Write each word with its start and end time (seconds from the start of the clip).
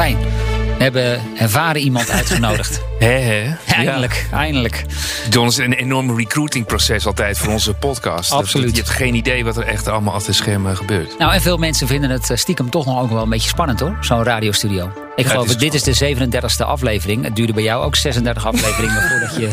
Fijn. 0.00 0.16
We 0.76 0.82
hebben 0.86 1.20
ervaren 1.36 1.80
iemand 1.80 2.10
uitgenodigd. 2.20 2.80
Hè, 2.98 3.06
hè? 3.06 3.54
Eindelijk, 3.66 4.26
eindelijk. 4.32 4.84
John 5.30 5.48
is 5.48 5.56
een 5.56 5.72
enorm 5.72 6.16
recruitingproces 6.16 7.06
altijd 7.06 7.38
voor 7.38 7.52
onze 7.52 7.74
podcast. 7.74 8.30
Dat- 8.30 8.38
Absoluut. 8.38 8.70
je 8.70 8.76
hebt 8.82 8.88
geen 8.94 9.14
idee 9.14 9.44
wat 9.44 9.56
er 9.56 9.62
echt 9.62 9.88
allemaal 9.88 10.14
achter 10.14 10.30
de 10.30 10.36
schermen 10.36 10.76
gebeurt. 10.76 11.18
Nou, 11.18 11.32
en 11.32 11.40
veel 11.40 11.56
mensen 11.56 11.86
vinden 11.86 12.10
het 12.10 12.30
eh, 12.30 12.36
stiekem 12.36 12.70
toch 12.70 12.86
nog 12.86 13.00
ook 13.00 13.10
wel 13.10 13.22
een 13.22 13.28
beetje 13.28 13.48
spannend 13.48 13.80
hoor. 13.80 13.96
Zo'n 14.00 14.22
radiostudio. 14.22 14.92
Ik 15.16 15.26
geloof, 15.26 15.46
is 15.48 15.56
dit 15.56 15.74
is 15.74 15.82
de 15.82 16.16
37e 16.16 16.66
aflevering. 16.66 17.24
Het 17.24 17.36
duurde 17.36 17.52
bij 17.52 17.62
jou 17.62 17.84
ook 17.84 17.96
36 17.96 18.46
afleveringen 18.46 19.02
voordat 19.10 19.36
je... 19.36 19.48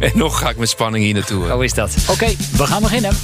En 0.00 0.10
nog 0.14 0.38
ga 0.38 0.48
ik 0.50 0.56
met 0.56 0.68
spanning 0.68 1.04
hier 1.04 1.14
naartoe. 1.14 1.46
Zo 1.46 1.60
is 1.60 1.74
dat. 1.74 1.94
Oké, 2.10 2.26
we 2.56 2.66
gaan 2.66 2.82
beginnen. 2.82 3.16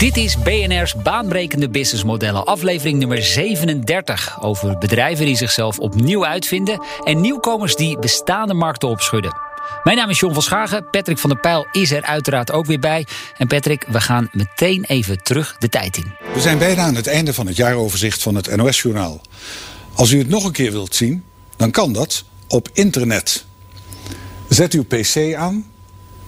Dit 0.00 0.16
is 0.16 0.36
BNR's 0.42 0.94
baanbrekende 1.02 1.70
businessmodellen, 1.70 2.44
aflevering 2.44 2.98
nummer 2.98 3.22
37 3.22 4.42
over 4.42 4.78
bedrijven 4.78 5.26
die 5.26 5.36
zichzelf 5.36 5.78
opnieuw 5.78 6.26
uitvinden 6.26 6.82
en 7.04 7.20
nieuwkomers 7.20 7.74
die 7.74 7.98
bestaande 7.98 8.54
markten 8.54 8.88
opschudden. 8.88 9.36
Mijn 9.84 9.96
naam 9.96 10.10
is 10.10 10.20
John 10.20 10.34
van 10.34 10.42
Schagen. 10.42 10.90
Patrick 10.90 11.18
van 11.18 11.30
der 11.30 11.40
Pijl 11.40 11.66
is 11.72 11.90
er 11.90 12.02
uiteraard 12.02 12.52
ook 12.52 12.66
weer 12.66 12.78
bij. 12.78 13.06
En 13.36 13.46
Patrick, 13.46 13.86
we 13.88 14.00
gaan 14.00 14.28
meteen 14.32 14.84
even 14.84 15.22
terug 15.22 15.56
de 15.58 15.68
tijd 15.68 15.96
in. 15.96 16.12
We 16.34 16.40
zijn 16.40 16.58
bijna 16.58 16.82
aan 16.82 16.94
het 16.94 17.06
einde 17.06 17.34
van 17.34 17.46
het 17.46 17.56
jaaroverzicht 17.56 18.22
van 18.22 18.34
het 18.34 18.56
NOS-journaal. 18.56 19.20
Als 19.94 20.10
u 20.10 20.18
het 20.18 20.28
nog 20.28 20.44
een 20.44 20.52
keer 20.52 20.72
wilt 20.72 20.94
zien, 20.94 21.24
dan 21.56 21.70
kan 21.70 21.92
dat 21.92 22.24
op 22.48 22.68
internet. 22.72 23.44
Zet 24.48 24.72
uw 24.72 24.84
PC 24.84 25.34
aan, 25.34 25.66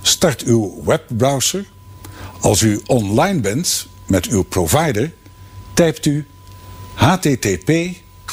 start 0.02 0.42
uw 0.42 0.82
webbrowser. 0.84 1.64
Als 2.42 2.62
u 2.62 2.80
online 2.86 3.40
bent 3.40 3.86
met 4.06 4.26
uw 4.26 4.42
provider, 4.42 5.12
typt 5.74 6.06
u 6.06 6.26
http 6.94 7.72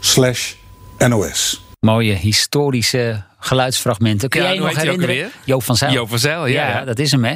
slash 0.00 0.52
NOS. 0.98 1.64
Mooie 1.80 2.14
historische 2.14 3.22
geluidsfragmenten. 3.38 4.28
Kun 4.28 4.40
Ja, 4.40 4.46
jij 4.46 4.56
je 4.56 4.62
nog 4.62 4.76
herinneren? 4.76 5.30
Joop 5.44 5.62
van 5.62 5.76
Zijl. 5.76 5.92
Joop 5.92 6.08
van 6.08 6.18
Zijl, 6.18 6.46
ja, 6.46 6.68
ja. 6.68 6.84
dat 6.84 6.98
is 6.98 7.10
hem 7.10 7.24
hè. 7.24 7.34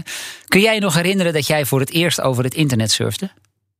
Kun 0.48 0.60
jij 0.60 0.74
je 0.74 0.80
nog 0.80 0.94
herinneren 0.94 1.32
dat 1.32 1.46
jij 1.46 1.64
voor 1.64 1.80
het 1.80 1.90
eerst 1.90 2.20
over 2.20 2.44
het 2.44 2.54
internet 2.54 2.90
surfde? 2.90 3.30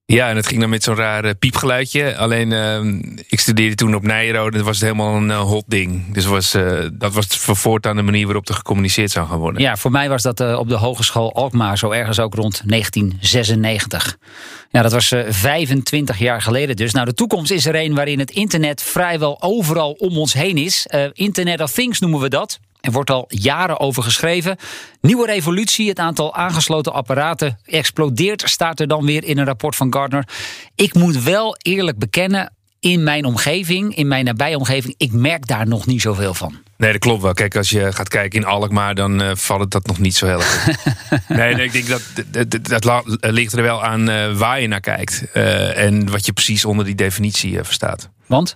Ja, 0.07 0.29
en 0.29 0.37
het 0.37 0.47
ging 0.47 0.61
dan 0.61 0.71
met 0.71 0.83
zo'n 0.83 0.95
raar 0.95 1.25
eh, 1.25 1.31
piepgeluidje. 1.39 2.17
Alleen, 2.17 2.53
ehm, 2.53 3.01
ik 3.29 3.41
studeerde 3.41 3.75
toen 3.75 3.95
op 3.95 4.03
Nijrode. 4.03 4.51
en 4.51 4.57
Dat 4.57 4.67
was 4.67 4.81
helemaal 4.81 5.17
een 5.17 5.31
eh, 5.31 5.41
hot 5.41 5.65
ding. 5.67 6.12
Dus 6.12 6.25
was, 6.25 6.55
eh, 6.55 6.87
dat 6.93 7.12
was 7.12 7.27
voor 7.27 7.57
voortaan 7.57 7.97
de 7.97 8.03
manier 8.03 8.25
waarop 8.25 8.49
er 8.49 8.55
gecommuniceerd 8.55 9.11
zou 9.11 9.27
gaan 9.29 9.39
worden. 9.39 9.62
Ja, 9.62 9.77
voor 9.77 9.91
mij 9.91 10.09
was 10.09 10.23
dat 10.23 10.57
op 10.57 10.69
de 10.69 10.75
Hogeschool 10.75 11.34
Alkmaar, 11.34 11.79
zo 11.79 11.91
ergens 11.91 12.21
ook 12.21 12.34
rond 12.34 12.62
1996. 12.65 14.17
Ja, 14.71 14.83
dat 14.83 14.93
was 14.93 15.12
eh, 15.12 15.25
25 15.29 16.19
jaar 16.19 16.43
geleden 16.43 16.77
dus. 16.77 16.93
Nou, 16.93 17.07
de 17.07 17.15
toekomst 17.15 17.51
is 17.51 17.67
er 17.67 17.75
een 17.75 17.95
waarin 17.95 18.19
het 18.19 18.31
internet 18.31 18.83
vrijwel 18.83 19.43
overal 19.43 19.93
om 19.93 20.19
ons 20.19 20.33
heen 20.33 20.57
is. 20.57 20.87
Internet 21.12 21.61
of 21.61 21.73
Things 21.73 22.01
noemen 22.01 22.21
we 22.21 22.29
dat. 22.29 22.59
Er 22.87 22.92
wordt 22.92 23.11
al 23.11 23.25
jaren 23.29 23.81
over 23.81 24.03
geschreven. 24.03 24.56
Nieuwe 25.01 25.27
revolutie, 25.27 25.89
het 25.89 25.98
aantal 25.98 26.34
aangesloten 26.34 26.93
apparaten 26.93 27.59
explodeert, 27.65 28.43
staat 28.47 28.81
er 28.81 28.87
dan 28.88 29.05
weer 29.06 29.25
in 29.25 29.38
een 29.38 29.44
rapport 29.44 29.77
van 29.77 29.93
Gartner. 29.93 30.28
Ik 30.75 30.94
moet 30.94 31.22
wel 31.22 31.56
eerlijk 31.62 31.99
bekennen, 31.99 32.55
in 32.81 33.03
mijn 33.03 33.25
omgeving, 33.25 33.94
in 33.97 34.09
mijn 34.09 34.25
nabije 34.25 34.56
omgeving, 34.56 34.94
ik 34.97 35.12
merk 35.12 35.47
daar 35.47 35.66
nog 35.69 35.87
niet 35.87 36.00
zoveel 36.00 36.34
van. 36.34 36.59
Nee, 36.77 36.93
dat 36.93 37.00
klopt 37.00 37.22
wel. 37.22 37.33
Kijk, 37.33 37.56
als 37.56 37.71
je 37.71 37.93
gaat 37.93 38.09
kijken 38.09 38.41
in 38.41 38.47
Alkmaar, 38.47 38.94
dan 38.94 39.22
eh, 39.22 39.31
valt 39.34 39.60
het 39.60 39.71
dat 39.71 39.87
nog 39.87 39.99
niet 39.99 40.16
zo 40.16 40.27
heel 40.27 40.41
erg 40.41 40.66
nee, 41.28 41.55
nee, 41.55 41.65
ik 41.65 41.72
denk 41.72 41.87
dat 41.87 42.03
dat, 42.49 42.65
dat, 42.69 42.84
la- 42.84 43.03
ligt 43.21 43.53
er 43.53 43.62
wel 43.62 43.84
aan 43.84 44.09
eh, 44.09 44.33
waar 44.37 44.60
je 44.60 44.66
naar 44.69 44.81
kijkt. 44.81 45.25
eh, 45.33 45.78
en 45.84 46.10
wat 46.10 46.27
je 46.27 46.33
precies 46.33 46.65
onder 46.65 46.84
die 46.84 46.94
definitie 46.94 47.59
eh, 47.59 47.65
verstaat. 47.65 48.10
Want? 48.27 48.55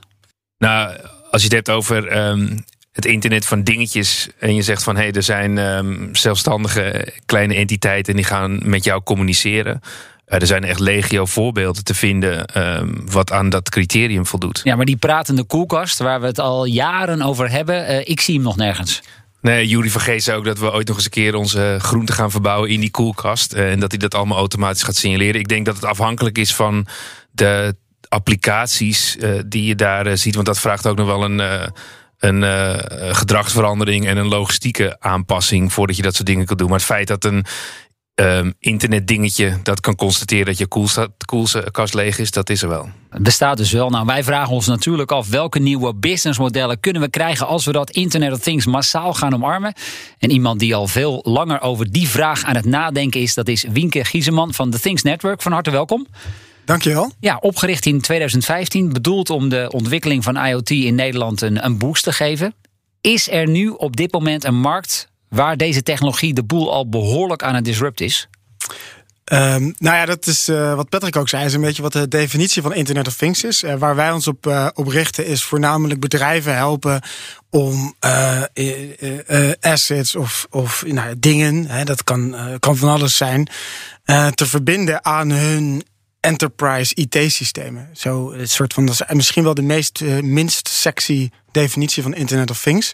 Nou, 0.59 0.97
als 1.31 1.41
je 1.43 1.47
het 1.47 1.57
hebt 1.57 1.71
over 1.71 2.07
ehm, 2.09 2.59
het 2.93 3.05
internet 3.07 3.47
van 3.47 3.63
dingetjes. 3.63 4.29
en 4.39 4.55
je 4.55 4.63
zegt 4.63 4.83
van 4.83 4.97
hé, 4.97 5.03
hey, 5.03 5.13
er 5.13 5.23
zijn 5.23 5.59
ehm, 5.59 6.15
zelfstandige 6.15 7.13
kleine 7.27 7.55
entiteiten. 7.55 8.17
die 8.17 8.25
gaan 8.25 8.61
met 8.65 8.85
jou 8.85 9.03
communiceren. 9.03 9.81
Eh, 10.25 10.41
er 10.41 10.47
zijn 10.47 10.65
echt 10.65 10.81
legio 10.81 11.27
voorbeelden 11.27 11.85
te 11.85 11.95
vinden. 11.95 12.47
ehm, 12.47 12.89
wat 13.11 13.33
aan 13.33 13.49
dat 13.51 13.69
criterium 13.69 14.27
voldoet. 14.27 14.61
Ja, 14.65 14.77
maar 14.77 14.85
die 14.85 14.97
pratende 14.97 15.45
koelkast, 15.45 15.99
waar 15.99 16.21
we 16.21 16.27
het 16.27 16.39
al 16.39 16.65
jaren 16.65 17.23
over 17.23 17.51
hebben, 17.51 17.87
eh, 17.87 18.09
ik 18.09 18.21
zie 18.21 18.35
hem 18.35 18.43
nog 18.43 18.57
nergens. 18.57 19.01
Nee, 19.41 19.67
Jury 19.67 19.91
vergeet 19.91 20.23
ze 20.23 20.33
ook 20.33 20.45
dat 20.45 20.59
we 20.59 20.73
ooit 20.73 20.87
nog 20.87 20.97
eens 20.97 21.05
een 21.05 21.11
keer 21.11 21.35
onze 21.35 21.77
groenten 21.81 22.15
gaan 22.15 22.31
verbouwen 22.31 22.71
in 22.71 22.81
die 22.81 22.91
koelkast. 22.91 23.53
eh, 23.53 23.71
En 23.73 23.81
dat 23.81 23.91
hij 23.91 23.99
dat 23.99 24.15
allemaal 24.15 24.39
automatisch 24.39 24.83
gaat 24.83 24.97
signaleren. 24.97 25.41
Ik 25.41 25.49
denk 25.49 25.67
dat 25.67 25.75
het 25.75 25.85
afhankelijk 25.85 26.39
is 26.39 26.55
van 26.55 26.87
de 27.31 27.75
applicaties 28.09 29.17
die 29.47 29.65
je 29.65 29.75
daar 29.75 30.19
ziet. 30.19 30.35
Want 30.35 30.47
dat 30.47 30.59
vraagt 30.59 30.87
ook 30.87 30.97
nog 30.97 31.07
wel 31.07 31.25
een, 31.25 31.73
een 32.21 32.45
eh, 32.45 33.15
gedragsverandering 33.15 34.07
en 34.07 34.17
een 34.17 34.29
logistieke 34.29 34.97
aanpassing 34.99 35.73
voordat 35.73 35.97
je 35.97 36.03
dat 36.03 36.15
soort 36.15 36.27
dingen 36.27 36.47
kan 36.47 36.57
doen. 36.57 36.69
Maar 36.69 36.79
het 36.79 36.87
feit 36.87 37.07
dat 37.07 37.25
een 37.25 37.45
ehm, 38.15 38.51
internetdingetje 38.59 39.59
dat 39.63 39.81
kan 39.81 39.95
constateren 39.95 40.47
dat 40.47 40.59
je 40.59 40.67
koelkast 41.27 41.95
leeg 41.95 42.19
is, 42.19 42.31
dat 42.31 42.51
is 42.51 42.63
er 42.63 42.69
wel. 42.69 42.89
Bestaat 43.19 43.57
dus 43.57 43.73
wel. 43.73 43.91
Nou, 43.91 44.07
wij 44.07 44.25
vragen 44.25 44.55
ons 44.55 44.67
natuurlijk 44.67 45.13
af 45.13 45.29
welke 45.29 45.59
nieuwe 45.59 45.95
businessmodellen 45.95 46.81
kunnen 46.81 47.03
we 47.03 47.11
krijgen 47.11 47.47
als 47.47 47.65
we 47.65 47.73
dat 47.73 47.91
Internet 47.91 48.33
of 48.33 48.39
Things 48.39 48.67
massaal 48.67 49.15
gaan 49.15 49.35
omarmen. 49.35 49.75
En 50.19 50.31
iemand 50.31 50.61
die 50.61 50.75
al 50.75 50.87
veel 50.87 51.21
langer 51.23 51.61
over 51.61 51.91
die 51.91 52.09
vraag 52.09 52.45
aan 52.45 52.57
het 52.57 52.65
nadenken 52.65 53.21
is, 53.21 53.35
dat 53.35 53.49
is 53.49 53.65
Wienke 53.73 54.05
Gieseman 54.05 54.55
van 54.55 54.71
The 54.71 54.81
Things 54.81 55.03
Network. 55.03 55.43
Van 55.43 55.53
harte 55.53 55.71
welkom. 55.71 56.07
Dankjewel. 56.71 57.13
Ja, 57.21 57.37
opgericht 57.37 57.87
in 57.87 58.01
2015, 58.01 58.93
bedoeld 58.93 59.31
om 59.31 59.49
de 59.49 59.69
ontwikkeling 59.71 60.25
van 60.25 60.37
IoT 60.37 60.71
in 60.71 60.95
Nederland 60.95 61.41
een, 61.41 61.65
een 61.65 61.79
boost 61.79 62.05
te 62.05 62.13
geven. 62.13 62.55
Is 63.01 63.31
er 63.31 63.49
nu 63.49 63.69
op 63.69 63.97
dit 63.97 64.13
moment 64.13 64.45
een 64.45 64.61
markt 64.61 65.09
waar 65.29 65.57
deze 65.57 65.83
technologie 65.83 66.35
de 66.35 66.45
boel 66.45 66.73
al 66.73 66.89
behoorlijk 66.89 67.43
aan 67.43 67.55
het 67.55 67.65
disrupt 67.65 68.01
is? 68.01 68.29
Ehm, 69.25 69.63
nou 69.63 69.97
ja, 69.97 70.05
dat 70.05 70.27
is 70.27 70.49
eh, 70.49 70.75
wat 70.75 70.89
Patrick 70.89 71.17
ook 71.17 71.29
zei, 71.29 71.45
is 71.45 71.55
een 71.55 71.61
beetje 71.61 71.83
wat 71.83 71.93
de 71.93 72.09
definitie 72.09 72.63
van 72.63 72.75
Internet 72.75 73.07
of 73.07 73.17
Things 73.17 73.45
is. 73.45 73.63
Eh, 73.63 73.75
waar 73.75 73.97
wij 73.97 74.13
ons 74.13 74.27
op, 74.27 74.47
eh, 74.47 74.69
op 74.75 74.87
richten 74.87 75.27
is 75.27 75.45
voornamelijk 75.45 76.01
bedrijven 76.01 76.55
helpen 76.55 77.03
om 77.51 77.95
assets 79.61 80.17
of, 80.17 80.47
of 80.51 80.85
nou, 80.87 81.15
dingen, 81.19 81.67
hè, 81.67 81.85
dat 81.85 82.05
kan, 82.05 82.37
kan 82.59 82.77
van 82.77 82.89
alles 82.89 83.17
zijn, 83.17 83.49
te 84.35 84.47
verbinden 84.47 85.05
aan 85.05 85.31
hun 85.31 85.83
enterprise 86.21 86.95
IT-systemen. 86.95 87.89
Zo 87.93 88.31
een 88.31 88.49
soort 88.49 88.73
van, 88.73 88.87
dat 88.87 88.95
is 88.95 89.15
misschien 89.15 89.43
wel 89.45 89.55
de 89.55 89.63
meest 89.63 90.01
eh, 90.01 90.19
minst 90.19 90.69
sexy 90.69 91.31
definitie 91.53 92.03
van 92.03 92.15
Internet 92.15 92.51
of 92.51 92.63
Things. 92.63 92.93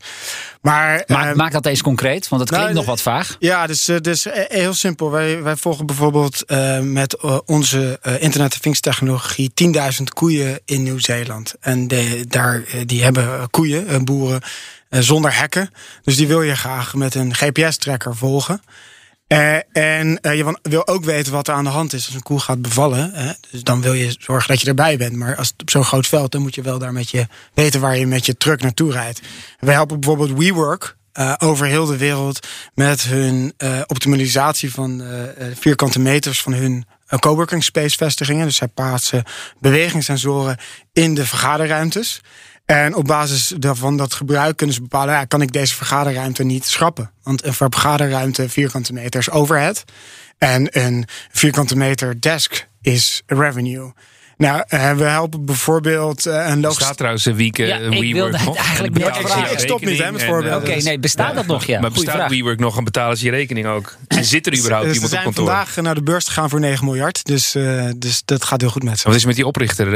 Maar 0.60 1.04
Maak, 1.06 1.26
ehm, 1.26 1.36
maak 1.36 1.52
dat 1.52 1.66
eens 1.66 1.82
concreet, 1.82 2.28
want 2.28 2.40
het 2.40 2.50
klinkt 2.50 2.66
nou, 2.66 2.78
nog 2.78 2.86
wat 2.86 3.02
vaag. 3.02 3.36
Ja, 3.38 3.66
dus, 3.66 3.88
eh, 3.88 3.96
dus 4.00 4.26
eh, 4.26 4.44
heel 4.48 4.74
simpel. 4.74 5.10
Wij, 5.10 5.42
wij 5.42 5.56
volgen 5.56 5.86
bijvoorbeeld 5.86 6.44
eh, 6.44 6.80
met 6.80 7.14
eh, 7.14 7.38
onze 7.44 7.98
eh, 8.02 8.22
Internet 8.22 8.52
of 8.52 8.58
Things 8.58 8.80
technologie 8.80 9.52
10.000 9.98 10.02
koeien 10.14 10.60
in 10.64 10.82
Nieuw-Zeeland. 10.82 11.54
En 11.60 11.88
de, 11.88 12.24
daar, 12.28 12.62
eh, 12.62 12.80
die 12.86 13.02
hebben 13.02 13.50
koeien, 13.50 13.88
eh, 13.88 14.00
boeren, 14.00 14.40
eh, 14.88 15.00
zonder 15.00 15.36
hekken. 15.38 15.70
Dus 16.02 16.16
die 16.16 16.26
wil 16.26 16.42
je 16.42 16.56
graag 16.56 16.94
met 16.94 17.14
een 17.14 17.34
GPS-tracker 17.34 18.16
volgen. 18.16 18.62
Eh, 19.26 19.54
en 19.72 20.20
eh, 20.20 20.36
je 20.36 20.58
wil 20.62 20.86
ook 20.86 21.04
weten 21.04 21.32
wat 21.32 21.48
er 21.48 21.54
aan 21.54 21.64
de 21.64 21.70
hand 21.70 21.92
is 21.92 22.06
als 22.06 22.14
een 22.14 22.22
koe 22.22 22.40
gaat 22.40 22.62
bevallen. 22.62 23.14
Hè? 23.14 23.32
Dus 23.50 23.62
dan 23.62 23.80
wil 23.80 23.92
je 23.92 24.16
zorgen 24.18 24.48
dat 24.48 24.60
je 24.60 24.68
erbij 24.68 24.96
bent. 24.96 25.12
Maar 25.12 25.36
als 25.36 25.48
het 25.48 25.62
op 25.62 25.70
zo'n 25.70 25.84
groot 25.84 26.06
veld, 26.06 26.32
dan 26.32 26.42
moet 26.42 26.54
je 26.54 26.62
wel 26.62 26.78
daar 26.78 26.92
met 26.92 27.10
je 27.10 27.26
weten 27.54 27.80
waar 27.80 27.96
je 27.96 28.06
met 28.06 28.26
je 28.26 28.36
truck 28.36 28.62
naartoe 28.62 28.92
rijdt. 28.92 29.20
Wij 29.58 29.74
helpen 29.74 30.00
bijvoorbeeld 30.00 30.38
WeWork 30.38 30.96
eh, 31.12 31.32
over 31.38 31.66
heel 31.66 31.86
de 31.86 31.96
wereld 31.96 32.46
met 32.74 33.02
hun 33.02 33.54
optimalisatie 33.86 34.72
van 34.72 35.02
vierkante 35.54 36.00
meters 36.00 36.42
van 36.42 36.52
hun 36.52 36.86
coworking 37.18 37.64
space 37.64 37.96
vestigingen. 37.96 38.46
Dus 38.46 38.56
zij 38.56 38.68
plaatsen 38.68 39.24
bewegingssensoren 39.60 40.56
in 40.92 41.14
de 41.14 41.26
vergaderruimtes. 41.26 42.20
En 42.66 42.94
op 42.94 43.04
basis 43.04 43.54
daarvan 43.58 43.96
dat 43.96 44.14
gebruik 44.14 44.56
kunnen 44.56 44.74
ze 44.74 44.82
bepalen, 44.82 45.14
ja, 45.14 45.24
kan 45.24 45.42
ik 45.42 45.52
deze 45.52 45.74
vergaderruimte 45.74 46.44
niet 46.44 46.64
schrappen? 46.64 47.10
Want 47.22 47.44
een 47.44 47.54
vergaderruimte 47.54 48.48
vierkante 48.48 48.92
meter 48.92 49.20
is 49.20 49.30
overhead. 49.30 49.84
En 50.38 50.68
een 50.70 51.04
vierkante 51.30 51.76
meter 51.76 52.20
desk 52.20 52.68
is 52.80 53.22
revenue. 53.26 53.92
Nou, 54.36 54.64
uh, 54.68 54.92
we 54.92 55.04
helpen 55.04 55.44
bijvoorbeeld 55.44 56.26
uh, 56.26 56.48
een 56.48 56.60
logistiek... 56.60 56.96
trouwens 56.96 57.24
een 57.24 57.36
week 57.36 57.58
uh, 57.58 57.68
ja, 57.68 57.76
ik 57.76 58.14
wilde 58.14 58.38
het 58.38 58.56
eigenlijk. 58.56 58.96
Ik 59.50 59.58
stop 59.58 59.84
niet 59.84 60.02
hè, 60.02 60.12
met 60.12 60.22
voorbeeld. 60.22 60.54
Oké, 60.56 60.70
okay, 60.70 60.82
nee, 60.82 60.98
bestaat 60.98 61.34
dat 61.34 61.46
nog? 61.46 61.64
Ja. 61.64 61.80
Maar 61.80 61.90
bestaat 61.90 62.14
vraag. 62.14 62.28
WeWork 62.28 62.58
nog 62.58 62.76
en 62.76 62.84
betalen 62.84 63.16
ze 63.16 63.24
je 63.24 63.30
rekening 63.30 63.66
ook? 63.66 63.96
En 64.08 64.24
zit 64.24 64.46
er 64.46 64.58
überhaupt 64.58 64.94
iemand 64.94 65.12
op 65.12 65.18
kantoor? 65.22 65.32
Ze 65.32 65.40
zijn 65.40 65.64
vandaag 65.64 65.84
naar 65.84 65.94
de 65.94 66.02
beurs 66.02 66.26
gegaan 66.26 66.50
voor 66.50 66.60
9 66.60 66.84
miljard. 66.84 67.24
Dus, 67.24 67.56
dus 67.96 68.22
dat 68.24 68.44
gaat 68.44 68.60
heel 68.60 68.70
goed 68.70 68.82
met 68.82 68.98
ze. 68.98 69.06
Wat 69.08 69.16
is 69.16 69.24
met 69.24 69.34
die 69.34 69.46
oprichter? 69.46 69.90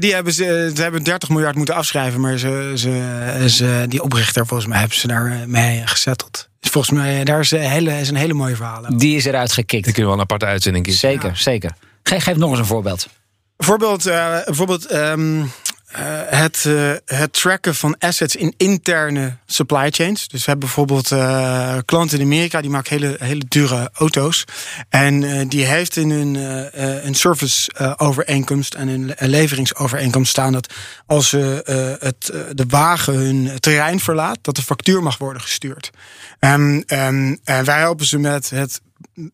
die 0.00 0.14
hebben 0.14 0.32
ze, 0.32 0.72
ze 0.74 0.82
hebben 0.82 1.02
30 1.02 1.28
miljard 1.28 1.56
moeten 1.56 1.74
afschrijven. 1.74 2.20
Maar 2.20 2.38
ze, 2.38 2.72
ze, 2.74 3.44
ze, 3.48 3.86
die 3.88 4.02
oprichter, 4.02 4.46
volgens 4.46 4.68
mij, 4.68 4.78
hebben 4.78 4.98
ze 4.98 5.06
daar 5.06 5.42
mee 5.46 5.82
gezetteld. 5.84 6.48
Dus 6.60 6.70
volgens 6.70 6.98
mij, 6.98 7.24
daar 7.24 7.40
is 7.40 7.50
een 7.50 7.60
hele, 7.60 8.00
is 8.00 8.08
een 8.08 8.16
hele 8.16 8.34
mooie 8.34 8.56
verhaal. 8.56 8.84
Die 8.96 9.16
is 9.16 9.24
eruit 9.24 9.52
gekikt. 9.52 9.86
Ik 9.86 9.92
kunnen 9.92 10.10
wel 10.10 10.20
een 10.20 10.24
aparte 10.24 10.46
uitzending 10.46 10.84
kiezen. 10.84 11.10
Zeker, 11.10 11.36
zeker. 11.36 11.70
Geef, 12.02 12.22
geef 12.22 12.36
nog 12.36 12.50
eens 12.50 12.58
een 12.58 12.64
voorbeeld. 12.64 13.08
Bijvoorbeeld, 13.58 14.06
uh, 14.06 14.44
bijvoorbeeld 14.44 14.92
um, 14.92 15.40
uh, 15.40 15.48
het, 16.26 16.64
uh, 16.66 16.92
het 17.04 17.32
tracken 17.32 17.74
van 17.74 17.98
assets 17.98 18.36
in 18.36 18.54
interne 18.56 19.36
supply 19.46 19.90
chains. 19.90 20.28
Dus 20.28 20.44
we 20.44 20.50
hebben 20.50 20.68
bijvoorbeeld 20.68 21.08
klanten 21.84 22.18
in 22.18 22.24
Amerika 22.24 22.60
die 22.60 22.70
maken 22.70 23.00
hele, 23.00 23.16
hele 23.18 23.44
dure 23.48 23.90
auto's. 23.92 24.44
En 24.88 25.48
die 25.48 25.64
heeft 25.64 25.96
in 25.96 26.10
hun 26.10 26.34
een 27.06 27.14
service 27.14 27.96
overeenkomst 27.96 28.74
en 28.74 28.88
een 28.88 29.14
leveringsovereenkomst 29.18 30.30
staan 30.30 30.52
dat 30.52 30.74
als 31.06 31.30
het, 31.30 32.32
de 32.52 32.64
wagen 32.68 33.14
hun 33.14 33.60
terrein 33.60 34.00
verlaat, 34.00 34.38
dat 34.42 34.56
de 34.56 34.62
factuur 34.62 35.02
mag 35.02 35.18
worden 35.18 35.42
gestuurd. 35.42 35.90
Um, 36.40 36.84
um, 36.86 37.38
en 37.44 37.64
wij 37.64 37.78
helpen 37.78 38.06
ze 38.06 38.18
met 38.18 38.50
het 38.50 38.80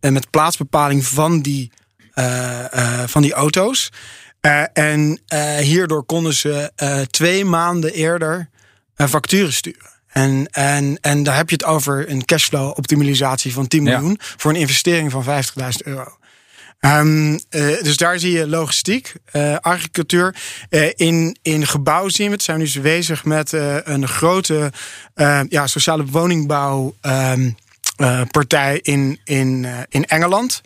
met 0.01 0.31
plaatsbepaling 0.31 1.07
van 1.07 1.41
die 1.41 1.71
van 3.07 3.23
die 3.23 3.33
auto's. 3.33 3.93
Uh, 4.41 4.63
en 4.73 5.21
hierdoor 5.61 6.05
konden 6.05 6.35
ze 6.35 6.73
twee 7.11 7.45
maanden 7.45 7.93
eerder 7.93 8.49
facturen 8.97 9.53
sturen. 9.53 9.93
En, 10.15 10.49
en, 10.51 10.99
en 11.01 11.23
daar 11.23 11.37
heb 11.37 11.49
je 11.51 11.57
het 11.57 11.65
over 11.65 12.11
een 12.11 12.25
cashflow 12.25 12.69
optimalisatie 12.69 13.53
van 13.53 13.67
10 13.67 13.83
miljoen 13.83 14.17
ja. 14.21 14.27
voor 14.37 14.51
een 14.51 14.61
investering 14.61 15.11
van 15.11 15.25
50.000 15.25 15.33
euro. 15.85 16.17
Um, 16.81 17.33
uh, 17.33 17.39
dus 17.83 17.97
daar 17.97 18.19
zie 18.19 18.33
je 18.33 18.49
logistiek, 18.49 19.15
uh. 19.33 19.57
Uh, 20.71 20.89
in, 20.95 21.37
in 21.43 21.67
gebouw 21.67 22.09
zien 22.09 22.27
we 22.27 22.33
het. 22.33 22.43
Zijn 22.43 22.59
we 22.59 22.71
nu 22.75 22.81
bezig 22.81 23.25
met 23.25 23.53
een 23.85 24.09
grote 24.09 24.73
ja, 25.49 25.67
sociale 25.67 26.05
woningbouw 26.05 26.95
um, 27.03 27.57
partij 28.31 28.79
in, 28.83 29.21
in, 29.25 29.67
in 29.89 30.05
Engeland. 30.05 30.61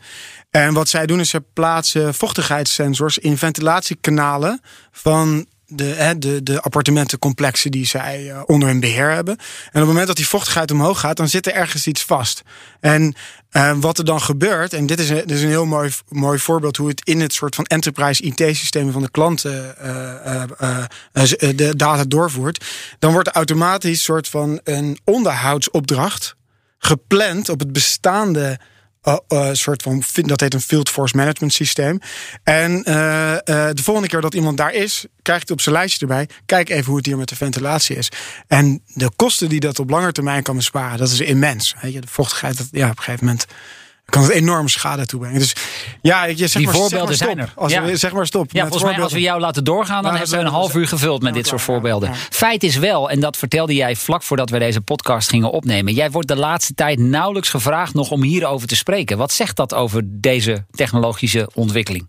En 0.51 0.75
wat 0.75 0.89
zij 0.89 1.07
doen 1.07 1.21
is 1.21 1.31
ze 1.31 1.45
plaatsen 1.53 2.15
vochtigheidssensors 2.15 3.19
in 3.19 3.39
ventilatiekanalen 3.39 4.61
van 4.91 5.47
de, 5.71 6.15
de, 6.19 6.43
de 6.43 6.61
appartementencomplexen 6.61 7.71
die 7.71 7.87
zij 7.87 8.25
uh, 8.25 8.41
onder 8.47 8.69
hun 8.69 8.81
beheer 8.81 9.11
hebben. 9.11 9.37
En 9.37 9.45
op 9.67 9.73
het 9.73 9.87
moment 9.87 10.07
dat 10.07 10.17
die 10.17 10.29
vochtigheid 10.29 10.71
omhoog 10.71 11.01
gaat, 11.01 11.17
dan 11.17 11.29
zit 11.29 11.47
er 11.47 11.53
ergens 11.53 11.87
iets 11.87 12.05
vast. 12.05 12.43
En 12.81 13.15
uh, 13.53 13.73
wat 13.77 13.99
er 13.99 14.05
dan 14.05 14.21
gebeurt, 14.21 14.73
en 14.73 14.87
dit 14.87 15.01
is, 15.01 15.11
een, 15.11 15.27
is 15.27 15.43
een 15.43 15.49
heel 15.49 15.67
mooi, 15.67 15.91
mooi 16.09 16.39
voorbeeld 16.39 16.77
hoe 16.77 16.89
het 16.89 17.01
in 17.05 17.21
het 17.21 17.33
soort 17.33 17.55
van 17.55 17.65
enterprise 17.65 18.23
IT-systemen 18.23 18.93
van 18.93 19.03
de 19.03 19.11
klanten 19.11 19.75
uh, 19.83 21.53
de 21.57 21.77
data 21.77 22.05
doorvoert, 22.05 22.65
dan 22.99 23.13
wordt 23.13 23.29
er 23.29 23.35
automatisch 23.35 24.03
soort 24.03 24.29
van 24.29 24.61
een 24.65 24.99
onderhoudsopdracht 25.05 26.37
gepland 26.79 27.49
op 27.49 27.59
het 27.59 27.73
bestaande 27.73 28.59
uh, 29.05 29.49
soort 29.53 29.83
van, 29.83 30.03
dat 30.15 30.41
heet 30.41 30.55
een 30.55 30.61
field 30.61 30.89
force 30.89 31.17
management 31.17 31.53
systeem. 31.53 32.01
En 32.43 32.73
uh, 32.73 32.85
de 33.45 33.83
volgende 33.83 34.09
keer 34.09 34.21
dat 34.21 34.35
iemand 34.35 34.57
daar 34.57 34.73
is, 34.73 35.07
krijgt 35.23 35.49
hij 35.49 35.57
op 35.57 35.63
zijn 35.63 35.75
lijstje 35.75 36.01
erbij. 36.01 36.29
Kijk 36.47 36.69
even 36.69 36.87
hoe 36.87 36.97
het 36.97 37.07
hier 37.07 37.17
met 37.17 37.29
de 37.29 37.37
ventilatie 37.37 37.97
is. 37.97 38.11
En 38.47 38.83
de 38.95 39.11
kosten 39.17 39.49
die 39.49 39.61
dat 39.61 39.79
op 39.79 39.91
lange 39.91 40.13
termijn 40.13 40.43
kan 40.43 40.57
besparen, 40.57 40.99
dat 40.99 41.11
is 41.11 41.21
immens. 41.21 41.75
Weet 41.81 41.93
je, 41.93 42.01
de 42.01 42.07
vochtigheid, 42.07 42.57
dat, 42.57 42.67
ja, 42.71 42.91
op 42.91 42.97
een 42.97 43.03
gegeven 43.03 43.27
moment 43.27 43.47
kan 44.11 44.23
het 44.23 44.31
enorme 44.31 44.69
schade 44.69 45.07
toebrengen. 45.07 45.39
Dus 45.39 45.53
ja, 46.03 46.25
je 46.25 46.37
zeg 46.37 46.53
die 46.53 46.65
maar, 46.65 46.75
voorbeelden 46.75 47.17
zeg 47.17 47.27
maar 47.27 47.37
zijn 47.37 47.49
er. 47.49 47.63
Als 47.63 47.73
ja. 47.73 47.83
we, 47.83 47.97
zeg 47.97 48.13
maar 48.13 48.27
stop. 48.27 48.53
Ja, 48.53 48.67
volgens 48.67 48.83
mij 48.93 49.03
als 49.03 49.13
we 49.13 49.21
jou 49.21 49.41
laten 49.41 49.65
doorgaan, 49.65 50.03
dan 50.03 50.15
hebben 50.15 50.31
we 50.31 50.45
een 50.45 50.47
half 50.47 50.75
uur 50.75 50.89
gevuld 50.89 51.23
met 51.23 51.35
dit 51.35 51.47
soort 51.47 51.63
voorbeelden. 51.63 52.15
Feit 52.15 52.63
is 52.63 52.77
wel, 52.77 53.11
en 53.11 53.21
dat 53.21 53.37
vertelde 53.37 53.75
jij 53.75 53.97
vlak 53.97 54.23
voordat 54.23 54.51
we 54.51 54.59
deze 54.59 54.81
podcast 54.81 55.29
gingen 55.29 55.51
opnemen. 55.51 55.95
Jij 55.95 56.11
wordt 56.11 56.29
de 56.29 56.37
laatste 56.37 56.75
tijd 56.75 56.99
nauwelijks 56.99 57.49
gevraagd 57.49 57.95
nog 57.95 58.11
om 58.11 58.23
hierover 58.23 58.69
te 58.69 58.77
spreken. 58.77 59.19
Wat 59.19 59.33
zegt 59.33 59.57
dat 59.57 59.75
over 59.75 60.03
deze 60.07 60.67
technologische 60.71 61.51
ontwikkeling? 61.55 62.09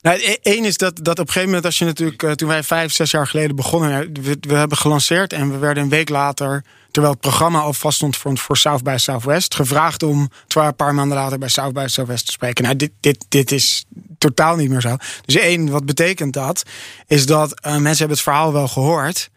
Nou, 0.00 0.36
één 0.42 0.64
is 0.64 0.76
dat, 0.76 0.96
dat 0.96 1.18
op 1.18 1.26
een 1.26 1.32
gegeven 1.32 1.46
moment, 1.46 1.64
als 1.64 1.78
je 1.78 1.84
natuurlijk, 1.84 2.22
uh, 2.22 2.30
toen 2.30 2.48
wij 2.48 2.62
vijf, 2.62 2.92
zes 2.92 3.10
jaar 3.10 3.26
geleden 3.26 3.56
begonnen, 3.56 4.10
we, 4.22 4.36
we, 4.40 4.54
hebben 4.54 4.78
gelanceerd 4.78 5.32
en 5.32 5.50
we 5.50 5.58
werden 5.58 5.82
een 5.82 5.88
week 5.88 6.08
later, 6.08 6.64
terwijl 6.98 7.18
het 7.20 7.28
programma 7.28 7.60
al 7.60 7.72
vast 7.72 7.96
stond 7.96 8.16
voor, 8.16 8.38
voor 8.38 8.56
South 8.56 8.82
by 8.82 8.94
Southwest, 8.96 9.54
gevraagd 9.54 10.02
om 10.02 10.30
een 10.48 10.74
paar 10.76 10.94
maanden 10.94 11.16
later 11.16 11.38
bij 11.38 11.48
South 11.48 11.72
by 11.72 11.84
Southwest 11.86 12.26
te 12.26 12.32
spreken. 12.32 12.64
Nou, 12.64 12.76
dit, 12.76 12.90
dit, 13.00 13.24
dit 13.28 13.52
is 13.52 13.84
totaal 14.18 14.56
niet 14.56 14.70
meer 14.70 14.80
zo. 14.80 14.96
Dus 15.24 15.34
één, 15.34 15.70
wat 15.70 15.86
betekent 15.86 16.32
dat? 16.32 16.62
Is 17.06 17.26
dat 17.26 17.50
uh, 17.50 17.72
mensen 17.72 17.98
hebben 17.98 18.16
het 18.16 18.20
verhaal 18.20 18.52
wel 18.52 18.68
gehoord. 18.68 19.30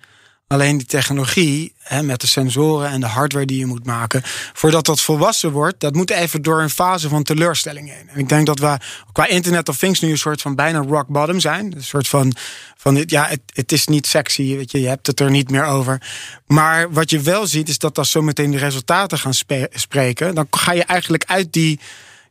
Alleen 0.52 0.78
die 0.78 0.88
technologie, 0.88 1.74
hè, 1.78 2.04
met 2.04 2.22
de 2.22 2.28
sensoren 2.28 2.90
en 2.90 3.00
de 3.00 3.08
hardware 3.08 3.46
die 3.46 3.60
je 3.60 3.66
moet 3.66 3.86
maken, 3.86 4.22
voordat 4.54 4.86
dat 4.86 5.02
volwassen 5.02 5.52
wordt, 5.52 5.80
dat 5.80 5.96
moet 5.96 6.10
even 6.12 6.42
door 6.42 6.62
een 6.62 6.70
fase 6.70 7.10
van 7.10 7.24
teleurstelling 7.24 7.90
heen. 7.90 8.10
En 8.10 8.20
ik 8.20 8.30
denk 8.30 8.46
dat 8.46 8.60
we 8.60 8.78
qua 9.12 9.28
Internet 9.28 9.70
of 9.70 9.78
Things 9.78 10.00
nu 10.00 10.10
een 10.10 10.18
soort 10.18 10.42
van 10.42 10.56
bijna 10.56 10.80
rock 10.80 11.08
bottom 11.08 11.40
zijn. 11.40 11.76
Een 11.76 11.84
soort 11.84 12.08
van, 12.08 12.34
van 12.78 13.04
ja, 13.06 13.28
het, 13.28 13.40
het 13.54 13.72
is 13.72 13.88
niet 13.88 14.08
sexy, 14.08 14.56
weet 14.56 14.72
je, 14.72 14.82
je 14.82 14.88
hebt 14.88 15.08
het 15.08 15.20
er 15.20 15.32
niet 15.32 15.50
meer 15.50 15.66
over. 15.66 16.02
Maar 16.48 16.92
wat 16.92 17.10
je 17.10 17.20
wel 17.20 17.48
ziet, 17.48 17.70
is 17.70 17.78
dat 17.78 17.98
als 17.98 18.12
zometeen 18.12 18.52
de 18.52 18.58
resultaten 18.58 19.18
gaan 19.18 19.34
spreken, 19.74 20.36
dan 20.36 20.48
ga 20.50 20.74
je 20.74 20.84
eigenlijk 20.84 21.24
uit 21.26 21.54
die 21.54 21.80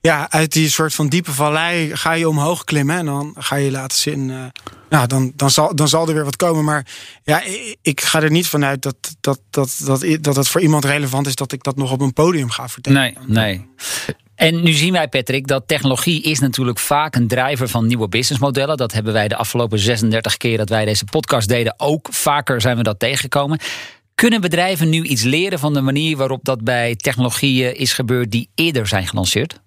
ja, 0.00 0.30
uit 0.30 0.52
die 0.52 0.70
soort 0.70 0.94
van 0.94 1.08
diepe 1.08 1.32
vallei 1.32 1.96
ga 1.96 2.12
je 2.12 2.28
omhoog 2.28 2.64
klimmen. 2.64 2.96
En 2.96 3.06
dan 3.06 3.34
ga 3.38 3.56
je 3.56 3.70
laten 3.70 3.98
zien. 3.98 4.52
Nou, 4.90 5.06
dan, 5.06 5.32
dan, 5.36 5.50
zal, 5.50 5.74
dan 5.74 5.88
zal 5.88 6.08
er 6.08 6.14
weer 6.14 6.24
wat 6.24 6.36
komen. 6.36 6.64
Maar 6.64 6.86
ja, 7.22 7.42
ik, 7.42 7.76
ik 7.82 8.00
ga 8.00 8.22
er 8.22 8.30
niet 8.30 8.46
vanuit 8.46 8.82
dat, 8.82 8.96
dat, 9.20 9.40
dat, 9.50 9.80
dat, 9.84 10.04
dat 10.20 10.36
het 10.36 10.48
voor 10.48 10.60
iemand 10.60 10.84
relevant 10.84 11.26
is 11.26 11.34
dat 11.34 11.52
ik 11.52 11.62
dat 11.62 11.76
nog 11.76 11.92
op 11.92 12.00
een 12.00 12.12
podium 12.12 12.50
ga 12.50 12.68
vertellen. 12.68 13.00
Nee, 13.00 13.14
nee. 13.26 13.66
En 14.34 14.62
nu 14.62 14.72
zien 14.72 14.92
wij, 14.92 15.08
Patrick, 15.08 15.46
dat 15.46 15.68
technologie 15.68 16.22
is 16.22 16.38
natuurlijk 16.38 16.78
vaak 16.78 17.14
een 17.14 17.28
drijver 17.28 17.68
van 17.68 17.86
nieuwe 17.86 18.08
businessmodellen. 18.08 18.76
Dat 18.76 18.92
hebben 18.92 19.12
wij 19.12 19.28
de 19.28 19.36
afgelopen 19.36 19.78
36 19.78 20.36
keer 20.36 20.56
dat 20.56 20.68
wij 20.68 20.84
deze 20.84 21.04
podcast 21.04 21.48
deden 21.48 21.74
ook 21.76 22.08
vaker 22.10 22.60
zijn 22.60 22.76
we 22.76 22.82
dat 22.82 22.98
tegengekomen. 22.98 23.58
Kunnen 24.14 24.40
bedrijven 24.40 24.88
nu 24.88 25.02
iets 25.02 25.22
leren 25.22 25.58
van 25.58 25.74
de 25.74 25.80
manier 25.80 26.16
waarop 26.16 26.44
dat 26.44 26.64
bij 26.64 26.96
technologieën 26.96 27.76
is 27.76 27.92
gebeurd 27.92 28.30
die 28.30 28.50
eerder 28.54 28.86
zijn 28.86 29.06
gelanceerd? 29.06 29.60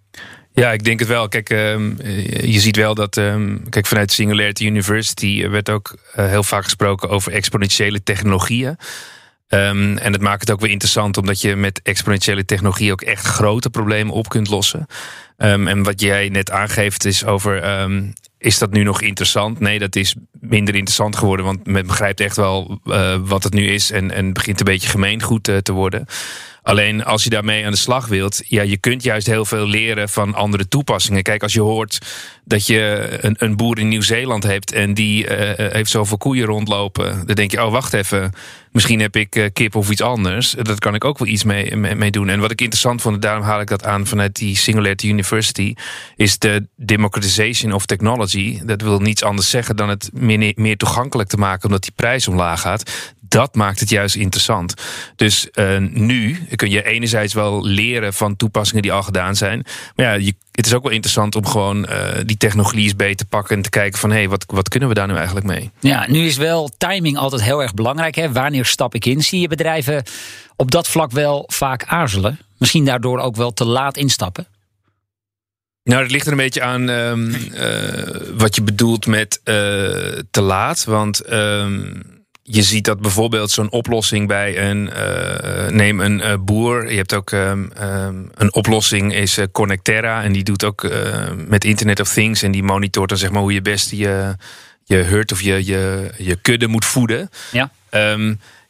Ja, 0.53 0.71
ik 0.71 0.83
denk 0.83 0.99
het 0.99 1.07
wel. 1.07 1.27
Kijk, 1.27 1.49
um, 1.49 1.97
je 2.43 2.59
ziet 2.59 2.75
wel 2.75 2.95
dat. 2.95 3.17
Um, 3.17 3.69
kijk, 3.69 3.85
vanuit 3.85 4.11
Singularity 4.11 4.65
University 4.65 5.47
werd 5.47 5.69
ook 5.69 5.95
uh, 6.15 6.25
heel 6.27 6.43
vaak 6.43 6.63
gesproken 6.63 7.09
over 7.09 7.31
exponentiële 7.31 8.03
technologieën. 8.03 8.77
Um, 9.49 9.97
en 9.97 10.11
dat 10.11 10.21
maakt 10.21 10.41
het 10.41 10.51
ook 10.51 10.59
weer 10.59 10.69
interessant, 10.69 11.17
omdat 11.17 11.41
je 11.41 11.55
met 11.55 11.81
exponentiële 11.83 12.45
technologie 12.45 12.91
ook 12.91 13.01
echt 13.01 13.25
grote 13.25 13.69
problemen 13.69 14.13
op 14.13 14.29
kunt 14.29 14.49
lossen. 14.49 14.87
En 15.43 15.83
wat 15.83 16.01
jij 16.01 16.29
net 16.29 16.51
aangeeft 16.51 17.05
is 17.05 17.25
over. 17.25 17.63
is 18.37 18.57
dat 18.57 18.71
nu 18.71 18.83
nog 18.83 19.01
interessant? 19.01 19.59
Nee, 19.59 19.79
dat 19.79 19.95
is 19.95 20.15
minder 20.39 20.75
interessant 20.75 21.15
geworden. 21.15 21.45
Want 21.45 21.67
men 21.67 21.87
begrijpt 21.87 22.19
echt 22.19 22.35
wel 22.35 22.79
uh, 22.85 23.15
wat 23.21 23.43
het 23.43 23.53
nu 23.53 23.67
is. 23.67 23.91
En, 23.91 24.11
en 24.11 24.33
begint 24.33 24.59
een 24.59 24.65
beetje 24.65 24.89
gemeengoed 24.89 25.47
uh, 25.47 25.57
te 25.57 25.71
worden. 25.71 26.05
Alleen 26.63 27.03
als 27.03 27.23
je 27.23 27.29
daarmee 27.29 27.65
aan 27.65 27.71
de 27.71 27.77
slag 27.77 28.07
wilt, 28.07 28.41
ja, 28.47 28.61
je 28.61 28.77
kunt 28.77 29.03
juist 29.03 29.27
heel 29.27 29.45
veel 29.45 29.67
leren 29.67 30.09
van 30.09 30.33
andere 30.33 30.67
toepassingen. 30.67 31.23
Kijk, 31.23 31.43
als 31.43 31.53
je 31.53 31.61
hoort 31.61 31.99
dat 32.45 32.67
je 32.67 33.07
een, 33.21 33.35
een 33.37 33.55
boer 33.55 33.79
in 33.79 33.87
Nieuw-Zeeland 33.87 34.43
hebt 34.43 34.71
en 34.71 34.93
die 34.93 35.23
uh, 35.23 35.51
heeft 35.71 35.89
zoveel 35.89 36.17
koeien 36.17 36.45
rondlopen, 36.45 37.25
dan 37.25 37.35
denk 37.35 37.51
je, 37.51 37.63
oh 37.63 37.71
wacht 37.71 37.93
even, 37.93 38.31
misschien 38.71 38.99
heb 38.99 39.15
ik 39.15 39.49
kip 39.53 39.75
of 39.75 39.89
iets 39.89 40.01
anders. 40.01 40.55
Dat 40.61 40.79
kan 40.79 40.95
ik 40.95 41.03
ook 41.03 41.17
wel 41.17 41.27
iets 41.27 41.43
mee, 41.43 42.11
doen. 42.11 42.29
En 42.29 42.39
wat 42.39 42.51
ik 42.51 42.61
interessant 42.61 43.01
vond, 43.01 43.21
daarom 43.21 43.43
haal 43.43 43.61
ik 43.61 43.67
dat 43.67 43.85
aan 43.85 44.07
vanuit 44.07 44.35
die 44.35 44.57
Singularity 44.57 45.07
Is 46.15 46.39
de 46.39 46.67
democratization 46.75 47.73
of 47.73 47.85
technology. 47.85 48.59
Dat 48.63 48.81
wil 48.81 48.99
niets 48.99 49.23
anders 49.23 49.49
zeggen 49.49 49.75
dan 49.75 49.89
het 49.89 50.09
meer, 50.13 50.77
toegankelijk 50.77 51.29
te 51.29 51.37
maken, 51.37 51.65
omdat 51.65 51.81
die 51.81 51.93
prijs 51.95 52.27
omlaag 52.27 52.61
gaat 52.61 52.91
dat 53.33 53.55
maakt 53.55 53.79
het 53.79 53.89
juist 53.89 54.15
interessant. 54.15 54.73
Dus 55.15 55.47
uh, 55.53 55.77
nu 55.77 56.45
kun 56.55 56.69
je 56.69 56.85
enerzijds 56.85 57.33
wel 57.33 57.65
leren 57.65 58.13
van 58.13 58.35
toepassingen 58.35 58.81
die 58.81 58.91
al 58.91 59.03
gedaan 59.03 59.35
zijn. 59.35 59.65
Maar 59.95 60.19
ja, 60.19 60.31
het 60.51 60.65
is 60.65 60.73
ook 60.73 60.83
wel 60.83 60.91
interessant 60.91 61.35
om 61.35 61.45
gewoon 61.45 61.85
uh, 61.89 61.97
die 62.25 62.37
technologie 62.37 62.83
eens 62.83 62.95
beter 62.95 63.15
te 63.15 63.25
pakken 63.25 63.55
en 63.55 63.61
te 63.61 63.69
kijken 63.69 63.99
van 63.99 64.09
hé, 64.09 64.15
hey, 64.15 64.29
wat, 64.29 64.45
wat 64.47 64.69
kunnen 64.69 64.89
we 64.89 64.95
daar 64.95 65.07
nu 65.07 65.15
eigenlijk 65.15 65.45
mee? 65.45 65.71
Ja, 65.79 66.05
nu 66.07 66.25
is 66.25 66.37
wel 66.37 66.69
timing 66.77 67.17
altijd 67.17 67.41
heel 67.41 67.61
erg 67.61 67.73
belangrijk. 67.73 68.15
Hè? 68.15 68.31
Wanneer 68.31 68.65
stap 68.65 68.95
ik 68.95 69.05
in? 69.05 69.21
Zie 69.21 69.39
je 69.39 69.47
bedrijven 69.47 70.03
op 70.55 70.71
dat 70.71 70.87
vlak 70.87 71.11
wel 71.11 71.43
vaak 71.47 71.85
aarzelen? 71.85 72.39
Misschien 72.57 72.85
daardoor 72.85 73.19
ook 73.19 73.35
wel 73.35 73.53
te 73.53 73.65
laat 73.65 73.97
instappen? 73.97 74.47
Nou, 75.83 76.01
het 76.01 76.11
ligt 76.11 76.25
er 76.25 76.31
een 76.31 76.37
beetje 76.37 76.61
aan 76.61 76.89
um, 76.89 77.35
wat 78.37 78.55
je 78.55 78.61
bedoelt 78.61 79.05
met 79.05 79.41
uh, 79.43 79.55
te 80.31 80.41
laat. 80.41 80.83
Want 80.83 81.31
um, 81.33 82.01
je 82.43 82.61
ziet 82.61 82.85
dat 82.85 83.01
bijvoorbeeld 83.01 83.51
zo'n 83.51 83.71
oplossing 83.71 84.27
bij 84.27 84.69
een. 84.69 84.89
Uh, 84.97 85.67
neem 85.67 85.99
een 85.99 86.45
boer. 86.45 86.91
Je 86.91 86.97
hebt 86.97 87.13
ook 87.13 87.31
um, 87.31 87.71
een 88.33 88.53
oplossing, 88.53 89.15
is 89.15 89.39
Connecterra. 89.51 90.23
En 90.23 90.33
die 90.33 90.43
doet 90.43 90.63
ook 90.63 90.87
met 91.47 91.65
Internet 91.65 91.99
of 91.99 92.13
Things. 92.13 92.41
En 92.41 92.51
die 92.51 92.63
monitort 92.63 93.09
dan 93.09 93.17
zeg 93.17 93.31
maar 93.31 93.41
hoe 93.41 93.53
je 93.53 93.61
best 93.61 93.91
je, 93.91 94.35
je 94.83 94.95
hurt 94.95 95.31
of 95.31 95.41
je, 95.41 95.65
je, 95.65 96.11
je 96.17 96.35
kudde 96.35 96.67
moet 96.67 96.85
voeden. 96.85 97.29
Ja. 97.51 97.71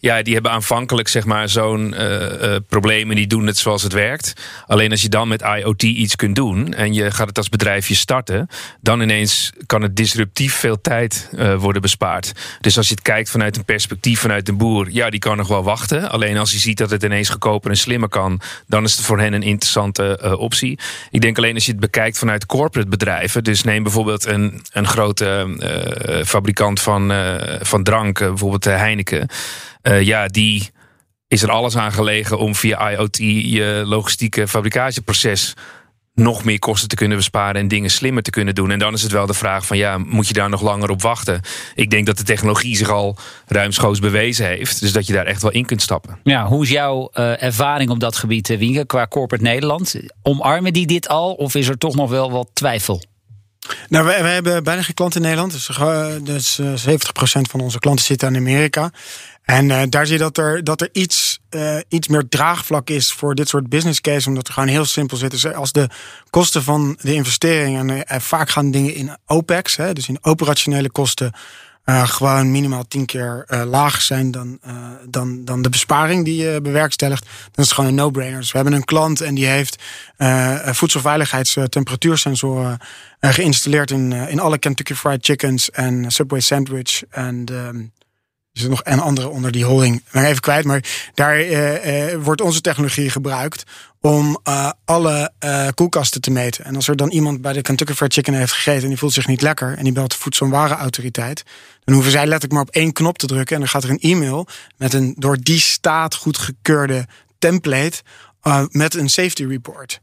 Ja, 0.03 0.21
die 0.21 0.33
hebben 0.33 0.51
aanvankelijk 0.51 1.07
zeg 1.07 1.25
maar 1.25 1.49
zo'n 1.49 1.93
uh, 1.93 2.55
probleem 2.67 3.09
en 3.09 3.15
die 3.15 3.27
doen 3.27 3.47
het 3.47 3.57
zoals 3.57 3.83
het 3.83 3.93
werkt. 3.93 4.33
Alleen 4.67 4.91
als 4.91 5.01
je 5.01 5.09
dan 5.09 5.27
met 5.27 5.41
IoT 5.41 5.83
iets 5.83 6.15
kunt 6.15 6.35
doen 6.35 6.73
en 6.73 6.93
je 6.93 7.11
gaat 7.11 7.27
het 7.27 7.37
als 7.37 7.49
bedrijfje 7.49 7.95
starten, 7.95 8.47
dan 8.81 9.01
ineens 9.01 9.51
kan 9.65 9.81
het 9.81 9.95
disruptief 9.95 10.53
veel 10.53 10.81
tijd 10.81 11.29
uh, 11.33 11.55
worden 11.55 11.81
bespaard. 11.81 12.31
Dus 12.61 12.77
als 12.77 12.87
je 12.87 12.93
het 12.93 13.03
kijkt 13.03 13.29
vanuit 13.29 13.57
een 13.57 13.65
perspectief 13.65 14.19
vanuit 14.19 14.49
een 14.49 14.57
boer, 14.57 14.87
ja, 14.89 15.09
die 15.09 15.19
kan 15.19 15.37
nog 15.37 15.47
wel 15.47 15.63
wachten. 15.63 16.09
Alleen 16.11 16.37
als 16.37 16.51
hij 16.51 16.59
ziet 16.59 16.77
dat 16.77 16.89
het 16.89 17.03
ineens 17.03 17.29
goedkoper 17.29 17.69
en 17.69 17.77
slimmer 17.77 18.09
kan, 18.09 18.41
dan 18.67 18.83
is 18.83 18.95
het 18.95 19.05
voor 19.05 19.19
hen 19.19 19.33
een 19.33 19.43
interessante 19.43 20.35
optie. 20.39 20.79
Ik 21.11 21.21
denk 21.21 21.37
alleen 21.37 21.55
als 21.55 21.65
je 21.65 21.71
het 21.71 21.79
bekijkt 21.79 22.17
vanuit 22.17 22.45
corporate 22.45 22.89
bedrijven, 22.89 23.43
dus 23.43 23.63
neem 23.63 23.83
bijvoorbeeld 23.83 24.25
een, 24.25 24.61
een 24.71 24.87
grote 24.87 25.47
fabrikant 26.25 26.79
van, 26.79 27.13
van 27.61 27.83
drank, 27.83 28.19
bijvoorbeeld 28.19 28.63
Heineken. 28.63 29.27
Uh, 29.83 30.01
ja, 30.01 30.27
die 30.27 30.69
is 31.27 31.41
er 31.41 31.51
alles 31.51 31.77
aan 31.77 31.91
gelegen 31.91 32.37
om 32.37 32.55
via 32.55 32.91
IoT 32.91 33.17
je 33.17 33.83
logistieke 33.85 34.47
fabricatieproces 34.47 35.53
nog 36.15 36.43
meer 36.43 36.59
kosten 36.59 36.89
te 36.89 36.95
kunnen 36.95 37.17
besparen 37.17 37.61
en 37.61 37.67
dingen 37.67 37.89
slimmer 37.89 38.23
te 38.23 38.29
kunnen 38.29 38.55
doen. 38.55 38.71
En 38.71 38.79
dan 38.79 38.93
is 38.93 39.01
het 39.01 39.11
wel 39.11 39.25
de 39.25 39.33
vraag 39.33 39.65
van 39.65 39.77
ja, 39.77 39.97
moet 39.97 40.27
je 40.27 40.33
daar 40.33 40.49
nog 40.49 40.61
langer 40.61 40.89
op 40.89 41.01
wachten? 41.01 41.41
Ik 41.75 41.89
denk 41.89 42.05
dat 42.05 42.17
de 42.17 42.23
technologie 42.23 42.77
zich 42.77 42.89
al 42.89 43.17
ruimschoots 43.47 43.99
bewezen 43.99 44.45
heeft. 44.45 44.79
Dus 44.79 44.91
dat 44.91 45.07
je 45.07 45.13
daar 45.13 45.25
echt 45.25 45.41
wel 45.41 45.51
in 45.51 45.65
kunt 45.65 45.81
stappen. 45.81 46.19
Ja, 46.23 46.45
hoe 46.45 46.63
is 46.63 46.69
jouw 46.69 47.09
uh, 47.13 47.43
ervaring 47.43 47.89
op 47.89 47.99
dat 47.99 48.15
gebied, 48.15 48.49
eh, 48.49 48.57
Wienke, 48.57 48.85
qua 48.85 49.07
corporate 49.07 49.43
Nederland? 49.43 49.95
Omarmen 50.21 50.73
die 50.73 50.87
dit 50.87 51.07
al 51.07 51.33
of 51.33 51.55
is 51.55 51.67
er 51.67 51.77
toch 51.77 51.95
nog 51.95 52.09
wel 52.09 52.31
wat 52.31 52.49
twijfel? 52.53 53.01
Nou, 53.89 54.05
wij, 54.05 54.23
wij 54.23 54.33
hebben 54.33 54.63
bijna 54.63 54.81
geen 54.81 54.93
klanten 54.93 55.21
in 55.21 55.27
Nederland. 55.27 55.51
Dus, 55.51 55.77
uh, 55.77 56.07
dus 56.23 56.59
uh, 56.59 56.73
70% 56.73 57.41
van 57.49 57.59
onze 57.59 57.79
klanten 57.79 58.05
zitten 58.05 58.27
in 58.27 58.39
Amerika. 58.39 58.91
En 59.43 59.69
uh, 59.69 59.81
daar 59.89 60.05
zie 60.05 60.17
je 60.17 60.21
dat 60.21 60.37
er, 60.37 60.63
dat 60.63 60.81
er 60.81 60.89
iets, 60.91 61.39
uh, 61.49 61.77
iets 61.87 62.07
meer 62.07 62.29
draagvlak 62.29 62.89
is 62.89 63.13
voor 63.13 63.35
dit 63.35 63.49
soort 63.49 63.69
business 63.69 64.01
case. 64.01 64.27
Omdat 64.27 64.47
er 64.47 64.53
gewoon 64.53 64.69
heel 64.69 64.85
simpel 64.85 65.17
zit. 65.17 65.31
Dus 65.31 65.53
als 65.53 65.71
de 65.71 65.89
kosten 66.29 66.63
van 66.63 66.97
de 67.01 67.13
investering. 67.13 67.77
En 67.77 67.89
uh, 67.89 68.01
vaak 68.19 68.49
gaan 68.49 68.71
dingen 68.71 68.95
in 68.95 69.17
OPEX, 69.25 69.75
hè, 69.75 69.93
dus 69.93 70.07
in 70.07 70.17
operationele 70.21 70.89
kosten. 70.89 71.33
gewoon 71.85 72.51
minimaal 72.51 72.87
tien 72.87 73.05
keer 73.05 73.45
lager 73.65 74.01
zijn 74.01 74.31
dan, 74.31 74.59
dan, 75.09 75.45
dan 75.45 75.61
de 75.61 75.69
besparing 75.69 76.25
die 76.25 76.43
je 76.43 76.61
bewerkstelligt. 76.61 77.23
Dan 77.23 77.31
is 77.55 77.65
het 77.65 77.73
gewoon 77.73 77.89
een 77.89 77.95
no-brainer. 77.95 78.39
Dus 78.39 78.51
we 78.51 78.57
hebben 78.57 78.75
een 78.75 78.83
klant 78.83 79.21
en 79.21 79.35
die 79.35 79.45
heeft 79.45 79.83
voedselveiligheidstemperatuursensoren 80.65 82.77
geïnstalleerd 83.19 83.91
in, 83.91 84.11
in 84.11 84.39
alle 84.39 84.57
Kentucky 84.57 84.93
Fried 84.93 85.25
Chickens 85.25 85.71
en 85.71 86.11
Subway 86.11 86.39
Sandwich 86.39 87.03
en 87.09 87.45
ehm, 87.45 87.81
er 88.53 88.59
zit 88.59 88.69
nog 88.69 88.81
een 88.83 88.99
andere 88.99 89.29
onder 89.29 89.51
die 89.51 89.65
holding. 89.65 90.03
Maar 90.11 90.23
even 90.23 90.41
kwijt. 90.41 90.65
Maar 90.65 90.83
daar 91.13 91.39
uh, 91.39 92.11
uh, 92.11 92.23
wordt 92.23 92.41
onze 92.41 92.61
technologie 92.61 93.09
gebruikt 93.09 93.63
om 94.01 94.39
uh, 94.47 94.71
alle 94.85 95.31
koelkasten 95.73 96.21
te 96.21 96.31
meten. 96.31 96.65
En 96.65 96.75
als 96.75 96.87
er 96.87 96.95
dan 96.95 97.09
iemand 97.09 97.41
bij 97.41 97.53
de 97.53 97.61
Kentucky 97.61 97.93
Fried 97.93 98.13
Chicken 98.13 98.33
heeft 98.33 98.51
gegeten 98.51 98.81
en 98.81 98.87
die 98.87 98.97
voelt 98.97 99.13
zich 99.13 99.27
niet 99.27 99.41
lekker 99.41 99.77
en 99.77 99.83
die 99.83 99.93
belt 99.93 100.11
de 100.11 100.17
Voedsel- 100.17 100.45
en 100.45 100.51
Warenautoriteit, 100.51 101.43
dan 101.83 101.93
hoeven 101.93 102.11
zij 102.11 102.21
letterlijk 102.21 102.53
maar 102.53 102.61
op 102.61 102.69
één 102.69 102.93
knop 102.93 103.17
te 103.17 103.27
drukken 103.27 103.55
en 103.55 103.61
dan 103.61 103.69
gaat 103.69 103.83
er 103.83 103.89
een 103.89 103.99
e-mail 103.99 104.47
met 104.77 104.93
een 104.93 105.15
door 105.17 105.37
die 105.41 105.59
staat 105.59 106.15
goedgekeurde 106.15 107.07
template 107.39 108.01
met 108.69 108.95
een 108.95 109.09
safety 109.09 109.45
report. 109.45 109.99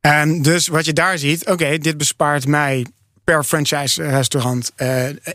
En 0.00 0.42
dus 0.42 0.68
wat 0.68 0.84
je 0.84 0.92
daar 0.92 1.18
ziet, 1.18 1.46
oké, 1.46 1.78
dit 1.78 1.96
bespaart 1.96 2.46
mij 2.46 2.86
per 3.24 3.44
franchise 3.44 4.02
restaurant 4.02 4.72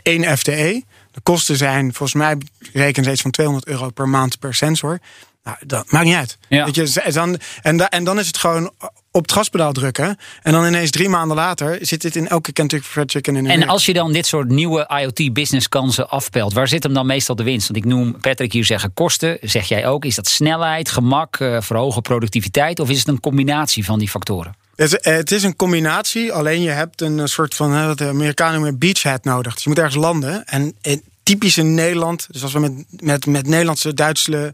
één 0.03 0.37
FTE. 0.37 0.83
De 1.13 1.21
kosten 1.23 1.57
zijn, 1.57 1.93
volgens 1.93 2.13
mij 2.13 2.37
rekenen 2.73 3.05
ze 3.05 3.11
iets 3.11 3.21
van 3.21 3.31
200 3.31 3.67
euro 3.67 3.89
per 3.89 4.09
maand 4.09 4.39
per 4.39 4.53
sensor. 4.53 4.99
Nou, 5.43 5.57
dat 5.65 5.91
maakt 5.91 6.05
niet 6.05 6.15
uit. 6.15 6.37
Ja. 6.47 6.65
Weet 6.65 6.75
je, 6.75 7.11
dan, 7.11 7.39
en, 7.61 7.77
da, 7.77 7.89
en 7.89 8.03
dan 8.03 8.19
is 8.19 8.27
het 8.27 8.37
gewoon 8.37 8.71
op 9.15 9.21
het 9.21 9.31
gaspedaal 9.31 9.71
drukken. 9.71 10.17
En 10.41 10.51
dan 10.51 10.65
ineens 10.65 10.91
drie 10.91 11.09
maanden 11.09 11.37
later 11.37 11.77
zit 11.81 12.01
dit 12.01 12.15
in 12.15 12.27
elke 12.27 12.51
Kentucky 12.51 12.87
Fried 12.87 13.11
Chicken. 13.11 13.35
In 13.35 13.49
en 13.49 13.67
als 13.67 13.85
je 13.85 13.93
dan 13.93 14.13
dit 14.13 14.25
soort 14.25 14.49
nieuwe 14.49 14.87
IoT-business 14.87 15.69
kansen 15.69 16.09
afpelt, 16.09 16.53
waar 16.53 16.67
zit 16.67 16.83
hem 16.83 16.93
dan 16.93 17.05
meestal 17.05 17.35
de 17.35 17.43
winst? 17.43 17.67
Want 17.67 17.85
ik 17.85 17.91
noem 17.91 18.19
Patrick 18.19 18.53
hier 18.53 18.65
zeggen 18.65 18.93
kosten. 18.93 19.37
Zeg 19.41 19.67
jij 19.67 19.87
ook, 19.87 20.05
is 20.05 20.15
dat 20.15 20.27
snelheid, 20.27 20.89
gemak, 20.89 21.39
uh, 21.39 21.61
verhogen 21.61 22.01
productiviteit? 22.01 22.79
Of 22.79 22.89
is 22.89 22.99
het 22.99 23.07
een 23.07 23.19
combinatie 23.19 23.85
van 23.85 23.99
die 23.99 24.09
factoren? 24.09 24.55
Het, 24.75 24.97
het, 25.01 25.31
is 25.31 25.43
een 25.43 25.55
combinatie, 25.55 26.31
alleen 26.31 26.61
je 26.61 26.69
hebt 26.69 27.01
een 27.01 27.27
soort 27.27 27.55
van, 27.55 27.85
wat 27.85 27.97
de 27.97 28.07
Amerikanen 28.07 28.53
noemen, 28.53 28.79
beachhead 28.79 29.23
nodig. 29.23 29.53
Dus 29.53 29.63
je 29.63 29.69
moet 29.69 29.77
ergens 29.77 29.95
landen. 29.95 30.45
En, 30.45 30.75
typisch 31.23 31.57
in 31.57 31.73
Nederland, 31.73 32.27
dus 32.31 32.43
als 32.43 32.53
we 32.53 32.59
met, 32.59 32.73
met, 32.89 33.25
met 33.25 33.47
Nederlandse, 33.47 33.93
Duitse 33.93 34.53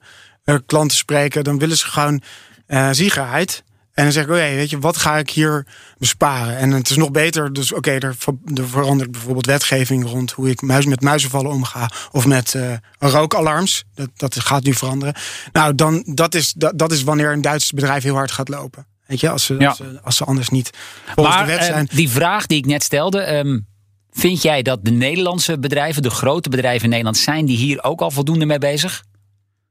klanten 0.66 0.98
spreken, 0.98 1.44
dan 1.44 1.60
willen 1.60 1.78
ze 1.78 1.86
gewoon 1.86 2.22
uh, 2.68 2.90
ziegerheid. 2.92 3.64
En 4.00 4.06
dan 4.06 4.14
zeg 4.14 4.24
ik, 4.24 4.30
oké, 4.30 4.40
okay, 4.40 4.56
weet 4.56 4.70
je, 4.70 4.80
wat 4.80 4.98
ga 4.98 5.18
ik 5.18 5.30
hier 5.30 5.66
besparen? 5.98 6.58
En 6.58 6.72
het 6.72 6.90
is 6.90 6.96
nog 6.96 7.12
beter, 7.12 7.54
dus 7.54 7.72
oké, 7.72 7.78
okay, 7.78 8.10
er, 8.10 8.16
er, 8.56 8.68
verandert 8.68 9.12
bijvoorbeeld 9.12 9.46
wetgeving 9.46 10.06
rond 10.06 10.32
hoe 10.32 10.50
ik 10.50 10.62
muis, 10.62 10.86
met 10.86 11.02
muizenvallen 11.02 11.52
omga. 11.52 11.90
Of 12.12 12.26
met 12.26 12.54
uh, 12.54 12.74
rookalarms. 13.00 13.84
Dat, 13.96 14.10
dat 14.16 14.40
gaat 14.40 14.64
nu 14.64 14.74
veranderen. 14.74 15.14
Nou, 15.52 15.76
dan, 15.76 16.04
dat, 16.06 16.36
is, 16.36 16.54
dat, 16.54 16.80
dat 16.80 16.92
is 16.92 17.04
wanneer 17.04 17.32
een 17.32 17.42
Duits 17.42 17.72
bedrijf 17.72 18.04
heel 18.04 18.16
hard 18.16 18.32
gaat 18.32 18.50
lopen. 18.50 18.86
Weet 19.06 19.20
je, 19.20 19.30
als 19.30 19.46
ze, 19.46 19.56
ja. 19.60 19.68
als, 19.68 19.78
ze, 19.78 20.00
als, 20.04 20.16
ze, 20.16 20.24
anders 20.24 20.50
niet 20.50 20.70
volgens 21.16 21.36
maar, 21.36 21.46
de 21.46 21.52
wet 21.52 21.64
zijn. 21.64 21.88
Uh, 21.92 21.98
die 21.98 22.10
vraag 22.10 22.46
die 22.46 22.58
ik 22.58 22.66
net 22.66 22.84
stelde. 22.84 23.36
Um, 23.38 23.68
vind 24.12 24.42
jij 24.42 24.62
dat 24.62 24.86
de 24.86 24.92
Nederlandse 24.92 25.60
bedrijven, 25.60 26.02
de 26.02 26.10
grote 26.10 26.50
bedrijven 26.50 26.84
in 26.84 26.90
Nederland, 26.90 27.18
zijn 27.18 27.46
die 27.46 27.58
hier 27.58 27.84
ook 27.84 28.02
al 28.02 28.12
voldoende 28.12 28.46
mee 28.46 28.60
bezig? 28.60 29.04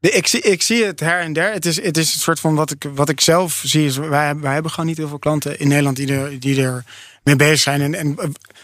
Ik 0.00 0.26
zie, 0.26 0.40
ik 0.40 0.62
zie 0.62 0.84
het 0.84 1.00
her 1.00 1.20
en 1.20 1.32
der. 1.32 1.52
Het 1.52 1.66
is, 1.66 1.82
het 1.82 1.96
is 1.96 2.14
een 2.14 2.20
soort 2.20 2.40
van 2.40 2.54
wat 2.54 2.70
ik, 2.70 2.84
wat 2.94 3.08
ik 3.08 3.20
zelf 3.20 3.62
zie. 3.64 3.86
Is 3.86 3.96
wij, 3.96 4.36
wij 4.36 4.52
hebben 4.52 4.70
gewoon 4.70 4.86
niet 4.86 4.96
heel 4.96 5.08
veel 5.08 5.18
klanten 5.18 5.58
in 5.58 5.68
Nederland 5.68 5.96
die 5.96 6.12
er, 6.12 6.40
die 6.40 6.62
er 6.62 6.84
mee 7.22 7.36
bezig 7.36 7.60
zijn. 7.60 7.80
En, 7.80 7.94
en, 7.94 8.18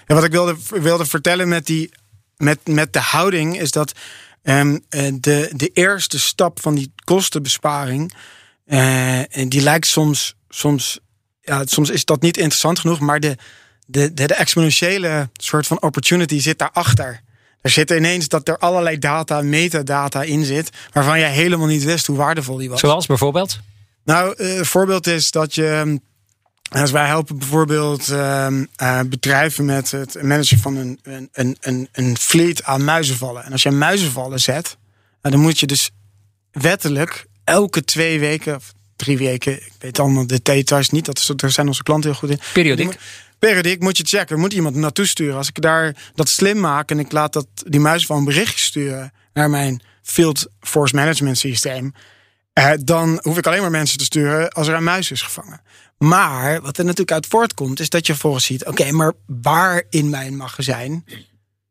en 0.07 0.15
wat 0.15 0.25
ik 0.25 0.33
wilde, 0.33 0.57
wilde 0.69 1.07
vertellen 1.07 1.49
met, 1.49 1.67
die, 1.67 1.91
met, 2.37 2.59
met 2.67 2.93
de 2.93 3.01
houding 3.01 3.61
is 3.61 3.71
dat 3.71 3.93
um, 4.43 4.85
de, 5.21 5.51
de 5.53 5.71
eerste 5.73 6.21
stap 6.21 6.61
van 6.61 6.75
die 6.75 6.93
kostenbesparing. 7.05 8.15
Uh, 8.67 9.21
die 9.49 9.63
lijkt 9.63 9.87
soms 9.87 10.35
soms, 10.55 10.99
ja, 11.41 11.63
soms 11.65 11.91
is 11.91 12.05
dat 12.05 12.23
niet 12.23 12.37
interessant 12.37 12.79
genoeg, 12.79 13.01
maar 13.01 13.21
de, 13.21 13.37
de, 13.87 14.15
de, 14.15 14.27
de 14.27 14.35
exponentiële 14.35 15.31
soort 15.33 15.67
van 15.67 15.83
opportunity 15.83 16.41
zit 16.41 16.59
daarachter. 16.59 17.21
Er 17.65 17.71
zit 17.71 17.91
ineens 17.91 18.29
dat 18.29 18.49
er 18.49 18.59
allerlei 18.59 18.99
data, 18.99 19.43
metadata 19.43 20.23
in 20.23 20.45
zit, 20.45 20.71
waarvan 20.93 21.19
jij 21.19 21.31
helemaal 21.31 21.67
niet 21.67 21.85
wist 21.85 22.07
hoe 22.07 22.17
waardevol 22.17 22.57
die 22.57 22.71
was. 22.71 22.81
Zoals 22.81 23.07
bijvoorbeeld? 23.07 23.61
Nou, 24.05 24.35
een 24.37 24.65
voorbeeld 24.65 25.07
is 25.07 25.31
dat 25.31 25.55
je. 25.55 26.01
Als 26.71 26.91
wij 26.91 27.07
helpen 27.07 27.39
bijvoorbeeld 27.39 28.09
uh, 28.09 28.47
uh, 28.83 29.01
bedrijven 29.07 29.65
met 29.65 29.91
het 29.91 30.23
managen 30.23 30.59
van 30.59 30.77
een, 30.77 30.99
een, 31.33 31.57
een, 31.61 31.89
een 31.93 32.17
fleet 32.17 32.65
aan 32.65 32.85
muizenvallen. 32.85 33.45
En 33.45 33.53
als 33.53 33.63
je 33.63 33.71
muizenvallen 33.71 34.41
zet, 34.41 34.77
dan 35.21 35.41
moet 35.41 35.61
je 35.61 35.67
dus 35.67 35.91
wettelijk 36.53 37.27
elke 37.45 37.85
twee 37.85 38.21
weken, 38.21 38.61
drie 38.97 39.19
weken. 39.19 39.53
Ik 39.53 39.73
weet 39.79 39.99
allemaal 39.99 40.27
de 40.27 40.41
details 40.43 40.91
niet. 40.91 41.05
Dat 41.05 41.19
is, 41.19 41.31
daar 41.37 41.51
zijn 41.51 41.67
onze 41.67 41.83
klanten 41.83 42.11
heel 42.11 42.19
goed 42.19 42.31
in. 42.31 42.41
Periodiek. 42.53 42.99
Periodiek 43.45 43.81
moet 43.81 43.97
je 43.97 44.05
checken. 44.05 44.39
Moet 44.39 44.53
iemand 44.53 44.75
naartoe 44.75 45.07
sturen. 45.07 45.37
Als 45.37 45.49
ik 45.49 45.61
daar 45.61 45.97
dat 46.15 46.29
slim 46.29 46.61
maak 46.61 46.91
en 46.91 46.99
ik 46.99 47.13
laat 47.13 47.33
dat, 47.33 47.47
die 47.55 47.81
muis 47.81 48.07
van 48.07 48.17
een 48.17 48.25
berichtje 48.25 48.59
sturen 48.59 49.13
naar 49.33 49.51
mijn 49.51 49.83
Field 50.03 50.47
Force 50.61 50.95
Management 50.95 51.39
systeem. 51.39 51.95
Eh, 52.53 52.73
dan 52.81 53.21
hoef 53.23 53.39
ik 53.39 53.47
alleen 53.47 53.61
maar 53.61 53.71
mensen 53.71 53.99
te 53.99 54.05
sturen 54.05 54.53
als 54.53 54.69
er 54.69 54.75
een 54.75 54.85
muis 54.85 55.11
is 55.11 55.23
gevangen. 55.23 55.61
Maar 55.99 56.61
wat 56.61 56.79
er 56.79 56.85
natuurlijk 56.85 57.13
uit 57.13 57.27
voortkomt, 57.27 57.81
is 57.81 57.89
dat 57.89 58.07
je 58.07 58.15
volgens 58.15 58.45
ziet: 58.45 58.65
oké, 58.65 58.93
maar 58.93 59.13
waar 59.27 59.83
in 59.91 60.11
mijn 60.11 60.37
magazijn 60.37 61.05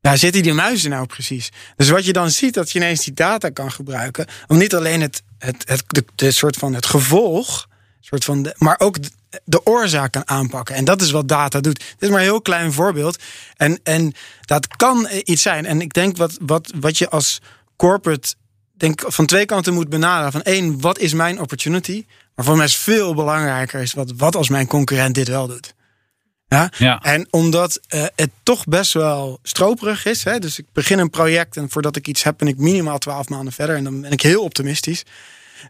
daar 0.01 0.17
zitten 0.17 0.43
die 0.43 0.53
muizen 0.53 0.89
nou 0.89 1.05
precies? 1.05 1.51
Dus 1.75 1.89
wat 1.89 2.05
je 2.05 2.13
dan 2.13 2.31
ziet, 2.31 2.53
dat 2.53 2.71
je 2.71 2.79
ineens 2.79 3.03
die 3.03 3.13
data 3.13 3.49
kan 3.49 3.71
gebruiken. 3.71 4.25
Om 4.47 4.57
niet 4.57 4.75
alleen 4.75 5.01
het, 5.01 5.23
het, 5.37 5.63
het, 5.67 6.03
de 6.15 6.31
soort 6.31 6.55
van 6.55 6.73
het 6.73 6.85
gevolg, 6.85 7.67
soort 8.05 8.23
van 8.23 8.41
de, 8.41 8.55
maar 8.57 8.79
ook 8.79 8.97
de, 9.45 9.65
oorzaak 9.65 10.11
kan 10.11 10.27
aanpakken. 10.27 10.75
En 10.75 10.85
dat 10.85 11.01
is 11.01 11.11
wat 11.11 11.27
data 11.27 11.59
doet. 11.59 11.79
Dit 11.79 11.95
is 11.99 12.09
maar 12.09 12.17
een 12.17 12.23
heel 12.23 12.41
klein 12.41 12.73
voorbeeld. 12.73 13.23
En, 13.55 13.79
en 13.83 14.13
dat 14.41 14.67
kan 14.67 15.07
iets 15.23 15.41
zijn. 15.41 15.65
En 15.65 15.81
ik 15.81 15.93
denk 15.93 16.17
wat, 16.17 16.37
wat, 16.41 16.73
wat 16.79 16.97
je 16.97 17.09
als 17.09 17.41
corporate 17.75 18.33
denk, 18.73 19.03
van 19.05 19.25
twee 19.25 19.45
kanten 19.45 19.73
moet 19.73 19.89
benaderen. 19.89 20.31
Van 20.31 20.41
één, 20.41 20.81
wat 20.81 20.99
is 20.99 21.13
mijn 21.13 21.39
opportunity? 21.39 22.05
Maar 22.35 22.45
voor 22.45 22.55
mij 22.55 22.65
is 22.65 22.75
veel 22.75 23.13
belangrijker 23.13 23.81
is 23.81 23.93
wat, 23.93 24.13
wat 24.17 24.35
als 24.35 24.49
mijn 24.49 24.67
concurrent 24.67 25.15
dit 25.15 25.27
wel 25.27 25.47
doet. 25.47 25.73
Ja? 26.47 26.71
Ja. 26.77 27.01
En 27.01 27.27
omdat 27.29 27.79
eh, 27.87 28.05
het 28.15 28.29
toch 28.43 28.65
best 28.65 28.93
wel 28.93 29.39
stroperig 29.43 30.05
is. 30.05 30.23
Hè? 30.23 30.39
Dus 30.39 30.59
ik 30.59 30.65
begin 30.73 30.99
een 30.99 31.09
project 31.09 31.57
en 31.57 31.69
voordat 31.69 31.95
ik 31.95 32.07
iets 32.07 32.23
heb, 32.23 32.37
ben 32.37 32.47
ik 32.47 32.57
minimaal 32.57 32.97
12 32.97 33.29
maanden 33.29 33.53
verder. 33.53 33.75
En 33.75 33.83
dan 33.83 34.01
ben 34.01 34.11
ik 34.11 34.21
heel 34.21 34.43
optimistisch. 34.43 35.03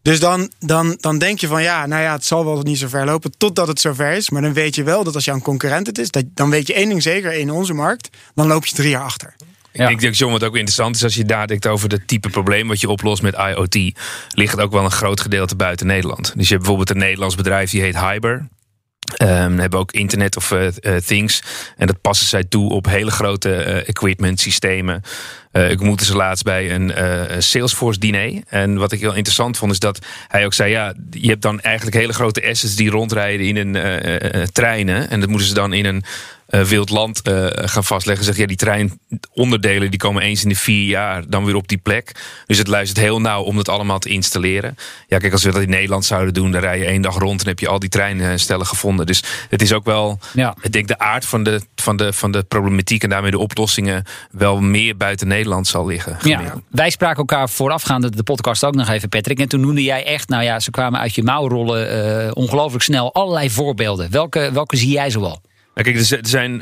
Dus 0.01 0.19
dan, 0.19 0.51
dan, 0.59 0.97
dan 1.00 1.17
denk 1.17 1.39
je 1.39 1.47
van 1.47 1.62
ja, 1.63 1.85
nou 1.85 2.01
ja, 2.01 2.12
het 2.13 2.25
zal 2.25 2.45
wel 2.45 2.62
niet 2.62 2.77
zo 2.77 2.88
ver 2.88 3.05
lopen 3.05 3.31
totdat 3.38 3.67
het 3.67 3.79
zover 3.79 4.12
is. 4.12 4.29
Maar 4.29 4.41
dan 4.41 4.53
weet 4.53 4.75
je 4.75 4.83
wel 4.83 5.03
dat 5.03 5.15
als 5.15 5.25
jouw 5.25 5.39
concurrent 5.39 5.88
het 5.88 5.97
is, 5.97 6.09
dat, 6.12 6.23
dan 6.33 6.50
weet 6.50 6.67
je 6.67 6.73
één 6.73 6.89
ding 6.89 7.01
zeker 7.01 7.33
in 7.33 7.51
onze 7.51 7.73
markt, 7.73 8.09
dan 8.35 8.47
loop 8.47 8.65
je 8.65 8.75
drie 8.75 8.89
jaar 8.89 9.03
achter. 9.03 9.33
Ik 9.71 9.79
Ja. 9.79 9.88
denk 9.88 10.01
dat 10.01 10.17
John, 10.17 10.31
wat 10.31 10.43
ook 10.43 10.53
interessant 10.55 10.95
is 10.95 11.03
als 11.03 11.15
je 11.15 11.25
nadenkt 11.25 11.67
over 11.67 11.89
het 11.91 12.07
type 12.07 12.29
probleem 12.29 12.67
wat 12.67 12.79
je 12.81 12.89
oplost 12.89 13.21
met 13.21 13.35
IoT, 13.35 13.75
ligt 14.29 14.51
het 14.51 14.62
ook 14.62 14.71
wel 14.71 14.83
een 14.83 14.91
groot 14.91 15.19
gedeelte 15.21 15.55
buiten 15.55 15.88
Nederland. 15.88 16.23
Dus 16.35 16.47
je 16.47 16.53
hebt 16.53 16.57
bijvoorbeeld 16.57 16.89
een 16.89 16.97
Nederlands 16.97 17.35
bedrijf 17.35 17.69
die 17.71 17.81
heet 17.81 18.00
Hyber. 18.00 18.47
Ehm, 19.13 19.57
hebben 19.57 19.79
ook 19.79 19.91
Internet 19.91 20.38
of 20.38 20.51
eh, 20.51 20.67
eh, 20.67 21.03
Things. 21.03 21.43
En 21.77 21.88
dat 21.88 22.01
passen 22.01 22.27
zij 22.27 22.43
toe 22.43 22.69
op 22.71 22.85
hele 22.85 23.12
grote 23.12 23.55
eh, 23.55 23.88
equipment 23.88 24.39
systemen. 24.39 25.01
Eh, 25.53 25.69
ik 25.69 25.79
ontmoette 25.79 26.05
ze 26.05 26.15
laatst 26.15 26.43
bij 26.43 26.72
een 26.72 26.91
eh, 26.91 27.22
Salesforce 27.39 28.00
diner. 28.00 28.41
En 28.48 28.77
wat 28.77 28.91
ik 28.91 29.00
heel 29.00 29.13
interessant 29.13 29.57
vond 29.57 29.72
is 29.72 29.79
dat 29.79 30.05
hij 30.27 30.45
ook 30.45 30.53
zei: 30.53 30.72
ja, 30.72 30.93
je 31.12 31.29
hebt 31.29 31.41
dan 31.41 31.60
eigenlijk 31.60 31.95
hele 31.95 32.13
grote 32.13 32.48
assets 32.50 32.75
die 32.75 32.89
rondrijden 32.89 33.45
in 33.45 33.55
een 33.55 33.75
eh, 33.75 34.41
treinen. 34.41 35.10
En 35.10 35.19
dat 35.19 35.29
moeten 35.29 35.48
ze 35.48 35.53
dan 35.53 35.74
in 35.74 35.86
een 35.86 36.03
wild 36.47 36.89
land 36.89 37.21
eh, 37.21 37.45
gaan 37.51 37.83
vastleggen. 37.83 38.25
Zeg 38.25 38.38
ja, 38.38 38.45
die 38.45 38.57
treinonderdelen 38.57 39.89
die 39.89 40.00
komen 40.00 40.21
eens 40.23 40.43
in 40.43 40.50
de 40.50 40.55
vier 40.55 40.85
jaar 40.85 41.23
dan 41.29 41.45
weer 41.45 41.55
op 41.55 41.67
die 41.67 41.77
plek. 41.77 42.12
Dus 42.45 42.57
het 42.57 42.67
luistert 42.67 43.00
heel 43.00 43.21
nauw 43.21 43.43
om 43.43 43.55
dat 43.55 43.69
allemaal 43.69 44.00
te 44.00 44.09
installeren. 44.09 44.77
Ja, 45.07 45.17
kijk, 45.17 45.31
als 45.33 45.43
we 45.43 45.51
dat 45.51 45.62
in 45.62 45.69
Nederland 45.69 46.05
zouden 46.05 46.33
doen, 46.33 46.51
dan 46.51 46.62
rij 46.62 46.79
je 46.79 46.85
één 46.85 47.01
dag 47.01 47.17
rond 47.17 47.41
en 47.41 47.47
heb 47.47 47.59
je 47.59 47.67
al 47.67 47.79
die 47.79 47.89
treinstellen 47.89 48.65
gevonden. 48.65 49.05
Dus 49.05 49.23
het 49.50 49.62
is 49.62 49.73
ook 49.73 49.85
wel, 49.85 50.19
Ja. 50.33 50.55
ik 50.62 50.71
denk, 50.71 50.88
de 50.88 51.00
aard 51.00 51.25
van 51.25 51.43
de, 51.43 51.62
van, 51.75 51.97
de, 51.97 52.13
van 52.13 52.31
de 52.31 52.43
problematiek 52.43 53.03
en 53.03 53.09
daarmee 53.09 53.31
de 53.31 53.39
oplossingen 53.39 54.03
wel 54.31 54.62
meer 54.62 54.97
buiten 54.97 55.27
Nederland 55.27 55.67
zal 55.67 55.85
liggen. 55.85 56.17
Ja, 56.21 56.41
wij 56.69 56.89
spraken 56.89 57.17
elkaar 57.17 57.50
voorafgaande 57.50 58.09
de 58.09 58.23
podcast 58.23 58.63
ook 58.63 58.75
nog 58.75 58.89
even, 58.89 59.09
Patrick. 59.09 59.39
En 59.39 59.47
toen 59.47 59.59
noemde 59.59 59.83
jij 59.83 60.05
echt, 60.05 60.29
nou 60.29 60.43
ja, 60.43 60.59
ze 60.59 60.71
kwamen 60.71 61.00
uit 61.00 61.15
je 61.15 61.23
mouw 61.23 61.47
rollen 61.47 61.89
eh, 62.25 62.31
ongelooflijk 62.33 62.83
snel 62.83 63.13
allerlei 63.13 63.50
voorbeelden. 63.50 64.12
Welke, 64.12 64.50
welke 64.53 64.77
zie 64.77 64.91
jij 64.91 65.09
zoal? 65.09 65.41
Nou, 65.74 65.92
kijk, 65.92 65.98
er 66.12 66.27
zijn, 66.27 66.62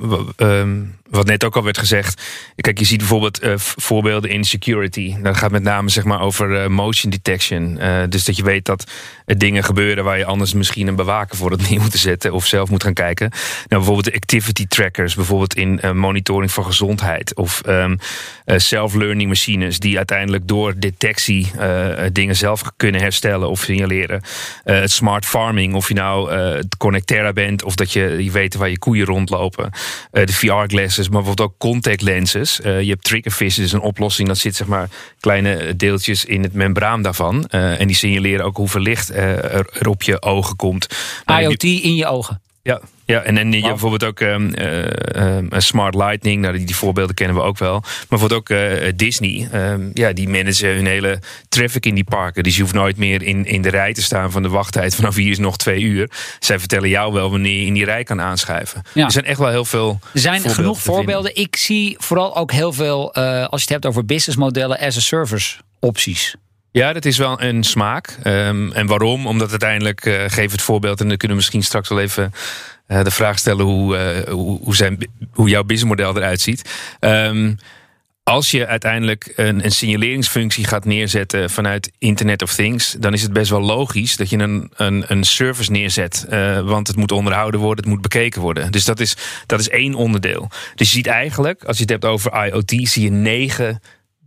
w- 0.00 0.30
ehm, 0.36 0.80
wat 1.12 1.26
net 1.26 1.44
ook 1.44 1.56
al 1.56 1.64
werd 1.64 1.78
gezegd. 1.78 2.22
Kijk, 2.56 2.78
je 2.78 2.84
ziet 2.84 2.98
bijvoorbeeld 2.98 3.38
eh, 3.38 3.52
voorbeelden 3.56 4.30
in 4.30 4.44
security. 4.44 5.16
Dat 5.22 5.36
gaat 5.36 5.50
met 5.50 5.62
name 5.62 5.88
zeg 5.88 6.04
maar, 6.04 6.20
over 6.20 6.62
eh, 6.62 6.68
motion 6.68 7.10
detection. 7.10 7.78
Eh, 7.78 8.02
dus 8.08 8.24
dat 8.24 8.36
je 8.36 8.42
weet 8.42 8.64
dat 8.64 8.90
er 9.26 9.38
dingen 9.38 9.64
gebeuren 9.64 10.04
waar 10.04 10.18
je 10.18 10.24
anders 10.24 10.54
misschien 10.54 10.86
een 10.86 10.96
bewaker 10.96 11.36
voor 11.36 11.50
het 11.50 11.60
neer 11.70 11.80
moet 11.80 11.92
zetten 11.92 12.32
of 12.32 12.46
zelf 12.46 12.70
moet 12.70 12.82
gaan 12.82 12.92
kijken. 12.92 13.30
Nou, 13.30 13.66
bijvoorbeeld 13.68 14.04
de 14.04 14.14
activity 14.14 14.66
trackers, 14.66 15.14
bijvoorbeeld 15.14 15.54
in 15.54 15.96
monitoring 15.96 16.52
van 16.52 16.64
gezondheid. 16.64 17.34
Of 17.34 17.60
ehm, 17.60 17.96
eh, 18.44 18.58
self-learning 18.58 19.28
machines 19.28 19.78
die 19.78 19.96
uiteindelijk 19.96 20.48
door 20.48 20.74
detectie 20.76 21.50
dingen 22.12 22.36
zelf 22.36 22.62
kunnen 22.76 23.00
herstellen 23.00 23.48
of 23.48 23.60
signaleren. 23.60 24.22
Smart 24.84 25.24
farming, 25.24 25.74
of 25.74 25.88
je 25.88 25.94
nou 25.94 26.30
Connectera 26.78 27.32
bent 27.32 27.64
of 27.64 27.74
dat 27.74 27.92
je, 27.92 28.24
je 28.24 28.30
weet 28.30 28.54
waar 28.54 28.68
je 28.68 28.78
koeien 28.78 29.06
rondlopen. 29.06 29.70
De 30.10 30.32
VR-glasses, 30.32 31.01
maar 31.08 31.22
bijvoorbeeld 31.22 31.48
ook 31.48 31.58
contact 31.58 32.02
lenses. 32.02 32.60
Eh, 32.60 32.80
je 32.80 32.90
hebt 32.90 33.04
triggerfish, 33.04 33.56
dat 33.56 33.64
is 33.64 33.72
een 33.72 33.80
oplossing. 33.80 34.28
Dat 34.28 34.38
zit 34.38 34.56
zeg 34.56 34.66
maar 34.66 34.88
kleine 35.20 35.76
deeltjes 35.76 36.24
in 36.24 36.42
het 36.42 36.52
membraan 36.52 37.02
daarvan. 37.02 37.46
Eh, 37.46 37.80
en 37.80 37.86
die 37.86 37.96
signaleren 37.96 38.44
ook 38.44 38.56
hoeveel 38.56 38.80
licht 38.80 39.10
eh, 39.10 39.54
er, 39.54 39.66
er 39.78 39.88
op 39.88 40.02
je 40.02 40.22
ogen 40.22 40.56
komt. 40.56 40.86
IoT 41.26 41.62
in 41.62 41.94
je 41.94 42.06
ogen. 42.06 42.40
Ja, 42.62 42.80
ja 43.04 43.22
en 43.22 43.34
dan 43.34 43.52
je 43.52 43.60
bijvoorbeeld 43.60 44.04
ook 44.04 44.20
eh, 44.20 44.34
een 44.34 45.62
Smart 45.62 45.94
Lightning. 45.94 46.40
Nou, 46.40 46.56
die, 46.56 46.66
die 46.66 46.76
voorbeelden 46.76 47.14
kennen 47.14 47.36
we 47.36 47.42
ook 47.42 47.58
wel. 47.58 47.80
Maar 47.80 48.06
bijvoorbeeld 48.08 48.40
ook 48.40 48.48
eh, 48.48 48.92
Disney. 48.96 49.48
ehm, 49.52 49.90
ja, 49.94 50.12
die 50.12 50.28
managen 50.28 50.74
hun 50.74 50.86
hele 50.86 51.18
traffic 51.48 51.86
in 51.86 51.94
die 51.94 52.04
parken. 52.04 52.42
Dus 52.42 52.56
je 52.56 52.62
hoeft 52.62 52.74
nooit 52.74 52.96
meer 52.96 53.22
in, 53.22 53.46
in 53.46 53.62
de 53.62 53.68
rij 53.68 53.92
te 53.92 54.02
staan 54.02 54.30
van 54.30 54.42
de 54.42 54.48
wachttijd. 54.48 54.94
Vanaf 54.94 55.14
hier 55.14 55.30
is 55.30 55.38
nog 55.38 55.56
twee 55.56 55.80
uur. 55.80 56.10
Zij 56.38 56.58
vertellen 56.58 56.88
jou 56.88 57.12
wel 57.12 57.30
wanneer 57.30 57.60
je 57.60 57.66
in 57.66 57.74
die 57.74 57.84
rij 57.84 58.04
kan 58.04 58.20
aanschuiven. 58.20 58.82
Ja. 58.94 59.04
Er 59.04 59.12
zijn 59.12 59.24
echt 59.24 59.38
wel 59.38 59.48
heel 59.48 59.64
veel 59.64 59.98
Er 60.14 60.20
zijn 60.20 60.34
voorbeelden 60.34 60.64
genoeg 60.64 60.80
voorbeelden. 60.80 61.36
Ik 61.36 61.56
zie 61.56 61.96
vooral 61.98 62.36
ook 62.36 62.52
heel 62.52 62.72
veel, 62.72 63.14
eh, 63.14 63.22
als 63.48 63.62
je 63.62 63.72
het 63.72 63.82
hebt 63.82 63.86
over 63.86 64.04
businessmodellen 64.04 64.78
as 64.78 64.96
a 64.96 65.00
service 65.00 65.56
opties. 65.80 66.36
Ja, 66.72 66.92
dat 66.92 67.04
is 67.04 67.18
wel 67.18 67.42
een 67.42 67.62
smaak. 67.62 68.16
Ehm, 68.22 68.70
en 68.70 68.86
waarom? 68.86 69.26
Omdat 69.26 69.50
uiteindelijk, 69.50 70.06
eh 70.06 70.24
geef 70.26 70.50
het 70.52 70.62
voorbeeld... 70.62 71.00
en 71.00 71.08
dan 71.08 71.16
kunnen 71.16 71.36
we 71.36 71.42
misschien 71.42 71.62
straks 71.62 71.88
wel 71.88 72.00
even 72.00 72.32
eh, 72.86 73.02
de 73.02 73.10
vraag 73.10 73.38
stellen... 73.38 73.64
hoe, 73.64 73.96
eh, 73.96 74.32
hoe, 74.32 74.60
hoe, 74.62 74.76
zijn, 74.76 75.08
hoe 75.32 75.48
jouw 75.48 75.64
businessmodel 75.64 76.16
eruit 76.16 76.40
ziet. 76.40 76.70
Ehm, 76.98 77.54
als 78.22 78.50
je 78.50 78.66
uiteindelijk 78.66 79.32
een, 79.36 79.64
een 79.64 79.72
signaleringsfunctie 79.72 80.64
gaat 80.64 80.84
neerzetten 80.84 81.50
vanuit 81.50 81.90
Internet 81.98 82.42
of 82.42 82.54
Things, 82.54 82.96
dan 82.98 83.12
is 83.12 83.22
het 83.22 83.32
best 83.32 83.50
wel 83.50 83.62
logisch 83.62 84.16
dat 84.16 84.30
je 84.30 84.38
een, 84.38 84.70
een, 84.76 85.04
een 85.06 85.24
service 85.24 85.70
neerzet. 85.70 86.26
want 86.64 86.86
het 86.86 86.96
moet 86.96 87.12
onderhouden 87.12 87.60
worden, 87.60 87.84
het 87.84 87.92
moet 87.92 88.02
bekeken 88.02 88.40
worden. 88.40 88.72
Dus 88.72 88.84
dat 88.84 89.00
is, 89.00 89.16
dat 89.46 89.60
is 89.60 89.68
één 89.68 89.94
onderdeel. 89.94 90.48
Dus 90.74 90.88
je 90.88 90.96
ziet 90.96 91.06
eigenlijk, 91.06 91.64
als 91.64 91.76
je 91.76 91.82
het 91.82 91.92
hebt 91.92 92.04
over 92.04 92.46
IoT, 92.46 92.88
zie 92.88 93.02
je 93.02 93.10
negen 93.10 93.80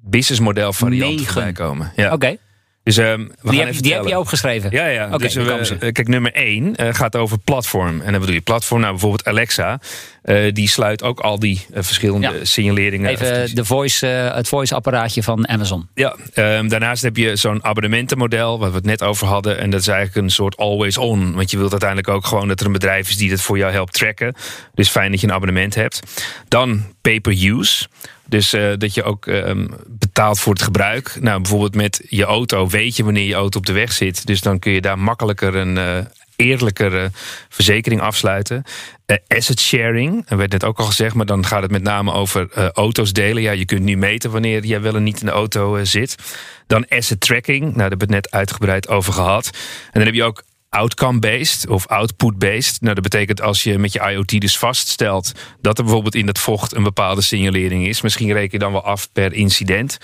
businessmodel 0.06 0.74
voorbij 0.74 1.52
komen. 1.54 1.91
Ja. 1.96 2.13
Oké, 2.13 2.38
Dus 2.84 2.98
ehm, 2.98 3.20
we 3.20 3.26
die, 3.41 3.50
gaan 3.50 3.58
heb, 3.60 3.68
even 3.70 3.84
die 3.84 3.94
heb 3.94 4.06
je 4.06 4.20
opgeschreven. 4.20 4.72
Ja, 4.72 4.88
ja. 4.88 5.18
Dus 5.18 5.36
eh, 5.36 5.78
kijk, 5.91 6.08
nummer 6.08 6.34
één 6.34 6.76
eh, 6.76 6.94
gaat 6.94 7.15
over 7.15 7.38
platform. 7.38 8.02
En 8.02 8.12
dan 8.12 8.20
bedoel 8.20 8.36
je 8.36 8.41
platform, 8.41 8.80
nou 8.80 8.91
bijvoorbeeld 8.91 9.26
Alexa. 9.26 9.80
eh, 10.22 10.54
die 10.54 10.70
sluit 10.70 11.04
ook 11.04 11.20
al 11.20 11.39
die 11.39 11.65
verschillende 11.74 12.28
Ja. 12.28 12.46
signaleringen. 12.46 13.10
Even 13.10 13.56
de 13.56 13.65
voice, 13.65 14.06
het 14.06 14.48
voice-apparaatje 14.48 15.24
van 15.24 15.48
Amazon. 15.48 15.88
ja, 15.94 16.15
ehm, 16.34 16.68
daarnaast 16.68 17.02
heb 17.04 17.18
je 17.18 17.36
zo'n 17.36 17.63
abonnementenmodel, 17.63 18.60
waar 18.60 18.70
we 18.70 18.76
het 18.76 18.86
net 18.86 19.04
over 19.04 19.28
hadden. 19.28 19.60
En 19.60 19.70
dat 19.70 19.80
is 19.80 19.88
eigenlijk 19.88 20.26
een 20.26 20.32
soort 20.32 20.58
always 20.58 20.98
on. 20.98 21.34
Want 21.36 21.52
je 21.52 21.58
wilt 21.58 21.72
uiteindelijk 21.72 22.10
ook 22.10 22.26
gewoon 22.26 22.48
dat 22.48 22.60
er 22.60 22.65
een 22.65 22.72
bedrijf 22.72 23.10
is 23.10 23.18
die 23.18 23.30
dat 23.30 23.41
voor 23.41 23.58
jou 23.58 23.72
helpt 23.72 23.94
tracken. 23.94 24.36
Dus 24.74 24.89
fijn 24.89 25.12
dat 25.12 25.22
je 25.22 25.28
een 25.28 25.34
abonnement 25.34 25.76
hebt. 25.76 26.00
Dan 26.48 26.84
pay-per-use. 27.02 27.88
Dus 28.36 28.54
eh, 28.54 28.71
dat 28.78 28.93
je 28.93 29.04
ook 29.04 29.28
ehm, 29.28 29.67
betaalt 29.88 30.39
voor 30.39 30.54
het 30.54 30.62
gebruik. 30.62 31.17
Nou, 31.19 31.41
bijvoorbeeld 31.41 31.76
met 31.76 32.06
je 32.10 32.24
auto 32.24 32.67
weet 32.67 32.95
je 32.95 33.04
wanneer 33.04 33.28
je 33.28 33.34
auto 33.34 33.60
op 33.60 33.65
de 33.65 33.74
weg 33.74 33.91
zit. 33.91 34.26
Dus 34.26 34.41
dan 34.41 34.60
kun 34.60 34.71
je 34.71 34.82
daar 34.82 35.00
makkelijker 35.00 35.56
een 35.56 35.78
eh, 35.78 35.98
eerlijkere 36.36 37.12
verzekering 37.50 38.02
afsluiten. 38.02 38.63
Eh, 39.06 39.17
asset 39.28 39.60
sharing, 39.60 40.26
dat 40.28 40.38
werd 40.38 40.52
net 40.52 40.63
ook 40.63 40.80
al 40.80 40.86
gezegd, 40.86 41.15
maar 41.15 41.26
dan 41.26 41.45
gaat 41.45 41.62
het 41.62 41.71
met 41.71 41.84
name 41.84 42.13
over 42.13 42.71
auto's 42.74 43.13
delen. 43.13 43.41
Ja, 43.41 43.52
je 43.52 43.65
kunt 43.65 43.84
nu 43.84 43.98
meten 43.98 44.32
wanneer 44.32 44.65
jij 44.65 44.82
wel 44.82 44.95
en 44.95 45.04
niet 45.04 45.19
in 45.19 45.26
de 45.26 45.32
auto 45.32 45.84
zit. 45.84 46.15
Dan 46.67 46.88
asset 46.88 47.19
tracking, 47.19 47.62
nou, 47.62 47.74
daar 47.74 47.89
hebben 47.89 48.08
we 48.08 48.13
het 48.13 48.24
net 48.24 48.32
uitgebreid 48.32 48.88
over 48.88 49.13
gehad. 49.13 49.45
En 49.86 49.91
dan 49.91 50.04
heb 50.04 50.13
je 50.13 50.24
ook 50.24 50.43
outcome-based 50.76 51.68
of 51.68 51.88
output-based. 51.88 52.82
Nou, 52.82 52.94
dat 52.94 53.04
betekent 53.04 53.42
als 53.42 53.64
je 53.64 53.78
met 53.78 53.94
je 53.94 54.00
IoT 54.12 54.42
dus 54.42 54.58
vaststelt 54.58 55.32
dat 55.62 55.78
er 55.78 55.84
bijvoorbeeld 55.84 56.16
in 56.16 56.26
dat 56.26 56.40
vocht 56.40 56.76
een 56.76 56.84
bepaalde 56.84 57.22
signalering 57.22 57.88
is. 57.88 58.02
Misschien 58.02 58.32
reken 58.32 58.52
je 58.52 58.60
dan 58.60 58.72
wel 58.72 58.84
af 58.84 59.12
per 59.12 59.34
incident. 59.34 59.98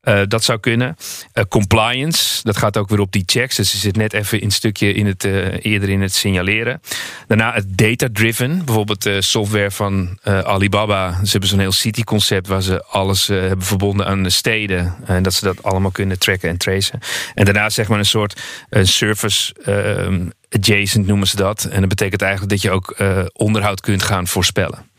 Eh, 0.00 0.20
dat 0.28 0.44
zou 0.44 0.58
kunnen. 0.60 0.96
Eh, 1.32 1.44
compliance, 1.48 2.42
dat 2.42 2.56
gaat 2.56 2.76
ook 2.76 2.88
weer 2.88 3.00
op 3.00 3.12
die 3.12 3.22
checks. 3.26 3.56
Dus 3.56 3.72
je 3.72 3.78
zit 3.78 3.96
net 3.96 4.12
even 4.12 4.42
een 4.42 4.50
stukje 4.50 4.92
in 4.92 5.06
het, 5.06 5.24
eh, 5.24 5.64
eerder 5.64 5.88
in 5.88 6.00
het 6.00 6.14
signaleren. 6.14 6.80
Daarna 7.26 7.52
het 7.52 7.78
data-driven. 7.78 8.64
Bijvoorbeeld 8.64 9.02
de 9.02 9.22
software 9.22 9.70
van 9.70 10.18
eh, 10.22 10.38
Alibaba. 10.38 11.12
Ze 11.24 11.30
hebben 11.30 11.48
zo'n 11.48 11.58
heel 11.58 11.72
city-concept 11.72 12.46
waar 12.46 12.62
ze 12.62 12.84
alles 12.84 13.28
eh, 13.28 13.40
hebben 13.40 13.66
verbonden 13.66 14.06
aan 14.06 14.22
de 14.22 14.30
steden. 14.30 14.94
En 15.04 15.22
dat 15.22 15.34
ze 15.34 15.44
dat 15.44 15.62
allemaal 15.62 15.90
kunnen 15.90 16.18
tracken 16.18 16.48
en 16.48 16.56
tracen. 16.56 16.98
En 17.34 17.44
daarna 17.44 17.70
zeg 17.70 17.88
maar 17.88 17.98
een 17.98 18.04
soort 18.04 18.40
service 18.70 19.54
ehm, 19.64 20.28
adjacent 20.48 21.06
noemen 21.06 21.26
ze 21.26 21.36
dat. 21.36 21.64
En 21.64 21.80
dat 21.80 21.88
betekent 21.88 22.22
eigenlijk 22.22 22.52
dat 22.52 22.62
je 22.62 22.70
ook 22.70 22.90
eh, 22.90 23.24
onderhoud 23.32 23.80
kunt 23.80 24.02
gaan 24.02 24.26
voorspellen. 24.26 24.90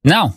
Nou, 0.00 0.30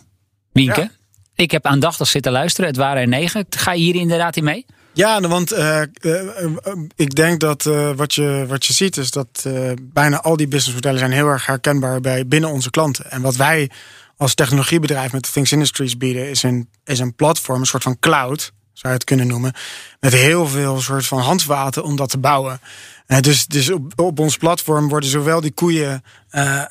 Wienke, 0.52 0.80
Ja. 0.80 0.90
Ik 1.38 1.50
heb 1.50 1.66
aandachtig 1.66 2.08
zitten 2.08 2.32
luisteren. 2.32 2.66
Het 2.66 2.76
waren 2.76 3.02
er 3.02 3.08
negen. 3.08 3.46
Ga 3.50 3.72
je 3.72 3.82
hier 3.82 3.94
inderdaad 3.94 4.36
in 4.36 4.44
mee? 4.44 4.66
Ja, 4.92 5.20
want 5.20 5.52
eh, 5.52 5.82
eh, 5.82 5.88
eh, 6.02 6.52
ik 6.96 7.14
denk 7.14 7.40
dat 7.40 7.62
wat, 7.96 8.14
je, 8.14 8.44
wat 8.48 8.66
je 8.66 8.72
ziet 8.72 8.96
is 8.96 9.10
dat 9.10 9.46
bijna 9.82 10.22
al 10.22 10.36
die 10.36 10.48
businessmodellen 10.48 10.98
zijn 10.98 11.12
heel 11.12 11.26
erg 11.26 11.46
herkenbaar 11.46 12.00
bij 12.00 12.26
binnen 12.26 12.50
onze 12.50 12.70
klanten. 12.70 13.10
En 13.10 13.22
wat 13.22 13.36
wij 13.36 13.70
als 14.16 14.34
technologiebedrijf 14.34 15.12
met 15.12 15.32
Things 15.32 15.52
Industries 15.52 15.96
bieden 15.96 16.30
is 16.30 16.42
een, 16.42 16.68
is 16.84 16.98
een 16.98 17.14
platform, 17.14 17.60
een 17.60 17.66
soort 17.66 17.82
van 17.82 17.98
cloud. 17.98 18.52
zou 18.72 18.92
je 18.92 18.98
het 18.98 19.04
kunnen 19.04 19.26
noemen. 19.26 19.52
Met 20.00 20.12
heel 20.12 20.46
veel 20.46 20.80
soort 20.80 21.06
van 21.06 21.20
handvaten 21.20 21.84
om 21.84 21.96
dat 21.96 22.10
te 22.10 22.18
bouwen. 22.18 22.60
Dus 23.08 23.46
dus 23.46 23.70
op, 23.70 23.92
op 23.96 24.18
ons 24.18 24.36
platform 24.36 24.88
worden 24.88 25.10
zowel 25.10 25.40
die 25.40 25.52
koeien 25.52 26.02
uh, 26.32 26.62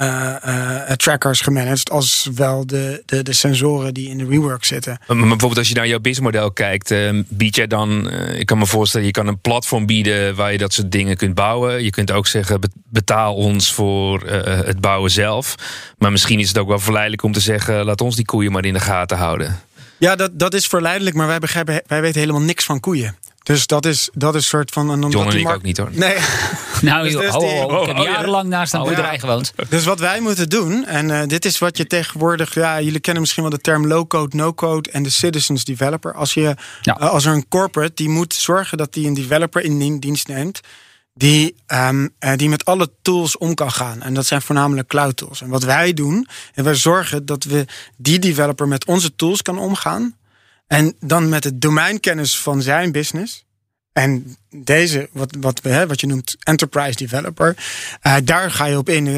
uh, 0.00 0.92
trackers 0.96 1.40
gemanaged, 1.40 1.90
als 1.90 2.28
wel 2.34 2.66
de, 2.66 3.02
de, 3.06 3.22
de 3.22 3.32
sensoren 3.32 3.94
die 3.94 4.08
in 4.08 4.18
de 4.18 4.26
rework 4.26 4.64
zitten. 4.64 4.98
Maar, 5.06 5.16
maar 5.16 5.28
bijvoorbeeld 5.28 5.58
als 5.58 5.68
je 5.68 5.74
naar 5.74 5.86
jouw 5.86 5.98
businessmodel 5.98 6.52
kijkt, 6.52 6.94
bied 7.28 7.56
jij 7.56 7.66
dan, 7.66 8.10
ik 8.12 8.46
kan 8.46 8.58
me 8.58 8.66
voorstellen, 8.66 9.06
je 9.06 9.12
kan 9.12 9.26
een 9.26 9.40
platform 9.40 9.86
bieden 9.86 10.34
waar 10.34 10.52
je 10.52 10.58
dat 10.58 10.72
soort 10.72 10.92
dingen 10.92 11.16
kunt 11.16 11.34
bouwen. 11.34 11.84
Je 11.84 11.90
kunt 11.90 12.10
ook 12.10 12.26
zeggen, 12.26 12.60
betaal 12.88 13.34
ons 13.34 13.72
voor 13.72 14.22
het 14.66 14.80
bouwen 14.80 15.10
zelf. 15.10 15.54
Maar 15.98 16.12
misschien 16.12 16.40
is 16.40 16.48
het 16.48 16.58
ook 16.58 16.68
wel 16.68 16.78
verleidelijk 16.78 17.22
om 17.22 17.32
te 17.32 17.40
zeggen, 17.40 17.84
laat 17.84 18.00
ons 18.00 18.16
die 18.16 18.24
koeien 18.24 18.52
maar 18.52 18.64
in 18.64 18.72
de 18.72 18.80
gaten 18.80 19.16
houden. 19.16 19.60
Ja, 19.98 20.16
dat, 20.16 20.38
dat 20.38 20.54
is 20.54 20.66
verleidelijk, 20.66 21.16
maar 21.16 21.26
wij, 21.26 21.38
begrijpen, 21.38 21.82
wij 21.86 22.00
weten 22.00 22.20
helemaal 22.20 22.42
niks 22.42 22.64
van 22.64 22.80
koeien. 22.80 23.16
Dus 23.44 23.66
dat 23.66 23.86
is, 23.86 24.08
dat 24.12 24.34
is 24.34 24.42
een 24.42 24.48
soort 24.48 24.70
van... 24.70 24.88
Een, 24.88 25.10
John 25.10 25.30
en 25.30 25.38
ik 25.38 25.48
ook 25.48 25.62
niet 25.62 25.76
hoor. 25.76 25.88
Nee. 25.92 26.16
nou, 26.82 27.10
dus 27.10 27.14
oh, 27.14 27.36
oh, 27.36 27.80
ik 27.80 27.86
heb 27.86 27.98
oh, 27.98 28.04
jarenlang 28.04 28.48
naast 28.48 28.74
een 28.74 28.80
oh, 28.80 28.86
boerderij 28.86 29.18
gewoond. 29.18 29.52
Dus 29.68 29.84
wat 29.84 29.98
wij 29.98 30.20
moeten 30.20 30.48
doen, 30.48 30.86
en 30.86 31.08
uh, 31.08 31.22
dit 31.26 31.44
is 31.44 31.58
wat 31.58 31.76
je 31.76 31.86
tegenwoordig... 31.86 32.54
Ja, 32.54 32.80
jullie 32.80 33.00
kennen 33.00 33.22
misschien 33.22 33.42
wel 33.42 33.52
de 33.52 33.58
term 33.58 33.86
low-code, 33.86 34.36
no-code 34.36 34.90
en 34.90 35.02
de 35.02 35.10
citizens 35.10 35.64
developer. 35.64 36.14
Als, 36.14 36.34
je, 36.34 36.56
ja. 36.82 37.00
uh, 37.00 37.10
als 37.10 37.24
er 37.24 37.32
een 37.32 37.48
corporate, 37.48 37.94
die 37.94 38.08
moet 38.08 38.34
zorgen 38.34 38.78
dat 38.78 38.92
die 38.92 39.06
een 39.06 39.14
developer 39.14 39.62
in 39.62 39.98
dienst 39.98 40.28
neemt 40.28 40.60
die, 41.14 41.54
um, 41.66 42.14
die 42.36 42.48
met 42.48 42.64
alle 42.64 42.90
tools 43.02 43.38
om 43.38 43.54
kan 43.54 43.72
gaan. 43.72 44.02
En 44.02 44.14
dat 44.14 44.26
zijn 44.26 44.42
voornamelijk 44.42 44.88
cloud 44.88 45.16
tools. 45.16 45.40
En 45.40 45.48
wat 45.48 45.62
wij 45.62 45.92
doen, 45.92 46.28
en 46.54 46.64
wij 46.64 46.74
zorgen 46.74 47.26
dat 47.26 47.44
we 47.44 47.64
die 47.96 48.18
developer 48.18 48.68
met 48.68 48.84
onze 48.84 49.14
tools 49.14 49.42
kan 49.42 49.58
omgaan. 49.58 50.14
En 50.74 50.94
dan 51.00 51.28
met 51.28 51.44
het 51.44 51.60
domeinkennis 51.60 52.38
van 52.38 52.62
zijn 52.62 52.92
business. 52.92 53.44
En 53.92 54.36
deze, 54.50 55.08
wat, 55.12 55.36
wat, 55.40 55.60
hè, 55.62 55.86
wat 55.86 56.00
je 56.00 56.06
noemt 56.06 56.36
enterprise 56.42 56.96
developer, 56.96 57.56
uh, 58.02 58.16
daar 58.24 58.50
ga 58.50 58.64
je 58.64 58.78
op 58.78 58.88
in. 58.88 59.06
Uh, 59.06 59.14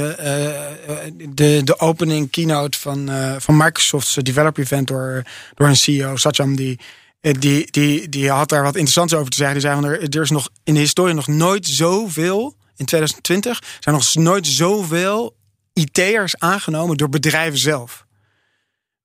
de, 1.35 1.61
de 1.65 1.79
opening 1.79 2.31
keynote 2.31 2.79
van, 2.79 3.11
van 3.39 3.57
Microsoft's 3.57 4.15
developer 4.15 4.63
event 4.63 4.89
door, 4.89 5.23
door 5.55 5.69
een 5.69 5.77
CEO, 5.77 6.17
Satcham, 6.17 6.57
die, 6.57 6.79
die, 7.21 7.71
die, 7.71 8.09
die 8.09 8.31
had 8.31 8.49
daar 8.49 8.63
wat 8.63 8.75
interessants 8.75 9.15
over 9.15 9.31
te 9.31 9.37
zeggen. 9.37 9.55
Die 9.55 9.69
zei 9.69 9.81
van 9.81 9.91
er 9.91 10.23
is 10.23 10.31
nog 10.31 10.49
in 10.65 10.75
de 10.75 10.81
historie 10.81 11.15
nog 11.15 11.27
nooit 11.27 11.67
zoveel, 11.67 12.57
in 12.77 12.85
2020, 12.85 13.63
zijn 13.81 13.95
nog 13.95 14.15
nooit 14.15 14.47
zoveel 14.47 15.37
IT'ers 15.73 16.39
aangenomen 16.39 16.97
door 16.97 17.09
bedrijven 17.09 17.59
zelf 17.59 18.06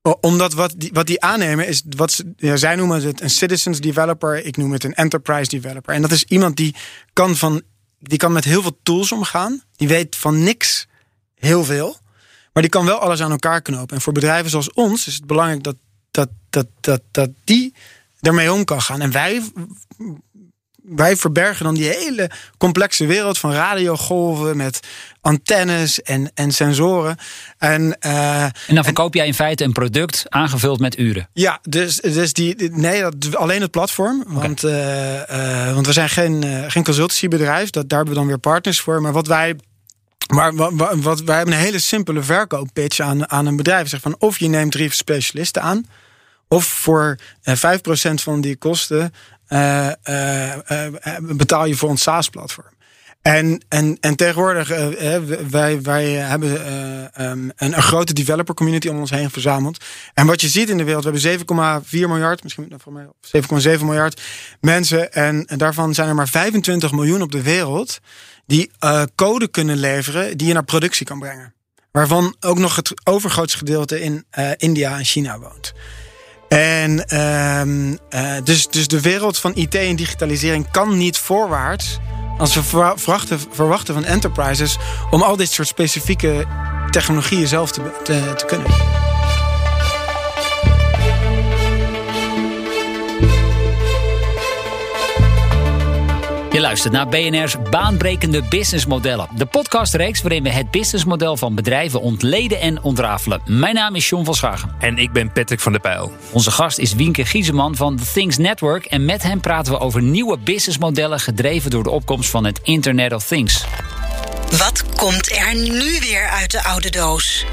omdat 0.02 0.54
wat 0.54 0.74
die, 0.78 0.90
wat 0.94 1.08
die 1.08 1.22
aannemen 1.22 1.68
is 1.68 1.84
wat 1.90 2.12
ze, 2.12 2.34
ja, 2.38 2.56
zij 2.56 2.76
noemen 2.76 3.04
het 3.04 3.22
een 3.22 3.30
citizens 3.30 3.80
developer, 3.80 4.46
ik 4.46 4.58
noem 4.58 4.72
het 4.72 4.84
een 4.84 4.94
enterprise 4.94 5.50
developer. 5.50 5.94
En 5.94 6.02
dat 6.02 6.12
is 6.12 6.24
iemand 6.24 6.58
die 6.58 6.76
kan, 7.14 7.36
van, 7.36 7.62
die 8.00 8.18
kan 8.18 8.32
met 8.32 8.44
heel 8.44 8.62
veel 8.62 8.80
tools 8.84 9.12
omgaan. 9.12 9.62
Die 9.76 9.88
weet 9.88 10.16
van 10.16 10.44
niks 10.44 10.88
heel 11.36 11.64
veel. 11.64 11.98
Maar 12.54 12.64
die 12.64 12.72
kan 12.72 12.86
wel 12.86 12.98
alles 12.98 13.22
aan 13.22 13.32
elkaar 13.32 13.62
knopen. 13.62 13.96
En 13.96 14.02
voor 14.02 14.14
bedrijven 14.14 14.50
zoals 14.50 14.74
ons 14.74 15.08
is 15.08 15.16
het 15.16 15.26
belangrijk 15.26 15.64
dat, 15.64 15.76
dat, 16.12 16.30
dat, 16.50 16.68
dat, 16.80 17.02
dat 17.12 17.30
die 17.44 17.74
ermee 18.22 18.54
om 18.54 18.64
kan 18.64 18.82
gaan. 18.82 19.02
En 19.02 19.12
wij 19.12 19.42
wij 20.82 21.18
verbergen 21.18 21.66
dan 21.66 21.74
die 21.74 21.90
hele 21.90 22.30
complexe 22.58 23.06
wereld 23.06 23.38
van 23.38 23.52
radiogolven 23.52 24.58
met 24.58 24.80
antennes 25.22 26.02
en, 26.02 26.32
en 26.34 26.52
sensoren. 26.52 27.18
En, 27.58 27.98
uh, 28.06 28.44
en 28.44 28.76
dan 28.76 28.84
verkoop 28.84 29.14
jij 29.14 29.28
in 29.28 29.34
feite 29.34 29.64
een 29.64 29.72
product 29.72 30.26
aangevuld 30.30 30.80
met 30.80 31.00
uren. 31.00 31.30
Ja, 31.34 31.60
dus, 31.62 31.96
dus 31.96 32.34
die, 32.34 32.72
nee, 32.72 33.02
dat, 33.02 33.36
alleen 33.36 33.62
het 33.62 33.72
platform. 33.72 34.24
Want, 34.28 34.64
uh, 34.64 35.14
uh, 35.14 35.74
want 35.74 35.86
we 35.86 35.94
zijn 35.94 36.10
geen, 36.10 36.44
geen 36.68 36.84
consultancybedrijf. 36.84 37.70
Dat, 37.70 37.90
daar 37.90 37.98
hebben 37.98 38.16
we 38.16 38.22
dan 38.22 38.30
weer 38.30 38.40
partners 38.40 38.82
voor. 38.82 39.02
Maar 39.02 39.14
wat 39.14 39.28
wij 39.28 39.56
maar 40.32 40.56
wat, 40.56 40.96
wat, 40.96 41.22
wij 41.22 41.36
hebben 41.36 41.54
een 41.54 41.62
hele 41.62 41.80
simpele 41.80 42.22
verkooppitch 42.22 43.00
aan, 43.00 43.30
aan 43.30 43.46
een 43.46 43.56
bedrijf. 43.56 43.90
Zeg 43.90 44.02
van 44.02 44.16
of 44.20 44.40
je 44.40 44.48
neemt 44.48 44.72
drie 44.72 44.94
specialisten 44.94 45.62
aan. 45.62 45.86
Of 46.48 46.66
voor 46.66 47.18
5% 47.20 47.54
van 48.14 48.42
die 48.42 48.56
kosten 48.56 49.14
betaal 51.22 51.66
je 51.66 51.76
voor 51.76 51.90
ons 51.90 52.02
SaaS-platform. 52.02 52.74
En, 53.22 53.66
en, 53.68 53.98
en 54.00 54.16
tegenwoordig, 54.16 54.68
wij, 55.50 55.82
wij 55.82 56.12
hebben 56.12 56.52
um, 57.26 57.52
een, 57.56 57.82
grote 57.82 58.14
developer 58.14 58.54
community 58.54 58.88
om 58.88 59.00
ons 59.00 59.10
heen 59.10 59.30
verzameld. 59.30 59.84
En 60.14 60.26
wat 60.26 60.42
je 60.42 60.48
ziet 60.48 60.70
in 60.70 60.78
de 60.78 60.84
wereld, 60.84 61.04
we 61.04 61.20
hebben 61.20 61.84
7,4 61.86 61.90
miljard, 61.92 62.44
misschien 62.44 62.74
voor 62.78 62.94
mij 62.94 63.06
7,7 63.78 63.84
miljard 63.84 64.22
mensen. 64.62 65.14
En, 65.14 65.46
daarvan 65.48 65.94
zijn 65.94 66.08
er 66.08 66.16
maar 66.16 66.28
25 66.28 66.92
miljoen 66.92 67.22
op 67.22 67.32
de 67.32 67.42
wereld 67.42 68.00
die 68.46 68.72
code 69.16 69.48
kunnen 69.48 69.78
leveren 69.78 70.38
die 70.38 70.48
je 70.48 70.54
naar 70.54 70.64
productie 70.64 71.06
kan 71.06 71.20
brengen. 71.20 71.54
Waarvan 71.92 72.36
ook 72.40 72.58
nog 72.58 72.76
het 72.76 72.94
overgrootste 73.04 73.58
gedeelte 73.58 74.02
in 74.02 74.26
India 74.58 74.98
en 74.98 75.06
China 75.06 75.40
woont. 75.40 75.74
En 76.58 77.04
uh, 77.14 77.62
uh, 77.66 78.44
dus, 78.44 78.68
dus 78.68 78.88
de 78.88 79.02
wereld 79.02 79.38
van 79.38 79.52
IT 79.56 79.76
en 79.76 79.96
digitalisering 79.96 80.72
kan 80.72 80.98
niet 80.98 81.18
voorwaarts 81.18 82.00
als 82.38 82.56
we 82.56 82.64
verwachten, 82.64 83.40
verwachten 83.52 83.94
van 83.94 84.04
enterprises 84.04 84.78
om 85.10 85.22
al 85.22 85.36
dit 85.36 85.52
soort 85.52 85.68
specifieke 85.68 86.46
technologieën 86.90 87.48
zelf 87.48 87.72
te, 87.72 87.82
te, 88.04 88.34
te 88.36 88.46
kunnen. 88.46 89.11
Je 96.62 96.68
luistert 96.68 96.94
naar 96.94 97.08
BNR's 97.08 97.56
baanbrekende 97.70 98.44
businessmodellen. 98.50 99.28
De 99.36 99.46
podcastreeks 99.46 100.22
waarin 100.22 100.44
we 100.44 100.50
het 100.50 100.72
businessmodel 100.72 101.38
van 101.38 101.56
bedrijven 101.56 102.02
ontleden 102.02 102.60
en 102.60 102.82
ontrafelen. 102.82 103.42
Mijn 103.46 103.76
naam 103.76 103.96
is 103.96 104.10
John 104.10 104.26
van 104.26 104.36
Schagen. 104.36 104.76
En 104.80 104.98
ik 104.98 105.12
ben 105.12 105.32
Patrick 105.32 105.60
van 105.60 105.72
der 105.72 105.82
Pijl. 105.82 106.12
Onze 106.32 106.52
gast 106.52 106.78
is 106.78 106.94
Wienke 106.94 107.26
Gieseman 107.26 107.76
van 107.76 107.96
The 107.96 108.12
Things 108.14 108.38
Network. 108.38 108.86
En 108.86 109.06
met 109.06 109.24
hem 109.24 109.40
praten 109.40 109.74
we 109.74 109.80
over 109.80 110.02
nieuwe 110.02 110.38
businessmodellen 110.38 111.20
gedreven 111.20 111.72
door 111.72 111.84
de 111.84 111.90
opkomst 111.90 112.30
van 112.30 112.46
het 112.46 112.60
Internet 112.64 113.14
of 113.14 113.26
Things. 113.26 113.66
Wat 114.58 114.86
komt 114.96 115.32
er 115.32 115.56
nu 115.56 116.00
weer 116.00 116.28
uit 116.28 116.52
de 116.52 116.64
oude 116.64 116.90
doos? 116.90 117.46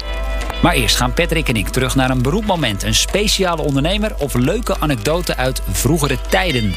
Maar 0.61 0.73
eerst 0.73 0.95
gaan 0.95 1.13
Patrick 1.13 1.49
en 1.49 1.55
ik 1.55 1.67
terug 1.67 1.95
naar 1.95 2.09
een 2.09 2.21
beroepmoment. 2.21 2.83
Een 2.83 2.95
speciale 2.95 3.61
ondernemer 3.61 4.15
of 4.17 4.33
leuke 4.33 4.79
anekdote 4.79 5.35
uit 5.35 5.61
vroegere 5.71 6.17
tijden. 6.29 6.73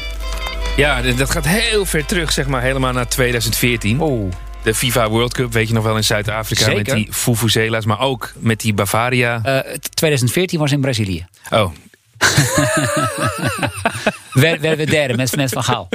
Ja, 0.75 1.01
dat 1.01 1.29
gaat 1.29 1.47
heel 1.47 1.85
ver 1.85 2.05
terug, 2.05 2.31
zeg 2.31 2.47
maar, 2.47 2.61
helemaal 2.61 2.93
naar 2.93 3.07
2014. 3.07 3.99
Oh. 3.99 4.31
De 4.63 4.73
FIFA 4.73 5.09
World 5.09 5.33
Cup, 5.33 5.53
weet 5.53 5.67
je 5.67 5.73
nog 5.73 5.83
wel, 5.83 5.95
in 5.95 6.03
Zuid-Afrika. 6.03 6.73
Met 6.73 6.85
die 6.85 7.07
Fufuzela's, 7.11 7.85
maar 7.85 7.99
ook 7.99 8.33
met 8.37 8.59
die 8.59 8.73
Bavaria. 8.73 9.41
Uh, 9.45 9.59
eh, 9.59 9.65
2014 9.93 10.59
was 10.59 10.71
in 10.71 10.81
Brazilië. 10.81 11.25
Oh. 11.49 11.71
werden 14.33 14.77
we 14.77 14.85
derde 14.85 15.15
met, 15.15 15.35
met 15.35 15.51
Van 15.51 15.63
Gaal. 15.63 15.89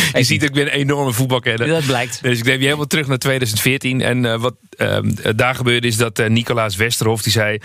je 0.12 0.22
ziet, 0.22 0.42
ik 0.42 0.52
ben 0.52 0.66
een 0.66 0.72
enorme 0.72 1.12
voetbalkenner. 1.12 1.68
Dat 1.68 1.86
blijkt. 1.86 2.22
Dus 2.22 2.38
ik 2.38 2.44
neem 2.44 2.58
je 2.58 2.64
helemaal 2.64 2.86
terug 2.86 3.06
naar 3.06 3.18
2014. 3.18 4.00
En 4.00 4.24
uh, 4.24 4.40
wat 4.40 4.54
uh, 4.76 4.98
daar 5.36 5.54
gebeurde 5.54 5.86
is 5.86 5.96
dat 5.96 6.18
uh, 6.18 6.28
Nicolaas 6.28 6.76
Westerhof, 6.76 7.22
die 7.22 7.32
zei 7.32 7.58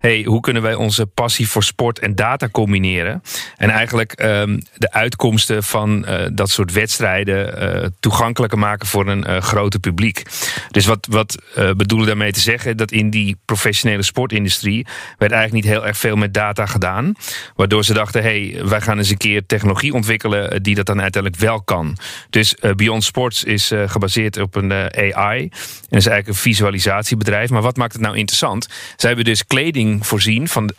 hey, 0.00 0.22
hoe 0.26 0.40
kunnen 0.40 0.62
wij 0.62 0.74
onze 0.74 1.06
passie 1.06 1.48
voor 1.48 1.62
sport 1.62 1.98
en 1.98 2.14
data 2.14 2.48
combineren? 2.48 3.22
En 3.56 3.70
eigenlijk 3.70 4.22
um, 4.22 4.62
de 4.76 4.92
uitkomsten 4.92 5.62
van 5.62 6.04
uh, 6.08 6.26
dat 6.32 6.50
soort 6.50 6.72
wedstrijden 6.72 7.62
uh, 7.62 7.86
toegankelijker 8.00 8.58
maken 8.58 8.86
voor 8.86 9.08
een 9.08 9.24
uh, 9.28 9.40
groter 9.40 9.80
publiek. 9.80 10.22
Dus 10.70 10.86
wat, 10.86 11.06
wat 11.10 11.38
bedoelen 11.76 12.06
daarmee 12.06 12.32
te 12.32 12.40
zeggen? 12.40 12.76
Dat 12.76 12.92
in 12.92 13.10
die 13.10 13.36
professionele 13.44 14.02
sportindustrie 14.02 14.86
werd 15.18 15.32
eigenlijk 15.32 15.64
niet 15.64 15.72
heel 15.72 15.86
erg 15.86 15.96
veel 15.96 16.16
met 16.16 16.34
data 16.34 16.66
gedaan. 16.66 17.14
Waardoor 17.54 17.84
ze 17.84 17.92
dachten, 17.92 18.22
hey, 18.22 18.60
wij 18.64 18.80
gaan 18.80 18.98
eens 18.98 19.10
een 19.10 19.16
keer 19.16 19.46
technologie 19.46 19.92
ontwikkelen 19.92 20.62
die 20.62 20.74
dat 20.74 20.86
dan 20.86 21.00
uiteindelijk 21.00 21.42
wel 21.42 21.62
kan. 21.70 21.96
Dus 22.30 22.54
Beyond 22.76 23.04
Sports 23.04 23.44
is 23.44 23.72
gebaseerd 23.86 24.40
op 24.40 24.54
een 24.54 24.72
AI. 24.72 25.40
En 25.88 25.98
is 25.98 26.06
eigenlijk 26.06 26.28
een 26.28 26.34
visualisatiebedrijf. 26.34 27.50
Maar 27.50 27.62
wat 27.62 27.76
maakt 27.76 27.92
het 27.92 28.02
nou 28.02 28.16
interessant? 28.16 28.68
Zij 28.96 29.08
hebben 29.08 29.24
dus 29.24 29.46
kleding 29.46 30.06
voorzien 30.06 30.48
van, 30.48 30.70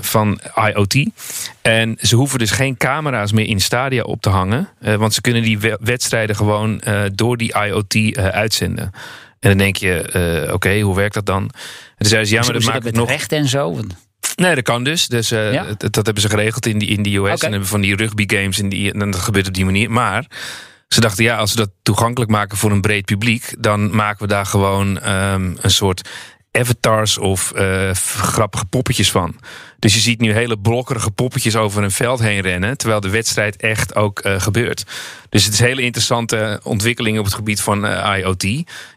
van 0.00 0.40
IoT. 0.54 1.06
En 1.62 1.96
ze 2.00 2.16
hoeven 2.16 2.38
dus 2.38 2.50
geen 2.50 2.76
camera's 2.76 3.32
meer 3.32 3.46
in 3.46 3.60
stadia 3.60 4.02
op 4.02 4.20
te 4.20 4.28
hangen. 4.30 4.68
Want 4.78 5.14
ze 5.14 5.20
kunnen 5.20 5.42
die 5.42 5.58
wedstrijden 5.80 6.36
gewoon 6.36 6.82
door 7.14 7.36
die 7.36 7.54
IoT 7.54 8.16
uitzenden. 8.16 8.90
En 9.40 9.50
dan 9.50 9.58
denk 9.58 9.76
je, 9.76 10.00
oké, 10.44 10.52
okay, 10.52 10.80
hoe 10.80 10.96
werkt 10.96 11.14
dat 11.14 11.26
dan? 11.26 11.42
En 11.42 11.50
toen 11.96 12.08
zei 12.08 12.24
ze, 12.24 12.34
ja, 12.34 12.40
maar 12.40 12.52
dat 12.52 12.64
maakt 12.64 12.84
het 12.84 12.94
nog... 12.94 13.08
recht 13.08 13.32
en 13.32 13.48
zo? 13.48 13.80
Nee, 14.34 14.54
dat 14.54 14.64
kan 14.64 14.84
dus. 14.84 15.06
dus 15.08 15.28
ja? 15.28 15.64
dat, 15.64 15.80
dat, 15.80 16.04
hebben 16.04 16.22
ze 16.22 16.28
geregeld 16.28 16.66
in, 16.66 16.78
die, 16.78 16.88
in 16.88 17.02
de 17.02 17.16
US. 17.16 17.22
Okay. 17.22 17.36
En 17.40 17.50
hebben 17.50 17.68
van 17.68 17.80
die 17.80 17.96
rugby 17.96 18.24
games 18.26 18.58
en, 18.60 18.68
die, 18.68 18.92
en 18.92 19.10
dat 19.10 19.20
gebeurt 19.20 19.46
op 19.46 19.54
die 19.54 19.64
manier. 19.64 19.90
Maar 19.90 20.26
ze 20.88 21.00
dachten, 21.00 21.24
ja, 21.24 21.36
als 21.36 21.50
we 21.50 21.56
dat 21.56 21.70
toegankelijk 21.82 22.30
maken 22.30 22.56
voor 22.56 22.70
een 22.70 22.80
breed 22.80 23.04
publiek, 23.04 23.54
dan 23.58 23.94
maken 23.94 24.22
we 24.22 24.28
daar 24.28 24.46
gewoon 24.46 25.08
um, 25.10 25.56
een 25.60 25.70
soort 25.70 26.08
avatars 26.58 27.18
of 27.18 27.52
uh, 27.56 27.90
grappige 28.16 28.64
poppetjes 28.64 29.10
van. 29.10 29.36
Dus 29.78 29.94
je 29.94 30.00
ziet 30.00 30.20
nu 30.20 30.32
hele 30.32 30.58
blokkerige 30.58 31.10
poppetjes 31.10 31.56
over 31.56 31.82
een 31.82 31.90
veld 31.90 32.20
heen 32.20 32.40
rennen, 32.40 32.76
terwijl 32.76 33.00
de 33.00 33.10
wedstrijd 33.10 33.56
echt 33.56 33.94
ook 33.94 34.24
uh, 34.24 34.40
gebeurt. 34.40 34.84
Dus 35.28 35.44
het 35.44 35.52
is 35.52 35.60
een 35.60 35.66
hele 35.66 35.82
interessante 35.82 36.60
ontwikkeling 36.62 37.18
op 37.18 37.24
het 37.24 37.34
gebied 37.34 37.60
van 37.60 37.84
uh, 37.84 38.14
IoT. 38.18 38.42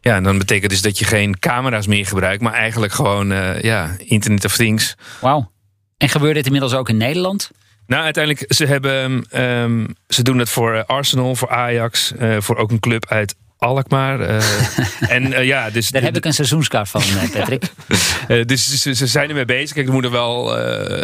Ja, 0.02 0.16
en 0.16 0.24
dan 0.24 0.38
betekent 0.38 0.72
dus 0.72 0.82
dat 0.82 1.00
je 1.00 1.06
geen 1.06 1.40
camera's 1.40 1.88
meer 1.88 2.06
gebruikt, 2.06 2.42
maar 2.42 2.54
eigenlijk 2.54 2.94
gewoon 2.94 3.28
ja, 3.62 3.96
Internet 3.98 4.46
of 4.46 4.56
Things. 4.56 4.96
Wauw. 5.22 5.52
En 5.98 6.10
gebeurt 6.10 6.36
dit 6.36 6.46
inmiddels 6.46 6.74
ook 6.74 6.90
in 6.90 6.98
Nederland? 6.98 7.52
Nou, 7.88 8.04
uiteindelijk, 8.04 8.54
ze, 8.54 8.66
hebben, 8.66 9.26
um, 9.44 9.96
ze 10.08 10.24
doen 10.24 10.38
het 10.38 10.50
voor 10.50 10.86
Arsenal, 10.86 11.36
voor 11.36 11.50
Ajax, 11.50 12.14
voor 12.40 12.56
ook 12.56 12.72
een 12.72 12.80
club 12.80 13.06
uit 13.06 13.36
Alkmaar. 13.60 14.22
Uh, 14.22 14.38
en, 15.16 15.28
uh, 15.28 15.46
ja, 15.46 15.70
dus 15.70 15.90
Daar 15.90 16.02
heb 16.02 16.18
ik 16.18 16.26
een 16.26 16.34
seizoenskaart 16.34 16.90
van, 16.90 17.02
eh, 17.02 17.32
Patrick. 17.32 17.64
uh, 18.28 18.46
dus 18.52 18.82
ze, 18.82 18.94
ze, 18.94 19.08
zijn 19.08 19.30
ermee 19.30 19.46
bezig. 19.46 19.76
Kijk, 19.76 19.88
er 19.88 19.94
moet 19.94 20.04
er 20.06 20.12
wel 20.12 20.44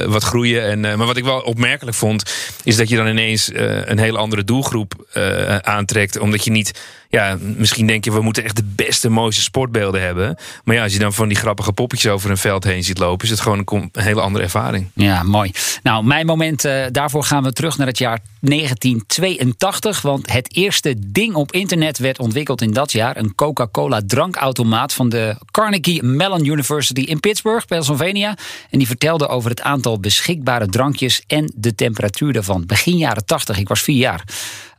wat 0.09 0.23
groeien. 0.23 0.63
En, 0.63 0.79
maar 0.79 1.05
wat 1.05 1.17
ik 1.17 1.23
wel 1.23 1.39
opmerkelijk 1.39 1.97
vond, 1.97 2.33
is 2.63 2.75
dat 2.75 2.89
je 2.89 2.95
dan 2.95 3.07
ineens 3.07 3.51
een 3.53 3.99
hele 3.99 4.17
andere 4.17 4.43
doelgroep 4.43 5.17
aantrekt. 5.61 6.19
Omdat 6.19 6.43
je 6.43 6.51
niet 6.51 6.81
ja, 7.13 7.37
misschien 7.39 7.87
denk 7.87 8.03
je, 8.03 8.11
we 8.11 8.21
moeten 8.21 8.43
echt 8.43 8.55
de 8.55 8.73
beste, 8.75 9.09
mooiste 9.09 9.41
sportbeelden 9.41 10.01
hebben. 10.01 10.37
Maar 10.63 10.75
ja, 10.75 10.83
als 10.83 10.93
je 10.93 10.99
dan 10.99 11.13
van 11.13 11.27
die 11.27 11.37
grappige 11.37 11.73
poppetjes 11.73 12.11
over 12.11 12.29
een 12.29 12.37
veld 12.37 12.63
heen 12.63 12.83
ziet 12.83 12.97
lopen, 12.97 13.25
is 13.25 13.31
het 13.31 13.39
gewoon 13.39 13.63
een, 13.65 13.89
hele 13.91 14.21
andere 14.21 14.43
ervaring. 14.43 14.89
Ja, 14.93 15.23
mooi. 15.23 15.51
Nou, 15.83 16.05
mijn 16.05 16.25
moment, 16.25 16.65
uh, 16.65 16.85
daarvoor 16.91 17.23
gaan 17.23 17.43
we 17.43 17.53
terug 17.53 17.77
naar 17.77 17.87
het 17.87 17.97
jaar 17.97 18.19
1982. 18.39 20.01
Want 20.01 20.31
het 20.31 20.55
eerste 20.55 20.95
ding 20.99 21.35
op 21.35 21.51
internet 21.51 21.97
werd 21.97 22.19
ontwikkeld 22.19 22.61
in 22.61 22.71
dat 22.71 22.91
jaar. 22.91 23.17
Een 23.17 23.35
Coca-Cola 23.35 24.01
drankautomaat 24.07 24.93
van 24.93 25.09
de 25.09 25.35
Carnegie 25.51 26.03
Mellon 26.03 26.45
University 26.45 27.01
in 27.01 27.19
Pittsburgh, 27.19 27.65
Pennsylvania. 27.65 28.37
En 28.69 28.77
die 28.77 28.87
vertelde 28.87 29.27
over 29.27 29.49
het 29.49 29.61
aantal 29.61 29.99
beschikbare 29.99 30.67
drankjes 30.67 31.23
en 31.27 31.51
de 31.55 31.75
temperatuur 31.75 32.33
daarvan. 32.33 32.65
Begin 32.65 32.97
jaren 32.97 33.25
80, 33.25 33.57
ik 33.57 33.67
was 33.67 33.81
vier 33.81 33.97
jaar. 33.97 34.23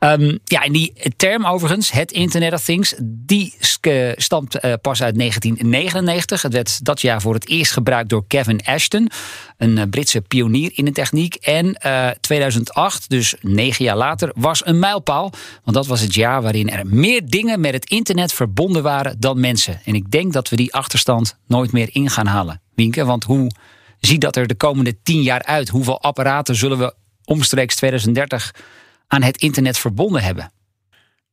Um, 0.04 0.38
ja, 0.44 0.62
en 0.62 0.72
die 0.72 0.92
term 1.16 1.46
overigens, 1.46 1.90
het 1.90 2.12
Internet 2.12 2.52
of 2.52 2.64
Things, 2.64 2.94
die 3.02 3.54
stamt 4.16 4.64
uh, 4.64 4.72
pas 4.82 5.02
uit 5.02 5.18
1999. 5.18 6.42
Het 6.42 6.52
werd 6.52 6.84
dat 6.84 7.00
jaar 7.00 7.20
voor 7.20 7.34
het 7.34 7.48
eerst 7.48 7.72
gebruikt 7.72 8.08
door 8.08 8.24
Kevin 8.26 8.60
Ashton, 8.64 9.10
een 9.56 9.76
uh, 9.76 9.82
Britse 9.90 10.20
pionier 10.20 10.70
in 10.74 10.84
de 10.84 10.92
techniek. 10.92 11.34
En 11.34 11.66
uh, 11.66 12.08
eh, 12.08 12.16
2008, 12.20 13.10
dus 13.10 13.34
negen 13.40 13.84
jaar 13.84 13.96
later, 13.96 14.32
was 14.34 14.66
een 14.66 14.78
mijlpaal. 14.78 15.32
Want 15.64 15.76
dat 15.76 15.86
was 15.86 16.00
het 16.00 16.14
jaar 16.14 16.42
waarin 16.42 16.70
er 16.70 16.86
meer 16.86 17.26
dingen 17.26 17.60
met 17.60 17.72
het 17.72 17.84
internet 17.90 18.32
verbonden 18.32 18.82
waren 18.82 19.20
dan 19.20 19.40
mensen. 19.40 19.80
En 19.84 19.94
ik 19.94 20.10
denk 20.10 20.32
dat 20.32 20.48
we 20.48 20.56
die 20.56 20.74
achterstand 20.74 21.38
nooit 21.46 21.72
meer 21.72 21.88
in 21.92 22.10
gaan 22.10 22.26
halen. 22.26 22.60
Wienke, 22.74 23.04
want 23.04 23.24
hoe 23.24 23.50
ziet 24.00 24.20
dat 24.20 24.36
er 24.36 24.46
de 24.46 24.54
komende 24.54 25.02
tien 25.02 25.22
jaar 25.22 25.42
uit? 25.42 25.68
Hoeveel 25.68 26.00
apparaten 26.00 26.54
zullen 26.54 26.78
we 26.78 26.94
omstreeks 27.24 27.76
2030 27.76 28.52
aan 29.14 29.22
het 29.22 29.36
internet 29.36 29.78
verbonden 29.78 30.22
hebben. 30.22 30.52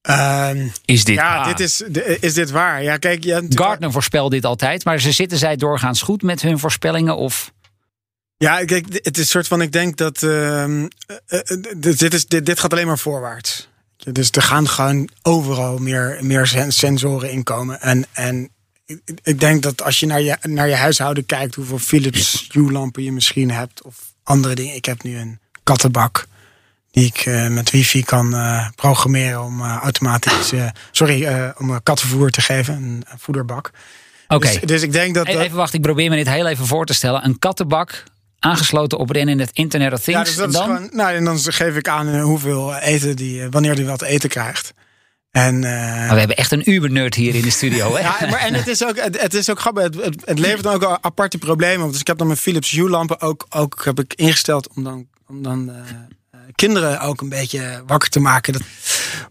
Uh, 0.09 0.49
is 0.85 1.03
dit 1.03 1.15
ja, 1.15 1.53
dit 1.53 1.59
is, 1.59 1.81
is 2.19 2.33
dit 2.33 2.51
waar? 2.51 2.83
Ja, 2.83 2.97
kijk, 2.97 3.23
ja, 3.23 3.41
Gartner 3.49 3.91
voorspelt 3.91 4.31
dit 4.31 4.45
altijd, 4.45 4.85
maar 4.85 4.99
ze 4.99 5.11
zitten 5.11 5.37
zij 5.37 5.55
doorgaans 5.55 6.01
goed 6.01 6.21
met 6.21 6.41
hun 6.41 6.59
voorspellingen 6.59 7.17
of? 7.17 7.51
Ja, 8.37 8.65
kijk, 8.65 8.85
het 8.89 9.17
is 9.17 9.23
een 9.23 9.29
soort 9.29 9.47
van, 9.47 9.61
ik 9.61 9.71
denk 9.71 9.97
dat 9.97 10.21
uh, 10.21 10.83
dit, 11.77 12.13
is, 12.13 12.25
dit, 12.25 12.45
dit 12.45 12.59
gaat 12.59 12.71
alleen 12.71 12.87
maar 12.87 12.99
voorwaarts. 12.99 13.69
Dus 14.11 14.31
er 14.31 14.41
gaan 14.41 14.67
gewoon 14.67 15.09
overal 15.21 15.77
meer, 15.77 16.17
meer 16.21 16.65
sensoren 16.67 17.31
inkomen. 17.31 17.81
En, 17.81 18.05
en 18.11 18.49
ik 19.23 19.39
denk 19.39 19.63
dat 19.63 19.81
als 19.81 19.99
je 19.99 20.05
naar 20.05 20.21
je, 20.21 20.37
naar 20.41 20.67
je 20.67 20.75
huishouden 20.75 21.25
kijkt, 21.25 21.55
hoeveel 21.55 21.79
Philips 21.79 22.49
Hue-lampen 22.51 23.03
je 23.03 23.11
misschien 23.11 23.51
hebt, 23.51 23.83
of 23.83 23.95
andere 24.23 24.55
dingen. 24.55 24.75
Ik 24.75 24.85
heb 24.85 25.03
nu 25.03 25.17
een 25.17 25.39
kattenbak 25.63 26.27
die 26.91 27.05
ik 27.05 27.25
uh, 27.25 27.47
met 27.47 27.71
wifi 27.71 28.03
kan 28.03 28.33
uh, 28.33 28.67
programmeren 28.75 29.43
om 29.43 29.61
uh, 29.61 29.77
automatisch, 29.81 30.53
sorry, 30.91 31.51
om 31.57 31.83
kattenvoer 31.83 32.29
te 32.29 32.41
geven, 32.41 32.75
een, 32.75 33.03
voederbak. 33.17 33.71
Oké. 34.27 34.47
Dus, 34.47 34.59
dus, 34.61 34.81
ik 34.81 34.91
denk 34.91 35.15
dat. 35.15 35.27
Even, 35.27 35.41
even 35.41 35.57
wachten, 35.57 35.75
ik 35.77 35.85
probeer 35.85 36.09
me 36.09 36.15
dit 36.15 36.29
heel 36.29 36.47
even 36.47 36.65
voor 36.65 36.85
te 36.85 36.93
stellen. 36.93 37.25
Een 37.25 37.39
kattenbak 37.39 38.03
aangesloten 38.39 38.97
op 38.97 39.13
in 39.13 39.39
het 39.39 39.49
Internet 39.53 39.93
of 39.93 39.99
Things. 39.99 40.19
Ja, 40.19 40.25
dus 40.25 40.35
dat 40.35 40.45
en 40.45 40.51
dan? 40.51 40.61
Is 40.61 40.75
gewoon, 40.75 40.89
nou, 40.93 41.15
en 41.15 41.23
dan 41.23 41.39
geef 41.39 41.75
ik 41.75 41.87
aan 41.87 42.19
hoeveel 42.19 42.75
eten 42.75 43.15
die, 43.15 43.49
wanneer 43.49 43.75
die 43.75 43.85
wat 43.85 44.01
eten 44.01 44.29
krijgt. 44.29 44.73
En, 45.31 45.55
uh, 45.55 46.11
we 46.11 46.19
hebben 46.19 46.37
echt 46.37 46.51
een 46.51 46.69
Uber-nerd 46.69 47.15
hier 47.15 47.35
in 47.35 47.41
de 47.41 47.49
studio. 47.49 47.95
Hè? 47.95 47.99
ja, 47.99 48.29
maar, 48.29 48.39
en 48.39 48.53
het 48.53 48.67
is 48.67 48.85
ook, 48.85 48.99
het, 48.99 49.21
het 49.21 49.33
is 49.33 49.49
ook 49.49 49.59
grappig. 49.59 49.83
Het, 49.83 49.95
het, 50.25 50.39
levert 50.39 50.63
dan 50.63 50.73
ook 50.73 50.97
aparte 51.01 51.37
problemen 51.37 51.85
op. 51.85 51.91
Dus 51.91 52.01
ik 52.01 52.07
heb 52.07 52.17
dan 52.17 52.27
mijn 52.27 52.39
Philips 52.39 52.71
Hue-lampen 52.71 53.21
ook, 53.21 53.45
ook 53.49 53.81
heb 53.85 53.99
ik 53.99 54.13
ingesteld 54.13 54.67
om 54.75 54.83
dan, 54.83 55.07
om 55.27 55.43
dan 55.43 55.69
uh, 55.69 55.75
kinderen 56.55 56.99
ook 56.99 57.21
een 57.21 57.29
beetje 57.29 57.83
wakker 57.87 58.09
te 58.09 58.19
maken. 58.19 58.53
Dat, 58.53 58.61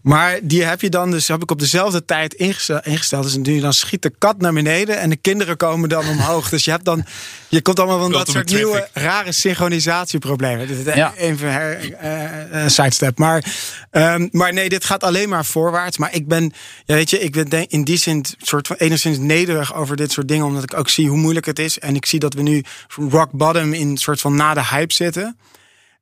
maar 0.01 0.39
die 0.43 0.63
heb 0.63 0.81
je 0.81 0.89
dan 0.89 1.11
dus 1.11 1.27
heb 1.27 1.41
ik 1.41 1.51
op 1.51 1.59
dezelfde 1.59 2.05
tijd 2.05 2.33
ingesteld. 2.33 2.85
ingesteld 2.85 3.23
dus 3.23 3.35
nu 3.35 3.59
dan 3.59 3.73
schiet 3.73 4.01
de 4.01 4.13
kat 4.17 4.37
naar 4.37 4.53
beneden 4.53 4.99
en 4.99 5.09
de 5.09 5.15
kinderen 5.15 5.57
komen 5.57 5.89
dan 5.89 6.07
omhoog. 6.07 6.49
Dus 6.49 6.65
je 6.65 6.71
hebt 6.71 6.85
dan 6.85 7.05
je 7.51 7.61
komt 7.61 7.79
allemaal 7.79 7.99
van 7.99 8.11
dat 8.11 8.29
soort 8.29 8.49
nieuwe 8.49 8.89
rare 8.93 9.31
synchronisatieproblemen. 9.31 10.67
Dit 10.67 10.87
is 10.87 10.93
ja. 10.93 11.13
even 11.15 11.49
uh, 11.49 12.63
uh, 12.63 12.67
sidestep. 12.67 13.17
Maar, 13.17 13.43
um, 13.91 14.29
maar 14.31 14.53
nee, 14.53 14.69
dit 14.69 14.85
gaat 14.85 15.03
alleen 15.03 15.29
maar 15.29 15.45
voorwaarts. 15.45 15.97
Maar 15.97 16.13
ik 16.13 16.27
ben, 16.27 16.53
ja, 16.85 16.95
weet 16.95 17.09
je, 17.09 17.19
ik 17.19 17.31
ben 17.31 17.49
denk, 17.49 17.71
in 17.71 17.83
die 17.83 17.97
zin 17.97 18.25
soort 18.41 18.67
van 18.67 18.75
enigszins 18.75 19.17
nederig 19.17 19.75
over 19.75 19.95
dit 19.95 20.11
soort 20.11 20.27
dingen, 20.27 20.45
omdat 20.45 20.63
ik 20.63 20.77
ook 20.77 20.89
zie 20.89 21.09
hoe 21.09 21.17
moeilijk 21.17 21.45
het 21.45 21.59
is. 21.59 21.79
En 21.79 21.95
ik 21.95 22.05
zie 22.05 22.19
dat 22.19 22.33
we 22.33 22.41
nu 22.41 22.63
rock 23.09 23.31
bottom 23.31 23.73
in 23.73 23.97
soort 23.97 24.21
van 24.21 24.35
na 24.35 24.53
de 24.53 24.65
hype 24.65 24.93
zitten. 24.93 25.37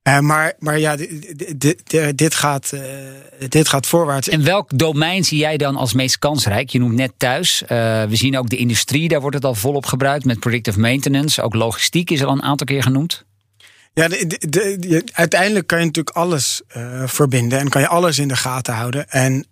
Uh, 0.03 0.19
maar, 0.19 0.53
maar 0.59 0.79
ja, 0.79 0.95
dit 2.15 2.35
gaat, 2.35 2.71
uh, 2.73 2.81
dit 3.49 3.67
gaat 3.67 3.87
voorwaarts. 3.87 4.29
En 4.29 4.43
welk 4.43 4.77
domein 4.77 5.23
zie 5.23 5.37
jij 5.37 5.57
dan 5.57 5.75
als 5.75 5.93
meest 5.93 6.19
kansrijk? 6.19 6.69
Je 6.69 6.79
noemt 6.79 6.95
net 6.95 7.11
thuis. 7.17 7.61
Uh, 7.61 7.67
we 8.03 8.15
zien 8.15 8.37
ook 8.37 8.49
de 8.49 8.57
industrie, 8.57 9.07
daar 9.07 9.21
wordt 9.21 9.35
het 9.35 9.45
al 9.45 9.55
volop 9.55 9.85
gebruikt 9.85 10.25
met 10.25 10.39
predictive 10.39 10.79
maintenance. 10.79 11.41
Ook 11.41 11.53
logistiek 11.53 12.09
is 12.09 12.23
al 12.23 12.31
een 12.31 12.43
aantal 12.43 12.65
keer 12.65 12.83
genoemd. 12.83 13.25
Ja, 13.93 14.07
de, 14.07 14.27
de, 14.27 14.77
de, 14.79 15.03
uiteindelijk 15.11 15.67
kan 15.67 15.79
je 15.79 15.85
natuurlijk 15.85 16.15
alles 16.15 16.61
verbinden 17.05 17.59
en 17.59 17.69
kan 17.69 17.81
je 17.81 17.87
alles 17.87 18.19
in 18.19 18.27
de 18.27 18.35
gaten 18.35 18.73
houden. 18.73 19.09
En, 19.09 19.47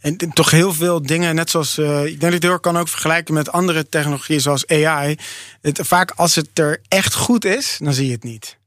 en 0.00 0.16
toch 0.32 0.50
heel 0.50 0.72
veel 0.72 1.02
dingen, 1.02 1.34
net 1.34 1.50
zoals. 1.50 1.78
ik 1.78 1.84
denk 1.84 2.20
dat 2.20 2.28
ik 2.28 2.32
het 2.32 2.42
heel 2.42 2.60
kan 2.60 2.78
ook 2.78 2.88
vergelijken 2.88 3.34
met 3.34 3.52
andere 3.52 3.88
technologieën 3.88 4.40
zoals 4.40 4.66
AI. 4.66 5.16
Het, 5.60 5.80
vaak 5.82 6.10
als 6.10 6.34
het 6.34 6.58
er 6.58 6.80
echt 6.88 7.14
goed 7.14 7.44
is, 7.44 7.78
dan 7.82 7.92
zie 7.92 8.06
je 8.06 8.12
het 8.12 8.24
niet. 8.24 8.57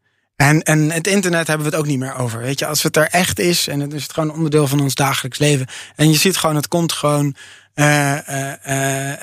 En, 0.42 0.64
en 0.64 0.92
het 0.92 1.08
internet 1.08 1.48
hebben 1.48 1.66
we 1.66 1.72
het 1.72 1.82
ook 1.82 1.88
niet 1.88 2.00
meer 2.00 2.16
over. 2.16 2.40
Weet 2.40 2.60
je, 2.60 2.66
als 2.66 2.84
het 2.84 2.98
er 2.98 3.08
echt 3.08 3.40
is 3.40 3.68
en 3.68 3.80
het 3.80 3.94
is 3.94 4.04
het 4.04 4.14
gewoon 4.14 4.34
onderdeel 4.34 4.68
van 4.68 4.80
ons 4.80 4.96
dagelijks 4.96 5.38
leven. 5.38 5.68
En 5.96 6.10
je 6.10 6.18
ziet 6.18 6.38
gewoon, 6.38 6.56
het 6.56 6.68
komt 6.68 6.92
gewoon 6.92 7.36
uh, 7.76 8.18
uh, 8.30 8.54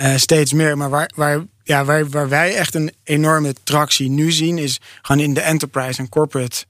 uh, 0.00 0.16
steeds 0.16 0.52
meer. 0.52 0.76
Maar 0.76 0.90
waar, 0.90 1.10
waar, 1.14 1.44
ja, 1.62 1.84
waar, 1.84 2.08
waar 2.08 2.28
wij 2.28 2.54
echt 2.54 2.74
een 2.74 2.92
enorme 3.04 3.54
tractie 3.64 4.10
nu 4.10 4.32
zien, 4.32 4.58
is 4.58 4.80
gewoon 5.02 5.22
in 5.22 5.34
de 5.34 5.40
enterprise 5.40 6.00
en 6.00 6.08
corporate 6.08 6.64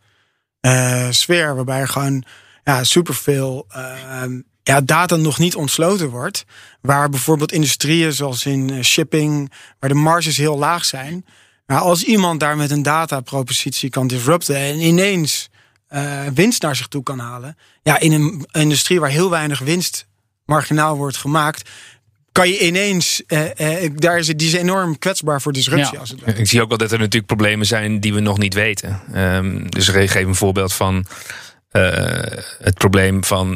sfeer. 1.10 1.54
Waarbij 1.54 1.86
gewoon 1.86 2.24
ja, 2.64 2.84
superveel 2.84 3.66
ehm, 3.68 4.40
ja, 4.62 4.80
data 4.80 5.16
nog 5.16 5.38
niet 5.38 5.54
ontsloten 5.54 6.08
wordt. 6.08 6.44
Waar 6.80 7.08
bijvoorbeeld 7.08 7.52
industrieën 7.52 8.12
zoals 8.12 8.46
in 8.46 8.84
shipping, 8.84 9.52
waar 9.78 9.90
de 9.90 9.96
marges 9.96 10.36
heel 10.36 10.58
laag 10.58 10.84
zijn 10.84 11.24
maar 11.68 11.80
als 11.80 12.02
iemand 12.02 12.40
daar 12.40 12.56
met 12.56 12.70
een 12.70 12.82
datapropositie 12.82 13.90
kan 13.90 14.06
disrupten 14.06 14.56
en 14.56 14.80
ineens 14.80 15.48
uh, 15.90 16.22
winst 16.34 16.62
naar 16.62 16.76
zich 16.76 16.86
toe 16.86 17.02
kan 17.02 17.18
halen. 17.18 17.56
Ja, 17.82 17.98
in 17.98 18.12
een 18.12 18.46
industrie 18.52 19.00
waar 19.00 19.10
heel 19.10 19.30
weinig 19.30 19.58
winst 19.58 20.06
marginaal 20.44 20.96
wordt 20.96 21.16
gemaakt, 21.16 21.70
kan 22.32 22.48
je 22.48 22.66
ineens, 22.66 23.22
uh, 23.26 23.40
uh, 23.56 23.90
daar 23.94 24.18
is, 24.18 24.26
die 24.26 24.48
is 24.48 24.52
enorm 24.52 24.98
kwetsbaar 24.98 25.42
voor 25.42 25.52
disruptie. 25.52 25.92
Ja. 25.92 25.98
Als 25.98 26.10
het 26.10 26.38
Ik 26.38 26.48
zie 26.48 26.62
ook 26.62 26.68
wel 26.68 26.78
dat 26.78 26.92
er 26.92 26.98
natuurlijk 26.98 27.26
problemen 27.26 27.66
zijn 27.66 28.00
die 28.00 28.14
we 28.14 28.20
nog 28.20 28.38
niet 28.38 28.54
weten. 28.54 29.00
Um, 29.14 29.70
dus 29.70 29.88
ik 29.88 30.10
geef 30.10 30.24
een 30.24 30.34
voorbeeld 30.34 30.72
van 30.72 31.06
uh, 31.72 31.82
het 32.58 32.74
probleem 32.74 33.24
van 33.24 33.54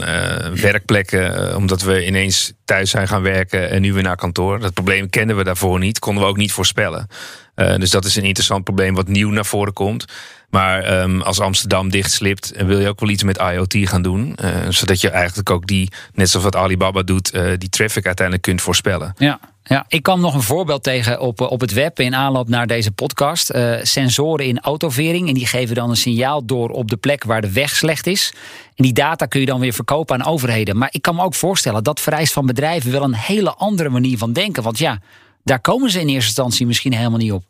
werkplekken, 0.54 1.56
omdat 1.56 1.82
we 1.82 2.06
ineens 2.06 2.52
thuis 2.64 2.90
zijn 2.90 3.08
gaan 3.08 3.22
werken 3.22 3.70
en 3.70 3.80
nu 3.80 3.92
weer 3.92 4.02
naar 4.02 4.16
kantoor. 4.16 4.58
Dat 4.58 4.74
probleem 4.74 5.10
kenden 5.10 5.36
we 5.36 5.44
daarvoor 5.44 5.78
niet, 5.78 5.98
konden 5.98 6.22
we 6.22 6.28
ook 6.28 6.36
niet 6.36 6.52
voorspellen. 6.52 7.08
Uh, 7.56 7.76
dus 7.76 7.90
dat 7.90 8.04
is 8.04 8.16
een 8.16 8.24
interessant 8.24 8.64
probleem 8.64 8.94
wat 8.94 9.08
nieuw 9.08 9.30
naar 9.30 9.46
voren 9.46 9.72
komt. 9.72 10.04
Maar 10.50 11.02
um, 11.02 11.22
als 11.22 11.40
Amsterdam 11.40 11.90
dichtslipt, 11.90 12.52
wil 12.56 12.78
je 12.78 12.88
ook 12.88 13.00
wel 13.00 13.08
iets 13.08 13.22
met 13.22 13.38
IoT 13.38 13.76
gaan 13.78 14.02
doen. 14.02 14.36
Uh, 14.44 14.50
zodat 14.68 15.00
je 15.00 15.10
eigenlijk 15.10 15.50
ook 15.50 15.66
die, 15.66 15.90
net 16.14 16.30
zoals 16.30 16.44
wat 16.44 16.56
Alibaba 16.56 17.02
doet, 17.02 17.32
die 17.58 17.68
traffic 17.68 18.06
uiteindelijk 18.06 18.46
kunt 18.46 18.62
voorspellen. 18.62 19.14
Ja. 19.16 19.40
Ja, 19.64 19.84
ik 19.88 20.02
kwam 20.02 20.20
nog 20.20 20.34
een 20.34 20.42
voorbeeld 20.42 20.82
tegen 20.82 21.20
op, 21.20 21.40
op 21.40 21.60
het 21.60 21.72
web 21.72 22.00
in 22.00 22.14
aanloop 22.14 22.48
naar 22.48 22.66
deze 22.66 22.90
podcast. 22.90 23.52
Sensoren 23.82 24.46
in 24.46 24.60
autovering. 24.60 25.28
En 25.28 25.34
die 25.34 25.46
geven 25.46 25.74
dan 25.74 25.90
een 25.90 25.96
signaal 25.96 26.44
door 26.46 26.68
op 26.68 26.90
de 26.90 26.96
plek 26.96 27.24
waar 27.24 27.40
de 27.40 27.52
weg 27.52 27.76
slecht 27.76 28.06
is. 28.06 28.32
En 28.74 28.84
die 28.84 28.92
data 28.92 29.26
kun 29.26 29.40
je 29.40 29.46
dan 29.46 29.60
weer 29.60 29.72
verkopen 29.72 30.14
aan 30.14 30.32
overheden. 30.32 30.76
Maar 30.76 30.88
ik 30.92 31.02
kan 31.02 31.14
me 31.14 31.22
ook 31.22 31.34
voorstellen 31.34 31.84
dat 31.84 32.00
vereist 32.00 32.32
van 32.32 32.46
bedrijven 32.46 32.92
wel 32.92 33.02
een 33.02 33.14
hele 33.14 33.54
andere 33.54 33.88
manier 33.88 34.18
van 34.18 34.32
denken. 34.32 34.62
Want 34.62 34.78
ja, 34.78 35.00
daar 35.44 35.60
komen 35.60 35.90
ze 35.90 36.00
in 36.00 36.08
eerste 36.08 36.26
instantie 36.26 36.66
misschien 36.66 36.92
helemaal 36.92 37.18
niet 37.18 37.32
op. 37.32 37.44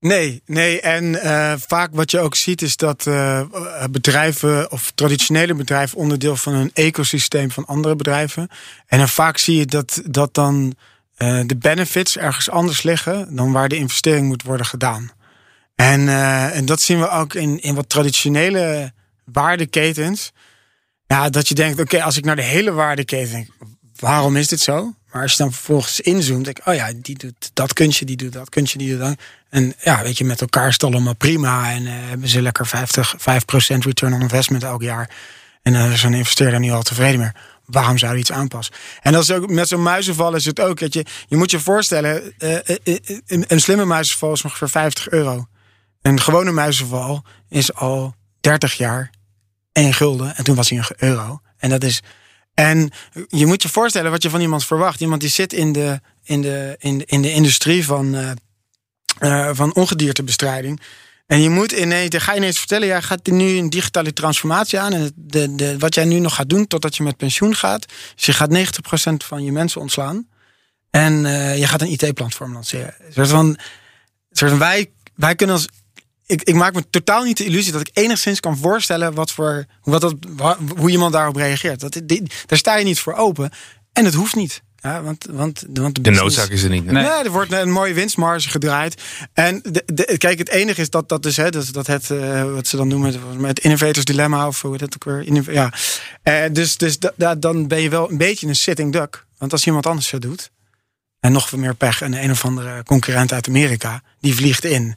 Nee, 0.00 0.42
nee. 0.46 0.80
En 0.80 1.04
uh, 1.04 1.54
vaak 1.56 1.90
wat 1.92 2.10
je 2.10 2.20
ook 2.20 2.34
ziet 2.34 2.62
is 2.62 2.76
dat 2.76 3.06
uh, 3.06 3.42
bedrijven 3.90 4.70
of 4.70 4.92
traditionele 4.94 5.54
bedrijven 5.54 5.98
onderdeel 5.98 6.36
van 6.36 6.54
een 6.54 6.70
ecosysteem 6.72 7.50
van 7.50 7.66
andere 7.66 7.96
bedrijven. 7.96 8.48
En 8.86 8.98
dan 8.98 9.08
vaak 9.08 9.38
zie 9.38 9.56
je 9.56 9.66
dat, 9.66 10.02
dat 10.06 10.34
dan 10.34 10.74
uh, 11.18 11.40
de 11.46 11.56
benefits 11.56 12.16
ergens 12.16 12.50
anders 12.50 12.82
liggen 12.82 13.36
dan 13.36 13.52
waar 13.52 13.68
de 13.68 13.76
investering 13.76 14.26
moet 14.26 14.42
worden 14.42 14.66
gedaan. 14.66 15.10
En, 15.74 16.08
en 16.52 16.64
dat 16.64 16.80
zien 16.80 17.00
we 17.00 17.08
ook 17.08 17.34
in, 17.34 17.62
in 17.62 17.74
wat 17.74 17.88
traditionele 17.88 18.92
waardeketens. 19.24 20.32
Ja, 21.06 21.30
dat 21.30 21.48
je 21.48 21.54
denkt, 21.54 21.80
oké, 21.80 22.02
als 22.02 22.16
ik 22.16 22.24
naar 22.24 22.36
de 22.36 22.42
hele 22.42 22.72
waardeketen 22.72 23.32
denk, 23.32 23.48
waarom 23.98 24.36
is 24.36 24.48
dit 24.48 24.60
zo? 24.60 24.94
Maar 25.14 25.22
als 25.22 25.32
je 25.32 25.38
dan 25.38 25.52
vervolgens 25.52 26.00
inzoomt, 26.00 26.44
denk 26.44 26.58
ik, 26.58 26.66
oh 26.66 26.74
ja, 26.74 26.92
die 26.96 27.18
doet 27.18 27.50
dat 27.52 27.72
kunstje, 27.72 28.04
die 28.04 28.16
doet 28.16 28.32
dat 28.32 28.48
kunstje, 28.48 28.78
die 28.78 28.90
doet 28.90 28.98
dat. 28.98 29.18
En 29.48 29.74
ja, 29.82 30.02
weet 30.02 30.18
je, 30.18 30.24
met 30.24 30.40
elkaar 30.40 30.66
is 30.66 30.72
het 30.72 30.84
allemaal 30.84 31.14
prima. 31.14 31.70
En 31.70 31.82
uh, 31.82 31.92
hebben 31.92 32.28
ze 32.28 32.42
lekker 32.42 32.66
50, 32.66 33.14
5% 33.18 33.22
return 33.78 34.12
on 34.12 34.20
investment 34.20 34.62
elk 34.62 34.82
jaar. 34.82 35.10
En 35.62 35.72
dan 35.72 35.86
uh, 35.86 35.92
is 35.92 36.02
een 36.02 36.14
investeerder 36.14 36.60
niet 36.60 36.70
al 36.70 36.82
tevreden 36.82 37.20
meer. 37.20 37.34
Waarom 37.64 37.98
zou 37.98 38.12
je 38.12 38.18
iets 38.18 38.32
aanpassen? 38.32 38.74
En 39.02 39.12
dat 39.12 39.22
is 39.22 39.30
ook, 39.30 39.50
met 39.50 39.68
zo'n 39.68 39.82
muizenval 39.82 40.34
is 40.34 40.44
het 40.44 40.60
ook. 40.60 40.78
Dat 40.78 40.94
je, 40.94 41.04
je 41.28 41.36
moet 41.36 41.50
je 41.50 41.60
voorstellen, 41.60 42.34
uh, 42.38 42.58
een, 43.26 43.44
een 43.46 43.60
slimme 43.60 43.84
muizenval 43.84 44.32
is 44.32 44.44
ongeveer 44.44 44.68
50 44.68 45.10
euro. 45.10 45.46
Een 46.02 46.20
gewone 46.20 46.52
muizenval 46.52 47.24
is 47.48 47.74
al 47.74 48.14
30 48.40 48.74
jaar 48.74 49.10
1 49.72 49.94
gulden. 49.94 50.36
En 50.36 50.44
toen 50.44 50.56
was 50.56 50.68
hij 50.70 50.78
een 50.78 51.08
euro. 51.08 51.40
En 51.56 51.70
dat 51.70 51.84
is 51.84 52.02
en 52.54 52.90
je 53.28 53.46
moet 53.46 53.62
je 53.62 53.68
voorstellen 53.68 54.10
wat 54.10 54.22
je 54.22 54.30
van 54.30 54.40
iemand 54.40 54.64
verwacht. 54.64 55.00
Iemand 55.00 55.20
die 55.20 55.30
zit 55.30 55.52
in 55.52 55.72
de, 55.72 56.00
in 56.22 56.42
de, 56.42 56.76
in 56.78 56.98
de, 56.98 57.04
in 57.04 57.22
de 57.22 57.32
industrie 57.32 57.84
van, 57.84 58.14
uh, 58.14 58.30
uh, 59.20 59.50
van 59.52 59.74
ongediertebestrijding. 59.74 60.80
En 61.26 61.40
je 61.40 61.50
moet 61.50 61.72
ineens, 61.72 62.10
dan 62.10 62.20
ga 62.20 62.32
je 62.32 62.38
ineens 62.38 62.58
vertellen, 62.58 62.86
jij 62.86 63.02
gaat 63.02 63.26
nu 63.26 63.56
een 63.56 63.70
digitale 63.70 64.12
transformatie 64.12 64.78
aan. 64.78 64.92
En 64.92 65.12
de, 65.14 65.54
de, 65.54 65.78
wat 65.78 65.94
jij 65.94 66.04
nu 66.04 66.18
nog 66.18 66.34
gaat 66.34 66.48
doen 66.48 66.66
totdat 66.66 66.96
je 66.96 67.02
met 67.02 67.16
pensioen 67.16 67.54
gaat. 67.54 67.86
Dus 68.14 68.26
je 68.26 68.32
gaat 68.32 68.50
90% 69.12 69.26
van 69.26 69.44
je 69.44 69.52
mensen 69.52 69.80
ontslaan. 69.80 70.28
En 70.90 71.24
uh, 71.24 71.58
je 71.58 71.66
gaat 71.66 71.80
een 71.80 71.90
IT-platform 71.90 72.52
lanceren. 72.52 72.94
Soort 73.10 73.28
van, 73.28 73.58
soort 74.30 74.50
van 74.50 74.60
wij, 74.60 74.90
wij 75.14 75.34
kunnen 75.34 75.56
als 75.56 75.68
ik, 76.26 76.42
ik, 76.42 76.54
maak 76.54 76.74
me 76.74 76.84
totaal 76.90 77.22
niet 77.22 77.36
de 77.36 77.44
illusie 77.44 77.72
dat 77.72 77.80
ik 77.80 77.90
enigszins 77.92 78.40
kan 78.40 78.56
voorstellen 78.56 79.14
wat 79.14 79.30
voor, 79.30 79.64
wat 79.82 80.00
dat, 80.00 80.14
hoe 80.76 80.90
iemand 80.90 81.12
daarop 81.12 81.36
reageert. 81.36 81.80
Dat, 81.80 82.00
die, 82.04 82.22
daar 82.46 82.58
sta 82.58 82.76
je 82.76 82.84
niet 82.84 83.00
voor 83.00 83.14
open. 83.14 83.50
En 83.92 84.04
het 84.04 84.14
hoeft 84.14 84.34
niet. 84.34 84.62
Ja, 84.84 85.02
want, 85.02 85.26
want, 85.30 85.64
want 85.70 85.94
de, 85.94 86.00
de 86.00 86.10
noodzaak 86.10 86.48
is 86.48 86.62
er 86.62 86.70
niet. 86.70 86.84
Nee. 86.84 86.94
nee. 86.94 87.24
er 87.24 87.30
wordt 87.30 87.52
een 87.52 87.70
mooie 87.70 87.94
winstmarge 87.94 88.48
gedraaid. 88.48 89.02
En 89.32 89.60
de, 89.62 89.82
de, 89.86 90.18
kijk, 90.18 90.38
het 90.38 90.48
enige 90.48 90.80
is 90.80 90.90
dat 90.90 91.08
dat 91.08 91.22
dus, 91.22 91.36
hè, 91.36 91.50
dat, 91.50 91.72
dat 91.72 91.86
het, 91.86 92.10
uh, 92.10 92.52
wat 92.52 92.66
ze 92.66 92.76
dan 92.76 92.88
noemen, 92.88 93.14
het 93.42 93.58
innovators 93.58 94.04
dilemma 94.04 94.46
of 94.46 94.62
hoe 94.62 94.76
dat 94.76 94.94
ook 94.94 95.04
weer. 95.04 95.52
Ja. 95.52 95.72
Uh, 96.24 96.42
dus 96.52 96.76
dus 96.76 96.98
da, 97.16 97.34
dan 97.34 97.68
ben 97.68 97.80
je 97.80 97.88
wel 97.88 98.10
een 98.10 98.16
beetje 98.16 98.46
een 98.46 98.56
sitting 98.56 98.92
duck. 98.92 99.26
Want 99.38 99.52
als 99.52 99.66
iemand 99.66 99.86
anders 99.86 100.10
het 100.10 100.22
doet, 100.22 100.50
en 101.20 101.32
nog 101.32 101.52
meer 101.52 101.74
pech, 101.74 102.00
en 102.00 102.22
een 102.22 102.30
of 102.30 102.44
andere 102.44 102.82
concurrent 102.82 103.32
uit 103.32 103.48
Amerika, 103.48 104.02
die 104.20 104.34
vliegt 104.34 104.64
in. 104.64 104.96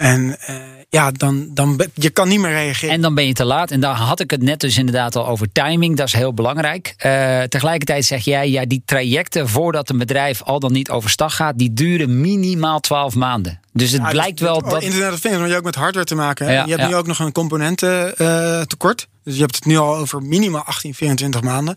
En 0.00 0.36
uh, 0.50 0.56
ja, 0.88 1.10
dan, 1.10 1.50
dan 1.54 1.86
je 1.94 2.10
kan 2.10 2.28
niet 2.28 2.40
meer 2.40 2.50
reageren. 2.50 2.94
En 2.94 3.00
dan 3.00 3.14
ben 3.14 3.26
je 3.26 3.32
te 3.32 3.44
laat. 3.44 3.70
En 3.70 3.80
daar 3.80 3.94
had 3.94 4.20
ik 4.20 4.30
het 4.30 4.42
net 4.42 4.60
dus 4.60 4.78
inderdaad 4.78 5.16
al 5.16 5.26
over 5.26 5.52
timing. 5.52 5.96
Dat 5.96 6.06
is 6.06 6.12
heel 6.12 6.34
belangrijk. 6.34 6.94
Uh, 7.06 7.42
tegelijkertijd 7.42 8.04
zeg 8.04 8.24
jij, 8.24 8.50
ja, 8.50 8.66
die 8.66 8.82
trajecten 8.84 9.48
voordat 9.48 9.90
een 9.90 9.98
bedrijf 9.98 10.42
al 10.42 10.60
dan 10.60 10.72
niet 10.72 10.90
overstag 10.90 11.36
gaat, 11.36 11.58
die 11.58 11.72
duren 11.72 12.20
minimaal 12.20 12.80
12 12.80 13.14
maanden. 13.14 13.60
Dus 13.72 13.90
het 13.90 14.02
ja, 14.02 14.10
blijkt 14.10 14.38
dus, 14.38 14.48
wel 14.48 14.62
dat. 14.62 14.82
Internet 14.82 15.12
of 15.12 15.20
Things, 15.20 15.38
maar 15.38 15.48
je 15.48 15.56
ook 15.56 15.64
met 15.64 15.74
hardware 15.74 16.06
te 16.06 16.14
maken. 16.14 16.52
Ja, 16.52 16.64
je 16.64 16.74
hebt 16.74 16.88
nu 16.88 16.94
ook 16.94 17.06
nog 17.06 17.18
een 17.18 17.32
componenten 17.32 18.14
uh, 18.18 18.60
tekort. 18.60 19.08
Dus 19.24 19.34
je 19.34 19.40
hebt 19.40 19.54
het 19.54 19.64
nu 19.64 19.76
al 19.76 19.96
over 19.96 20.22
minimaal 20.22 20.62
18, 20.62 20.94
24 20.94 21.42
maanden. 21.42 21.76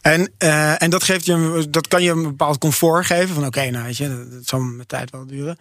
En, 0.00 0.32
uh, 0.38 0.82
en 0.82 0.90
dat, 0.90 1.02
geeft 1.02 1.26
je, 1.26 1.66
dat 1.70 1.88
kan 1.88 2.02
je 2.02 2.10
een 2.10 2.22
bepaald 2.22 2.58
comfort 2.58 3.06
geven. 3.06 3.34
Van 3.34 3.46
oké, 3.46 3.58
okay, 3.58 3.70
nou 3.70 3.84
weet 3.84 3.96
je, 3.96 4.08
dat, 4.08 4.32
dat 4.32 4.46
zal 4.46 4.60
met 4.60 4.88
tijd 4.88 5.10
wel 5.10 5.26
duren. 5.26 5.58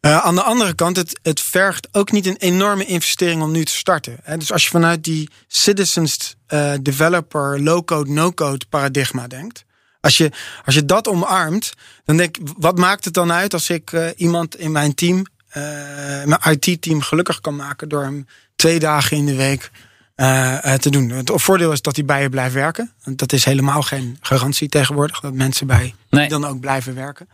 Uh, 0.00 0.18
aan 0.18 0.34
de 0.34 0.42
andere 0.42 0.74
kant, 0.74 0.96
het, 0.96 1.18
het 1.22 1.40
vergt 1.40 1.88
ook 1.92 2.12
niet 2.12 2.26
een 2.26 2.36
enorme 2.36 2.84
investering 2.84 3.42
om 3.42 3.50
nu 3.50 3.64
te 3.64 3.72
starten. 3.72 4.16
Hè? 4.22 4.36
Dus 4.36 4.52
als 4.52 4.64
je 4.64 4.70
vanuit 4.70 5.04
die 5.04 5.30
citizens 5.46 6.36
uh, 6.48 6.72
developer 6.82 7.62
low-code, 7.62 8.10
no-code 8.10 8.66
paradigma 8.68 9.26
denkt. 9.26 9.64
Als 10.00 10.16
je, 10.16 10.30
als 10.64 10.74
je 10.74 10.84
dat 10.84 11.08
omarmt, 11.08 11.72
dan 12.04 12.16
denk 12.16 12.36
ik, 12.36 12.48
wat 12.58 12.78
maakt 12.78 13.04
het 13.04 13.14
dan 13.14 13.32
uit 13.32 13.52
als 13.52 13.70
ik 13.70 13.92
uh, 13.92 14.08
iemand 14.16 14.56
in 14.56 14.72
mijn 14.72 14.94
team, 14.94 15.26
mijn 16.24 16.40
IT-team 16.50 17.00
gelukkig 17.00 17.40
kan 17.40 17.56
maken 17.56 17.88
door 17.88 18.02
hem 18.02 18.26
twee 18.56 18.78
dagen 18.78 19.16
in 19.16 19.26
de 19.26 19.34
week 19.34 19.70
te 20.16 20.90
doen. 20.90 21.10
Het 21.10 21.30
voordeel 21.34 21.72
is 21.72 21.82
dat 21.82 21.96
hij 21.96 22.04
bij 22.04 22.22
je 22.22 22.28
blijft 22.28 22.54
werken. 22.54 22.92
Dat 23.04 23.32
is 23.32 23.44
helemaal 23.44 23.82
geen 23.82 24.18
garantie 24.20 24.68
tegenwoordig, 24.68 25.20
dat 25.20 25.32
mensen 25.32 25.66
bij 25.66 25.94
nee. 26.10 26.28
dan 26.28 26.44
ook 26.44 26.60
blijven 26.60 26.94
werken. 26.94 27.28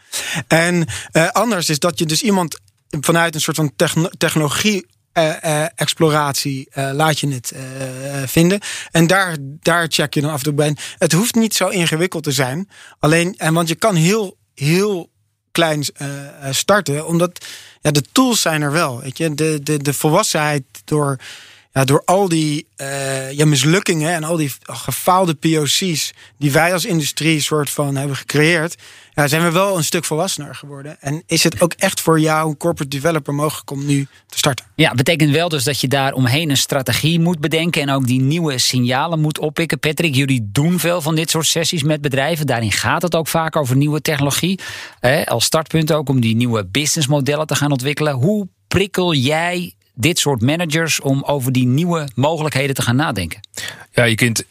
En 0.46 0.86
uh, 1.12 1.28
anders 1.28 1.68
is 1.68 1.78
dat 1.78 1.98
je 1.98 2.06
dus 2.06 2.22
iemand 2.22 2.60
vanuit 3.00 3.34
een 3.34 3.40
soort 3.40 3.56
van 3.56 3.72
technologie 4.16 4.86
uh, 5.14 5.32
uh, 5.44 5.64
exploratie 5.74 6.68
uh, 6.74 6.90
laat 6.92 7.18
je 7.18 7.28
het 7.28 7.52
vinden. 8.26 8.60
En 8.90 9.06
daar, 9.06 9.36
daar 9.40 9.86
check 9.88 10.14
je 10.14 10.20
dan 10.20 10.30
af 10.30 10.38
en 10.38 10.44
toe 10.44 10.52
bij. 10.52 10.76
Het 10.98 11.12
hoeft 11.12 11.34
niet 11.34 11.54
zo 11.54 11.68
ingewikkeld 11.68 12.22
te 12.22 12.32
zijn. 12.32 12.68
Alleen, 12.98 13.34
en 13.36 13.54
want 13.54 13.68
je 13.68 13.74
kan 13.74 13.94
heel, 13.94 14.36
heel 14.54 15.10
klein 15.52 15.84
starten, 16.50 17.06
omdat 17.06 17.46
ja, 17.80 17.90
de 17.90 18.04
tools 18.12 18.40
zijn 18.40 18.62
er 18.62 18.72
wel. 18.72 19.00
Weet 19.00 19.18
je? 19.18 19.34
De, 19.34 19.60
de, 19.62 19.76
de 19.76 19.92
volwassenheid 19.92 20.64
door 20.84 21.18
ja, 21.72 21.84
door 21.84 22.02
al 22.04 22.28
die 22.28 22.66
uh, 22.76 23.32
ja, 23.32 23.44
mislukkingen 23.44 24.14
en 24.14 24.24
al 24.24 24.36
die 24.36 24.52
gefaalde 24.62 25.34
POC's 25.34 26.12
die 26.38 26.52
wij 26.52 26.72
als 26.72 26.84
industrie 26.84 27.40
soort 27.40 27.70
van 27.70 27.96
hebben 27.96 28.16
gecreëerd, 28.16 28.76
ja, 29.14 29.28
zijn 29.28 29.42
we 29.42 29.50
wel 29.50 29.76
een 29.76 29.84
stuk 29.84 30.04
volwassener 30.04 30.54
geworden. 30.54 30.96
En 31.00 31.22
is 31.26 31.44
het 31.44 31.60
ook 31.60 31.72
echt 31.72 32.00
voor 32.00 32.20
jou, 32.20 32.56
corporate 32.56 32.96
developer, 32.96 33.34
mogelijk 33.34 33.70
om 33.70 33.86
nu 33.86 34.06
te 34.26 34.38
starten? 34.38 34.64
Ja, 34.74 34.94
betekent 34.94 35.30
wel 35.30 35.48
dus 35.48 35.64
dat 35.64 35.80
je 35.80 35.88
daar 35.88 36.12
omheen 36.12 36.50
een 36.50 36.56
strategie 36.56 37.20
moet 37.20 37.40
bedenken 37.40 37.82
en 37.82 37.90
ook 37.90 38.06
die 38.06 38.20
nieuwe 38.20 38.58
signalen 38.58 39.20
moet 39.20 39.38
oppikken. 39.38 39.78
Patrick, 39.78 40.14
jullie 40.14 40.48
doen 40.52 40.78
veel 40.78 41.00
van 41.00 41.14
dit 41.14 41.30
soort 41.30 41.46
sessies 41.46 41.82
met 41.82 42.00
bedrijven. 42.00 42.46
Daarin 42.46 42.72
gaat 42.72 43.02
het 43.02 43.14
ook 43.14 43.28
vaak 43.28 43.56
over 43.56 43.76
nieuwe 43.76 44.00
technologie. 44.00 44.60
Eh, 45.00 45.24
als 45.24 45.44
startpunt 45.44 45.92
ook 45.92 46.08
om 46.08 46.20
die 46.20 46.36
nieuwe 46.36 46.64
businessmodellen 46.64 47.46
te 47.46 47.54
gaan 47.54 47.72
ontwikkelen. 47.72 48.14
Hoe 48.14 48.48
prikkel 48.68 49.14
jij 49.14 49.74
dit 50.02 50.18
soort 50.18 50.40
managers 50.40 51.00
om 51.00 51.22
over 51.22 51.52
die 51.52 51.66
nieuwe 51.66 52.08
mogelijkheden 52.14 52.74
te 52.74 52.82
gaan 52.82 52.96
nadenken? 52.96 53.40
Ja, 53.92 54.04
je 54.04 54.14
kunt 54.14 54.44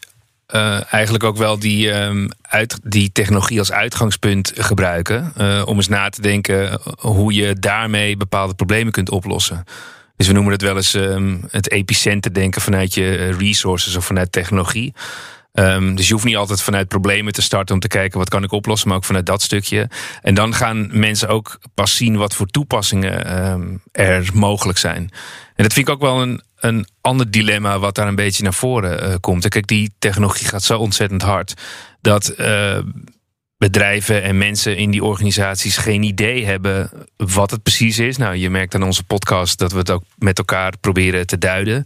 uh, 0.54 0.92
eigenlijk 0.92 1.24
ook 1.24 1.36
wel 1.36 1.58
die, 1.58 1.90
um, 1.90 2.28
uit, 2.42 2.78
die 2.82 3.12
technologie 3.12 3.58
als 3.58 3.72
uitgangspunt 3.72 4.52
gebruiken. 4.54 5.32
Uh, 5.38 5.62
om 5.64 5.76
eens 5.76 5.88
na 5.88 6.08
te 6.08 6.20
denken 6.20 6.80
hoe 6.98 7.32
je 7.32 7.54
daarmee 7.54 8.16
bepaalde 8.16 8.54
problemen 8.54 8.92
kunt 8.92 9.10
oplossen. 9.10 9.64
Dus 10.16 10.30
we 10.30 10.36
noemen 10.36 10.52
het 10.52 10.62
wel 10.62 10.76
eens 10.76 10.94
um, 10.94 11.44
het 11.50 11.70
epicenter 11.70 12.34
denken 12.34 12.60
vanuit 12.60 12.94
je 12.94 13.16
eh, 13.16 13.38
resources 13.38 13.96
of 13.96 14.04
vanuit 14.04 14.32
technologie. 14.32 14.94
Um, 15.52 15.94
dus 15.94 16.06
je 16.06 16.12
hoeft 16.12 16.24
niet 16.24 16.36
altijd 16.36 16.62
vanuit 16.62 16.88
problemen 16.88 17.32
te 17.32 17.42
starten 17.42 17.74
om 17.74 17.80
te 17.80 17.88
kijken 17.88 18.18
wat 18.18 18.28
kan 18.28 18.42
ik 18.42 18.52
oplossen, 18.52 18.88
maar 18.88 18.96
ook 18.96 19.04
vanuit 19.04 19.26
dat 19.26 19.42
stukje. 19.42 19.88
En 20.22 20.34
dan 20.34 20.54
gaan 20.54 20.88
mensen 20.92 21.28
ook 21.28 21.58
pas 21.74 21.96
zien 21.96 22.16
wat 22.16 22.34
voor 22.34 22.46
toepassingen 22.46 23.44
um, 23.50 23.82
er 23.92 24.30
mogelijk 24.34 24.78
zijn. 24.78 25.10
En 25.54 25.62
dat 25.64 25.72
vind 25.72 25.88
ik 25.88 25.94
ook 25.94 26.00
wel 26.00 26.22
een, 26.22 26.42
een 26.56 26.86
ander 27.00 27.30
dilemma 27.30 27.78
wat 27.78 27.94
daar 27.94 28.08
een 28.08 28.14
beetje 28.14 28.42
naar 28.42 28.54
voren 28.54 29.08
uh, 29.08 29.14
komt. 29.20 29.48
Kijk, 29.48 29.66
die 29.66 29.94
technologie 29.98 30.48
gaat 30.48 30.62
zo 30.62 30.78
ontzettend 30.78 31.22
hard 31.22 31.54
dat 32.00 32.34
uh, 32.38 32.78
bedrijven 33.56 34.22
en 34.22 34.38
mensen 34.38 34.76
in 34.76 34.90
die 34.90 35.04
organisaties 35.04 35.76
geen 35.76 36.02
idee 36.02 36.44
hebben 36.44 36.90
wat 37.16 37.50
het 37.50 37.62
precies 37.62 37.98
is. 37.98 38.16
Nou, 38.16 38.36
je 38.36 38.50
merkt 38.50 38.74
aan 38.74 38.82
onze 38.82 39.04
podcast 39.04 39.58
dat 39.58 39.72
we 39.72 39.78
het 39.78 39.90
ook 39.90 40.04
met 40.18 40.38
elkaar 40.38 40.72
proberen 40.80 41.26
te 41.26 41.38
duiden. 41.38 41.84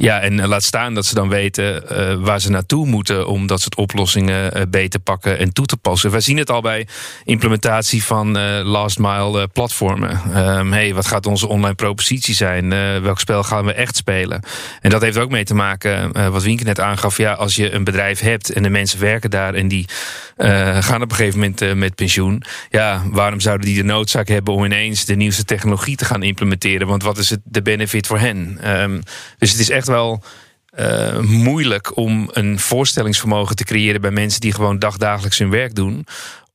Ja, 0.00 0.20
en 0.20 0.46
laat 0.46 0.62
staan 0.62 0.94
dat 0.94 1.06
ze 1.06 1.14
dan 1.14 1.28
weten 1.28 1.82
uh, 1.92 2.14
waar 2.24 2.40
ze 2.40 2.50
naartoe 2.50 2.86
moeten 2.86 3.28
om 3.28 3.46
dat 3.46 3.60
soort 3.60 3.76
oplossingen 3.76 4.56
uh, 4.56 4.62
beter 4.68 5.00
pakken 5.00 5.38
en 5.38 5.52
toe 5.52 5.66
te 5.66 5.76
passen. 5.76 6.10
Wij 6.10 6.20
zien 6.20 6.36
het 6.36 6.50
al 6.50 6.60
bij 6.60 6.86
implementatie 7.24 8.04
van 8.04 8.38
last 8.62 8.98
mile 8.98 9.48
platformen. 9.48 10.20
Um, 10.58 10.72
hey, 10.72 10.94
wat 10.94 11.06
gaat 11.06 11.26
onze 11.26 11.48
online 11.48 11.74
propositie 11.74 12.34
zijn? 12.34 12.68
welk 13.02 13.20
spel 13.20 13.42
gaan 13.42 13.64
we 13.64 13.72
echt 13.72 13.96
spelen? 13.96 14.42
En 14.80 14.90
dat 14.90 15.02
heeft 15.02 15.18
ook 15.18 15.30
mee 15.30 15.44
te 15.44 15.54
maken, 15.54 16.12
wat 16.32 16.42
Wienke 16.42 16.64
net 16.64 16.80
aangaf. 16.80 17.16
Ja, 17.16 17.32
als 17.32 17.56
je 17.56 17.72
een 17.72 17.84
bedrijf 17.84 18.20
hebt 18.20 18.52
en 18.52 18.62
de 18.62 18.70
mensen 18.70 19.00
werken 19.00 19.30
daar 19.30 19.54
en 19.54 19.68
die 19.68 19.88
gaan 20.80 21.02
op 21.02 21.10
een 21.10 21.16
gegeven 21.16 21.38
moment 21.38 21.74
met 21.74 21.94
pensioen. 21.94 22.42
Ja, 22.70 23.02
waarom 23.10 23.40
zouden 23.40 23.66
die 23.66 23.76
de 23.76 23.84
noodzaak 23.84 24.28
hebben 24.28 24.54
om 24.54 24.64
ineens 24.64 25.04
de 25.04 25.16
nieuwste 25.16 25.44
technologie 25.44 25.96
te 25.96 26.04
gaan 26.04 26.22
implementeren? 26.22 26.86
Want 26.86 27.02
wat 27.02 27.18
is 27.18 27.30
het 27.30 27.40
de 27.44 27.62
benefit 27.62 28.06
voor 28.06 28.18
hen? 28.18 28.58
Um, 28.80 29.02
dus 29.38 29.50
het 29.50 29.60
is 29.60 29.70
echt 29.70 29.86
wel 29.88 30.22
uh, 30.78 31.18
moeilijk 31.18 31.96
om 31.96 32.28
een 32.32 32.58
voorstellingsvermogen 32.58 33.56
te 33.56 33.64
creëren 33.64 34.00
bij 34.00 34.10
mensen 34.10 34.40
die 34.40 34.52
gewoon 34.52 34.78
dagdagelijks 34.78 35.38
hun 35.38 35.50
werk 35.50 35.74
doen 35.74 36.06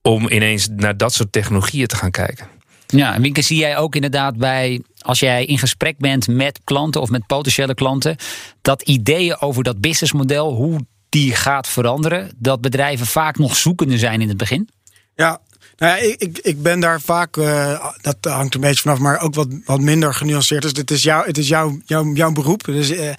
om 0.02 0.30
ineens 0.30 0.68
naar 0.76 0.98
dat 0.98 1.14
soort 1.14 1.32
technologieën 1.32 1.88
te 1.88 1.96
gaan 1.96 2.12
kijken. 2.12 2.48
Ja, 2.88 3.14
en 3.14 3.22
Winke, 3.22 3.42
zie 3.42 3.58
jij 3.58 3.78
ook 3.78 3.96
inderdaad 3.96 4.38
bij, 4.38 4.82
als 4.98 5.20
jij 5.20 5.46
in 5.46 5.58
gesprek 5.58 5.98
bent 5.98 6.28
met 6.28 6.60
klanten 6.64 7.02
of 7.02 7.10
met 7.10 7.26
potentiële 7.28 7.74
klanten, 7.74 8.16
dat 8.62 8.82
ideeën 8.82 9.40
over 9.40 9.64
dat 9.64 9.82
businessmodel, 9.82 10.54
hoe 10.54 10.86
die 11.10 11.36
gaat 11.36 11.68
veranderen, 11.68 12.32
dat 12.38 12.62
bedrijven 12.62 13.06
vaak 13.06 13.38
nog 13.38 13.56
zoekende 13.56 13.98
zijn 13.98 14.22
in 14.22 14.28
het 14.28 14.38
begin? 14.38 14.70
Ja, 15.16 15.42
nou 15.76 15.92
ja, 15.92 16.16
ik, 16.18 16.40
ik, 16.42 16.62
ben 16.62 16.80
daar 16.80 17.02
vaak, 17.02 17.38
uh, 17.38 17.86
dat 18.02 18.18
hangt 18.22 18.56
een 18.56 18.62
beetje 18.62 18.82
vanaf, 18.82 19.00
maar 19.00 19.20
ook 19.20 19.36
wat, 19.36 19.48
wat 19.66 19.80
minder 19.80 20.14
genuanceerd. 20.14 20.62
Dus 20.62 20.72
het 20.72 20.92
is, 20.92 21.04
jou, 21.04 21.26
het 21.26 21.38
is 21.38 21.48
jouw, 21.48 21.80
jouw, 21.86 22.32
beroep. 22.32 22.64
Dus, 22.64 22.92
uh, 22.92 23.14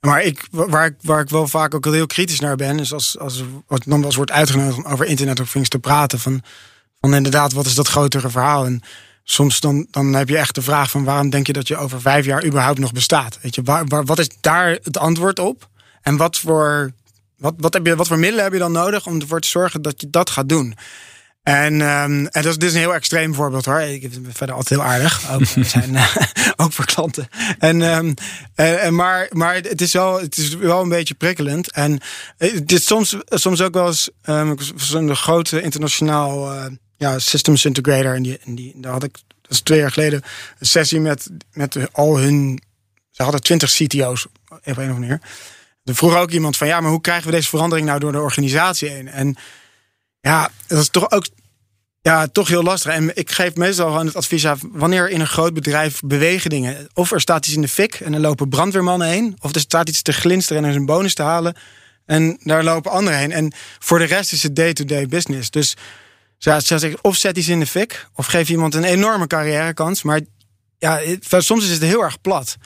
maar 0.00 0.22
ik, 0.22 0.48
waar, 0.50 0.86
ik, 0.86 0.94
waar 1.00 1.20
ik 1.20 1.28
wel 1.28 1.48
vaak 1.48 1.74
ook 1.74 1.84
heel 1.84 2.06
kritisch 2.06 2.40
naar 2.40 2.56
ben, 2.56 2.78
is 2.78 2.92
als, 2.92 3.18
als 3.18 3.44
wat 3.66 3.82
dan 3.86 4.04
eens 4.04 4.16
wordt 4.16 4.30
uitgenodigd 4.30 4.76
om 4.76 4.92
over 4.92 5.06
Internet 5.06 5.40
of 5.40 5.50
Things 5.50 5.68
te 5.68 5.78
praten. 5.78 6.18
Van, 6.18 6.42
van 7.00 7.14
inderdaad, 7.14 7.52
wat 7.52 7.66
is 7.66 7.74
dat 7.74 7.88
grotere 7.88 8.30
verhaal? 8.30 8.64
En 8.64 8.82
soms 9.24 9.60
dan, 9.60 9.86
dan 9.90 10.12
heb 10.12 10.28
je 10.28 10.38
echt 10.38 10.54
de 10.54 10.62
vraag 10.62 10.90
van 10.90 11.04
waarom 11.04 11.30
denk 11.30 11.46
je 11.46 11.52
dat 11.52 11.68
je 11.68 11.76
over 11.76 12.00
vijf 12.00 12.24
jaar 12.24 12.44
überhaupt 12.44 12.78
nog 12.78 12.92
bestaat? 12.92 13.38
Weet 13.42 13.54
je, 13.54 13.62
waar, 13.62 13.86
waar, 13.86 14.04
wat 14.04 14.18
is 14.18 14.28
daar 14.40 14.78
het 14.82 14.98
antwoord 14.98 15.38
op? 15.38 15.68
En 16.02 16.16
wat 16.16 16.38
voor, 16.38 16.92
wat, 17.36 17.54
wat, 17.56 17.72
heb 17.72 17.86
je, 17.86 17.96
wat 17.96 18.08
voor 18.08 18.18
middelen 18.18 18.44
heb 18.44 18.52
je 18.52 18.58
dan 18.58 18.72
nodig 18.72 19.06
om 19.06 19.20
ervoor 19.20 19.40
te 19.40 19.48
zorgen 19.48 19.82
dat 19.82 20.00
je 20.00 20.10
dat 20.10 20.30
gaat 20.30 20.48
doen? 20.48 20.74
En, 21.42 21.80
um, 21.80 22.26
en 22.26 22.42
dat 22.42 22.44
is, 22.44 22.58
dit 22.58 22.68
is 22.68 22.74
een 22.74 22.80
heel 22.80 22.94
extreem 22.94 23.34
voorbeeld 23.34 23.64
hoor. 23.64 23.80
Ik 23.80 24.00
vind 24.00 24.26
het 24.26 24.36
verder 24.36 24.54
altijd 24.54 24.80
heel 24.80 24.88
aardig. 24.88 25.22
Ook, 25.32 25.44
we 25.44 25.64
zijn, 25.64 25.94
uh, 25.94 26.16
ook 26.62 26.72
voor 26.72 26.84
klanten. 26.84 27.28
En, 27.58 27.82
um, 27.82 28.14
en, 28.54 28.94
maar, 28.94 29.28
maar 29.30 29.54
het, 29.54 29.80
is 29.80 29.92
wel, 29.92 30.20
het 30.20 30.36
is 30.36 30.54
wel 30.54 30.82
een 30.82 30.88
beetje 30.88 31.14
prikkelend. 31.14 31.72
En 31.72 32.00
dit 32.64 32.82
soms, 32.82 33.16
soms 33.24 33.60
ook 33.60 33.74
wel 33.74 33.86
eens 33.86 34.10
um, 34.24 34.56
zo'n 34.76 35.16
grote 35.16 35.62
internationaal 35.62 36.54
uh, 36.54 36.64
ja, 36.96 37.18
systems 37.18 37.64
integrator. 37.64 38.14
En, 38.14 38.22
die, 38.22 38.38
en 38.44 38.54
die, 38.54 38.72
daar 38.76 38.92
had 38.92 39.04
ik, 39.04 39.12
dat 39.42 39.50
is 39.50 39.60
twee 39.60 39.78
jaar 39.78 39.92
geleden, 39.92 40.22
een 40.58 40.66
sessie 40.66 41.00
met, 41.00 41.30
met 41.52 41.76
al 41.92 42.18
hun. 42.18 42.62
Ze 43.10 43.22
hadden 43.22 43.42
twintig 43.42 43.72
CTO's 43.72 44.24
op 44.24 44.32
een 44.48 44.72
of 44.72 44.78
andere 44.78 44.98
manier. 44.98 45.20
Er 45.84 45.94
vroeg 45.94 46.16
ook 46.16 46.30
iemand 46.30 46.56
van 46.56 46.66
ja, 46.66 46.80
maar 46.80 46.90
hoe 46.90 47.00
krijgen 47.00 47.26
we 47.26 47.36
deze 47.36 47.48
verandering 47.48 47.86
nou 47.86 48.00
door 48.00 48.12
de 48.12 48.20
organisatie 48.20 48.88
heen? 48.88 49.08
En 49.08 49.36
ja, 50.20 50.50
dat 50.66 50.78
is 50.78 50.88
toch 50.88 51.10
ook 51.10 51.26
ja, 52.02 52.26
toch 52.26 52.48
heel 52.48 52.62
lastig. 52.62 52.92
En 52.92 53.16
ik 53.16 53.30
geef 53.30 53.54
meestal 53.54 53.86
gewoon 53.86 54.06
het 54.06 54.16
advies 54.16 54.46
aan 54.46 54.58
wanneer 54.62 55.10
in 55.10 55.20
een 55.20 55.26
groot 55.26 55.54
bedrijf 55.54 56.00
bewegen 56.00 56.50
dingen. 56.50 56.88
Of 56.94 57.12
er 57.12 57.20
staat 57.20 57.46
iets 57.46 57.54
in 57.54 57.62
de 57.62 57.68
fik 57.68 57.94
en 57.94 58.14
er 58.14 58.20
lopen 58.20 58.48
brandweermannen 58.48 59.08
heen. 59.08 59.36
Of 59.40 59.54
er 59.54 59.60
staat 59.60 59.88
iets 59.88 60.02
te 60.02 60.12
glinsteren 60.12 60.62
en 60.62 60.64
er 60.64 60.74
is 60.74 60.80
een 60.80 60.86
bonus 60.86 61.14
te 61.14 61.22
halen. 61.22 61.56
En 62.06 62.38
daar 62.42 62.64
lopen 62.64 62.90
anderen 62.90 63.18
heen. 63.18 63.32
En 63.32 63.52
voor 63.78 63.98
de 63.98 64.04
rest 64.04 64.32
is 64.32 64.42
het 64.42 64.56
day-to-day 64.56 65.06
business. 65.06 65.50
Dus 65.50 65.76
of 67.00 67.16
zet 67.16 67.36
iets 67.36 67.48
in 67.48 67.60
de 67.60 67.66
fik, 67.66 68.06
of 68.14 68.26
geef 68.26 68.48
iemand 68.48 68.74
een 68.74 68.84
enorme 68.84 69.26
carrièrekans. 69.26 70.02
Maar 70.02 70.20
ja, 70.78 71.00
soms 71.20 71.64
is 71.64 71.70
het 71.70 71.82
heel 71.82 72.02
erg 72.02 72.20
plat. 72.20 72.56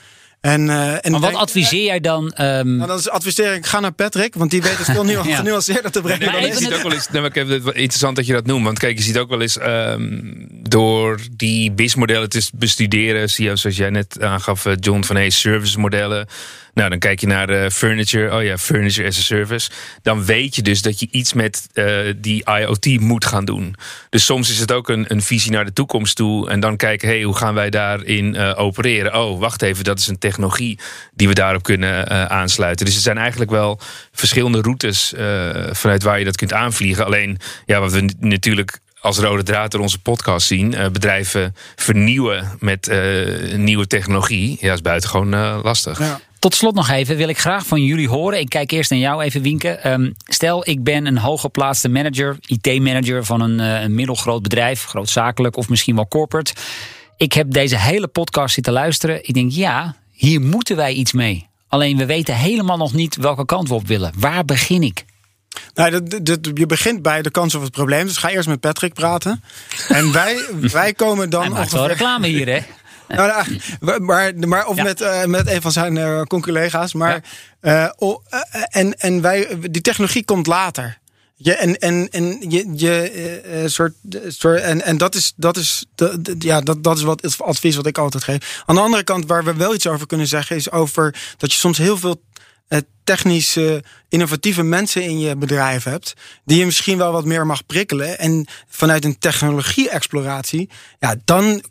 En, 0.45 0.67
uh, 0.67 1.05
en 1.05 1.11
maar 1.11 1.19
wat 1.19 1.33
adviseer 1.33 1.85
jij 1.85 1.99
dan? 1.99 2.23
Um... 2.23 2.75
Nou, 2.75 2.87
dan 2.87 2.97
is 2.97 3.09
adviseer 3.09 3.53
ik 3.53 3.65
ga 3.65 3.79
naar 3.79 3.91
Patrick, 3.91 4.35
want 4.35 4.51
die 4.51 4.61
weet 4.61 4.77
het 4.77 4.85
veel 4.85 5.03
nu 5.03 5.11
ja. 5.23 5.35
genuanceerder 5.35 5.91
te 5.91 6.01
brengen. 6.01 6.31
Nee, 6.31 6.47
je 6.47 6.55
ziet 6.55 6.73
ook 6.73 6.81
wel 6.81 6.91
eens, 6.91 7.09
nou, 7.09 7.25
ik 7.25 7.35
heb 7.35 7.49
het 7.49 7.65
interessant 7.65 8.15
dat 8.15 8.25
je 8.25 8.33
dat 8.33 8.45
noemt, 8.45 8.65
want 8.65 8.79
kijk, 8.79 8.97
je 8.97 9.03
ziet 9.03 9.17
ook 9.17 9.29
wel 9.29 9.41
eens 9.41 9.57
um, 9.61 10.47
door 10.49 11.19
die 11.31 11.71
BIS-modellen 11.71 12.29
te 12.29 12.49
bestuderen, 12.53 13.29
zie 13.29 13.49
je, 13.49 13.55
zoals 13.55 13.77
jij 13.77 13.89
net 13.89 14.21
aangaf, 14.21 14.65
John 14.79 15.03
van 15.03 15.15
Hayes, 15.15 15.39
service 15.39 15.79
modellen. 15.79 16.27
Nou, 16.75 16.89
dan 16.89 16.99
kijk 16.99 17.19
je 17.19 17.27
naar 17.27 17.49
uh, 17.49 17.69
furniture. 17.69 18.35
Oh 18.35 18.43
ja, 18.43 18.57
furniture 18.57 19.07
as 19.07 19.17
a 19.17 19.21
service. 19.21 19.69
Dan 20.01 20.25
weet 20.25 20.55
je 20.55 20.61
dus 20.61 20.81
dat 20.81 20.99
je 20.99 21.07
iets 21.11 21.33
met 21.33 21.67
uh, 21.73 22.13
die 22.17 22.43
IoT 22.59 22.99
moet 22.99 23.25
gaan 23.25 23.45
doen. 23.45 23.75
Dus 24.09 24.25
soms 24.25 24.49
is 24.49 24.59
het 24.59 24.71
ook 24.71 24.89
een, 24.89 25.05
een 25.07 25.21
visie 25.21 25.51
naar 25.51 25.65
de 25.65 25.73
toekomst 25.73 26.15
toe. 26.15 26.49
En 26.49 26.59
dan 26.59 26.77
kijken, 26.77 27.07
hey, 27.07 27.21
hoe 27.23 27.35
gaan 27.35 27.53
wij 27.53 27.69
daarin 27.69 28.35
uh, 28.35 28.53
opereren? 28.55 29.15
Oh, 29.21 29.39
wacht 29.39 29.61
even, 29.61 29.83
dat 29.83 29.99
is 29.99 30.07
een 30.07 30.17
technologie 30.17 30.79
die 31.13 31.27
we 31.27 31.33
daarop 31.33 31.63
kunnen 31.63 32.09
aansluiten. 32.29 32.85
Dus 32.85 32.95
er 32.95 33.01
zijn 33.01 33.17
eigenlijk 33.17 33.51
wel 33.51 33.79
verschillende 34.11 34.61
routes 34.61 35.13
vanuit 35.71 36.03
waar 36.03 36.19
je 36.19 36.25
dat 36.25 36.35
kunt 36.35 36.53
aanvliegen. 36.53 37.05
Alleen, 37.05 37.37
ja, 37.65 37.79
wat 37.79 37.91
we 37.91 38.09
natuurlijk 38.19 38.79
als 38.99 39.17
rode 39.17 39.43
draad 39.43 39.71
door 39.71 39.81
onze 39.81 39.99
podcast 39.99 40.47
zien. 40.47 40.75
Bedrijven 40.91 41.55
vernieuwen 41.75 42.57
met 42.59 42.91
nieuwe 43.55 43.87
technologie. 43.87 44.57
Ja, 44.59 44.73
is 44.73 44.81
buitengewoon 44.81 45.33
uh, 45.33 45.59
lastig. 45.63 45.99
Ja. 45.99 46.19
Tot 46.45 46.55
slot 46.55 46.75
nog 46.75 46.89
even 46.89 47.15
wil 47.15 47.29
ik 47.29 47.37
graag 47.37 47.65
van 47.65 47.83
jullie 47.83 48.09
horen. 48.09 48.39
Ik 48.39 48.49
kijk 48.49 48.71
eerst 48.71 48.89
naar 48.89 48.99
jou 48.99 49.23
even, 49.23 49.41
Wienke. 49.41 49.89
Um, 49.89 50.15
stel, 50.25 50.69
ik 50.69 50.83
ben 50.83 51.05
een 51.05 51.17
hooggeplaatste 51.17 51.89
manager, 51.89 52.37
IT-manager 52.45 53.25
van 53.25 53.41
een, 53.41 53.59
uh, 53.59 53.81
een 53.81 53.95
middelgroot 53.95 54.41
bedrijf, 54.41 54.83
grootzakelijk 54.83 55.57
of 55.57 55.69
misschien 55.69 55.95
wel 55.95 56.07
corporate. 56.07 56.53
Ik 57.17 57.33
heb 57.33 57.51
deze 57.51 57.77
hele 57.77 58.07
podcast 58.07 58.53
zitten 58.53 58.73
luisteren. 58.73 59.27
Ik 59.27 59.33
denk, 59.33 59.51
ja, 59.51 59.95
hier 60.11 60.41
moeten 60.41 60.75
wij 60.75 60.93
iets 60.93 61.13
mee. 61.13 61.47
Alleen 61.67 61.97
we 61.97 62.05
weten 62.05 62.35
helemaal 62.35 62.77
nog 62.77 62.93
niet 62.93 63.15
welke 63.15 63.45
kant 63.45 63.67
we 63.67 63.73
op 63.73 63.87
willen. 63.87 64.13
Waar 64.17 64.45
begin 64.45 64.83
ik? 64.83 65.05
Nou, 65.73 65.91
dat, 65.91 66.25
dat, 66.25 66.51
je 66.53 66.65
begint 66.65 67.01
bij 67.01 67.21
de 67.21 67.31
kans 67.31 67.55
of 67.55 67.61
het 67.61 67.71
probleem. 67.71 68.05
Dus 68.05 68.17
ga 68.17 68.29
eerst 68.29 68.47
met 68.47 68.59
Patrick 68.59 68.93
praten. 68.93 69.43
En 69.87 70.11
wij, 70.11 70.45
wij 70.71 70.93
komen 70.93 71.29
dan. 71.29 71.41
Hij 71.41 71.49
maakt 71.49 71.61
ongeveer... 71.61 71.79
wel 71.79 71.87
reclame 71.87 72.27
hier, 72.27 72.47
hè? 72.47 72.59
Nou, 73.15 73.45
nou, 73.79 74.01
maar, 74.01 74.33
maar, 74.47 74.67
of 74.67 74.83
met, 74.83 75.01
uh, 75.01 75.23
met 75.23 75.47
een 75.47 75.61
van 75.61 75.71
zijn 75.71 75.95
uh, 75.95 76.21
conculega's. 76.21 76.93
Maar, 76.93 77.23
ja. 77.61 77.85
uh, 77.85 77.91
oh, 77.97 78.23
en, 78.69 78.99
en 78.99 79.21
wij, 79.21 79.57
die 79.71 79.81
technologie 79.81 80.25
komt 80.25 80.47
later. 80.47 80.97
Je, 81.35 81.53
en 81.55 81.77
en, 81.77 82.09
en 82.11 82.49
je, 82.49 82.73
je 82.75 83.63
soort, 83.65 83.93
soort. 84.27 84.61
En, 84.61 84.81
en 84.81 84.97
dat 84.97 85.15
is, 85.15 85.33
dat 85.35 85.57
is, 85.57 85.85
de, 85.95 86.35
ja, 86.39 86.61
dat, 86.61 86.83
dat 86.83 86.97
is 86.97 87.03
wat 87.03 87.21
het 87.21 87.41
advies 87.41 87.75
wat 87.75 87.85
ik 87.85 87.97
altijd 87.97 88.23
geef. 88.23 88.63
Aan 88.65 88.75
de 88.75 88.81
andere 88.81 89.03
kant, 89.03 89.25
waar 89.25 89.43
we 89.43 89.53
wel 89.53 89.73
iets 89.73 89.87
over 89.87 90.07
kunnen 90.07 90.27
zeggen, 90.27 90.55
is 90.55 90.71
over 90.71 91.15
dat 91.37 91.51
je 91.51 91.57
soms 91.57 91.77
heel 91.77 91.97
veel 91.97 92.21
technische, 93.05 93.83
innovatieve 94.09 94.63
mensen 94.63 95.03
in 95.03 95.19
je 95.19 95.35
bedrijf 95.35 95.83
hebt, 95.83 96.13
die 96.45 96.57
je 96.57 96.65
misschien 96.65 96.97
wel 96.97 97.11
wat 97.11 97.25
meer 97.25 97.45
mag 97.45 97.65
prikkelen. 97.65 98.19
En 98.19 98.47
vanuit 98.67 99.05
een 99.05 99.19
technologie-exploratie, 99.19 100.69
ja, 100.99 101.15
dan 101.25 101.63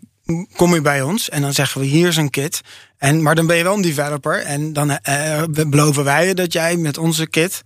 kom 0.57 0.75
je 0.75 0.81
bij 0.81 1.03
ons 1.03 1.29
en 1.29 1.41
dan 1.41 1.53
zeggen 1.53 1.81
we 1.81 1.87
hier 1.87 2.09
is 2.09 2.17
een 2.17 2.31
kit. 2.31 2.61
En, 2.99 3.23
maar 3.23 3.35
dan 3.35 3.47
ben 3.47 3.57
je 3.57 3.63
wel 3.63 3.75
een 3.75 3.83
developer 3.83 4.43
en 4.43 4.73
dan 4.73 4.91
uh, 5.09 5.43
beloven 5.69 6.05
wij 6.05 6.27
je 6.27 6.35
dat 6.35 6.53
jij 6.53 6.77
met 6.77 6.99
onze 6.99 7.27
kit 7.27 7.65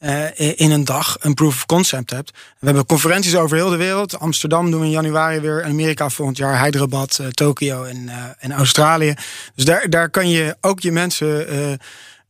uh, 0.00 0.24
in 0.56 0.70
een 0.70 0.84
dag 0.84 1.16
een 1.20 1.34
proof 1.34 1.54
of 1.54 1.66
concept 1.66 2.10
hebt. 2.10 2.30
We 2.30 2.66
hebben 2.66 2.86
conferenties 2.86 3.36
over 3.36 3.56
heel 3.56 3.70
de 3.70 3.76
wereld. 3.76 4.18
Amsterdam 4.18 4.70
doen 4.70 4.80
we 4.80 4.86
in 4.86 4.92
januari 4.92 5.40
weer, 5.40 5.64
Amerika 5.64 6.08
volgend 6.08 6.36
jaar, 6.36 6.64
Hyderabad, 6.64 7.20
Tokio 7.30 7.84
en, 7.84 8.10
en 8.38 8.52
Australië. 8.52 9.14
Dus 9.54 9.64
daar, 9.64 9.90
daar 9.90 10.10
kan 10.10 10.28
je 10.28 10.56
ook 10.60 10.80
je 10.80 10.92
mensen 10.92 11.78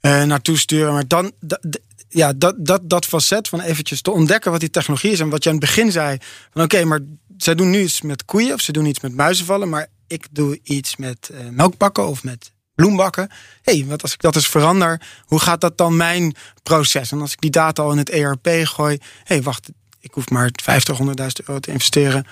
naartoe 0.01 0.59
sturen. 0.59 0.93
Maar 0.93 1.07
dan, 1.07 1.33
ja, 2.12 2.32
dat, 2.32 2.54
dat, 2.58 2.90
dat 2.90 3.06
facet 3.06 3.48
van 3.48 3.61
eventjes 3.61 4.02
te 4.02 4.11
ontdekken 4.11 4.50
wat 4.50 4.61
die 4.61 4.70
technologie 4.70 5.11
is 5.11 5.20
en 5.20 5.28
wat 5.28 5.42
je 5.42 5.50
aan 5.50 5.56
het 5.56 5.64
begin 5.64 5.92
zei. 5.92 6.18
Van 6.52 6.62
oké, 6.62 6.84
maar 6.84 7.00
zij 7.36 7.54
doen 7.54 7.70
nu 7.70 7.80
iets 7.80 8.00
met 8.00 8.24
koeien 8.24 8.54
of 8.54 8.61
ze 8.61 8.72
doen 8.72 8.86
iets 8.86 9.00
met 9.00 9.14
muizenvallen, 9.14 9.68
maar 9.68 9.86
ik 10.06 10.26
doe 10.30 10.61
iets 10.62 10.96
met 10.96 11.30
uh, 11.32 11.38
melkbakken 11.50 12.08
of 12.08 12.24
met 12.24 12.52
bloembakken. 12.74 13.28
Hé, 13.62 13.78
hey, 13.78 13.86
wat 13.86 14.02
als 14.02 14.12
ik 14.12 14.20
dat 14.20 14.34
eens 14.34 14.48
verander, 14.48 15.02
hoe 15.24 15.40
gaat 15.40 15.61
dat 15.61 15.78
dan 15.78 15.96
mijn 15.96 16.34
proces? 16.62 17.12
En 17.12 17.20
als 17.20 17.32
ik 17.32 17.40
die 17.40 17.50
data 17.50 17.82
al 17.82 17.92
in 17.92 17.98
het 17.98 18.11
ERP 18.11 18.48
gooi, 18.62 18.98
hé, 19.00 19.34
hey, 19.34 19.42
wacht, 19.42 19.68
ik 20.00 20.14
hoef 20.14 20.30
maar 20.30 20.50
50, 20.62 20.98
100.000 20.98 21.06
euro 21.46 21.61
te 21.61 21.72
investeren. 21.72 22.26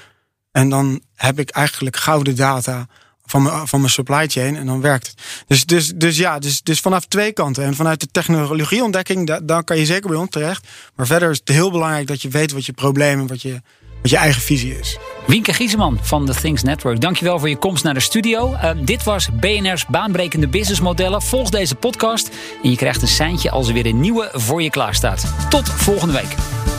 En 0.50 0.68
dan 0.68 1.02
heb 1.14 1.38
ik 1.38 1.50
eigenlijk 1.50 1.96
gouden 1.96 2.36
data 2.36 2.86
van 3.30 3.42
mijn, 3.42 3.68
van 3.68 3.80
mijn 3.80 3.92
supply 3.92 4.26
chain 4.28 4.56
en 4.56 4.66
dan 4.66 4.80
werkt 4.80 5.06
het. 5.06 5.22
Dus, 5.46 5.66
dus, 5.66 5.92
dus 5.94 6.16
ja, 6.16 6.38
dus, 6.38 6.62
dus 6.62 6.80
vanaf 6.80 7.04
twee 7.04 7.32
kanten. 7.32 7.64
En 7.64 7.74
vanuit 7.74 8.00
de 8.00 8.08
technologieontdekking, 8.10 9.26
da, 9.26 9.40
dan 9.40 9.64
kan 9.64 9.78
je 9.78 9.86
zeker 9.86 10.08
bij 10.08 10.18
ons 10.18 10.30
terecht. 10.30 10.66
Maar 10.94 11.06
verder 11.06 11.30
is 11.30 11.38
het 11.38 11.48
heel 11.48 11.70
belangrijk 11.70 12.06
dat 12.06 12.22
je 12.22 12.28
weet 12.28 12.52
wat 12.52 12.66
je 12.66 12.72
probleem 12.72 13.20
en 13.20 13.26
wat 13.26 13.42
je, 13.42 13.60
wat 14.02 14.10
je 14.10 14.16
eigen 14.16 14.42
visie 14.42 14.78
is. 14.78 14.98
Wienke 15.26 15.52
Gieseman 15.52 15.98
van 16.02 16.26
The 16.26 16.34
Things 16.34 16.62
Network, 16.62 17.00
dankjewel 17.00 17.38
voor 17.38 17.48
je 17.48 17.56
komst 17.56 17.84
naar 17.84 17.94
de 17.94 18.00
studio. 18.00 18.52
Uh, 18.52 18.70
dit 18.84 19.04
was 19.04 19.28
BNR's 19.40 19.86
baanbrekende 19.86 20.48
businessmodellen. 20.48 21.22
Volg 21.22 21.50
deze 21.50 21.74
podcast 21.74 22.30
en 22.62 22.70
je 22.70 22.76
krijgt 22.76 23.02
een 23.02 23.08
seintje 23.08 23.50
als 23.50 23.68
er 23.68 23.74
weer 23.74 23.86
een 23.86 24.00
nieuwe 24.00 24.30
voor 24.32 24.62
je 24.62 24.70
klaar 24.70 24.94
staat. 24.94 25.34
Tot 25.50 25.68
volgende 25.68 26.14
week. 26.14 26.76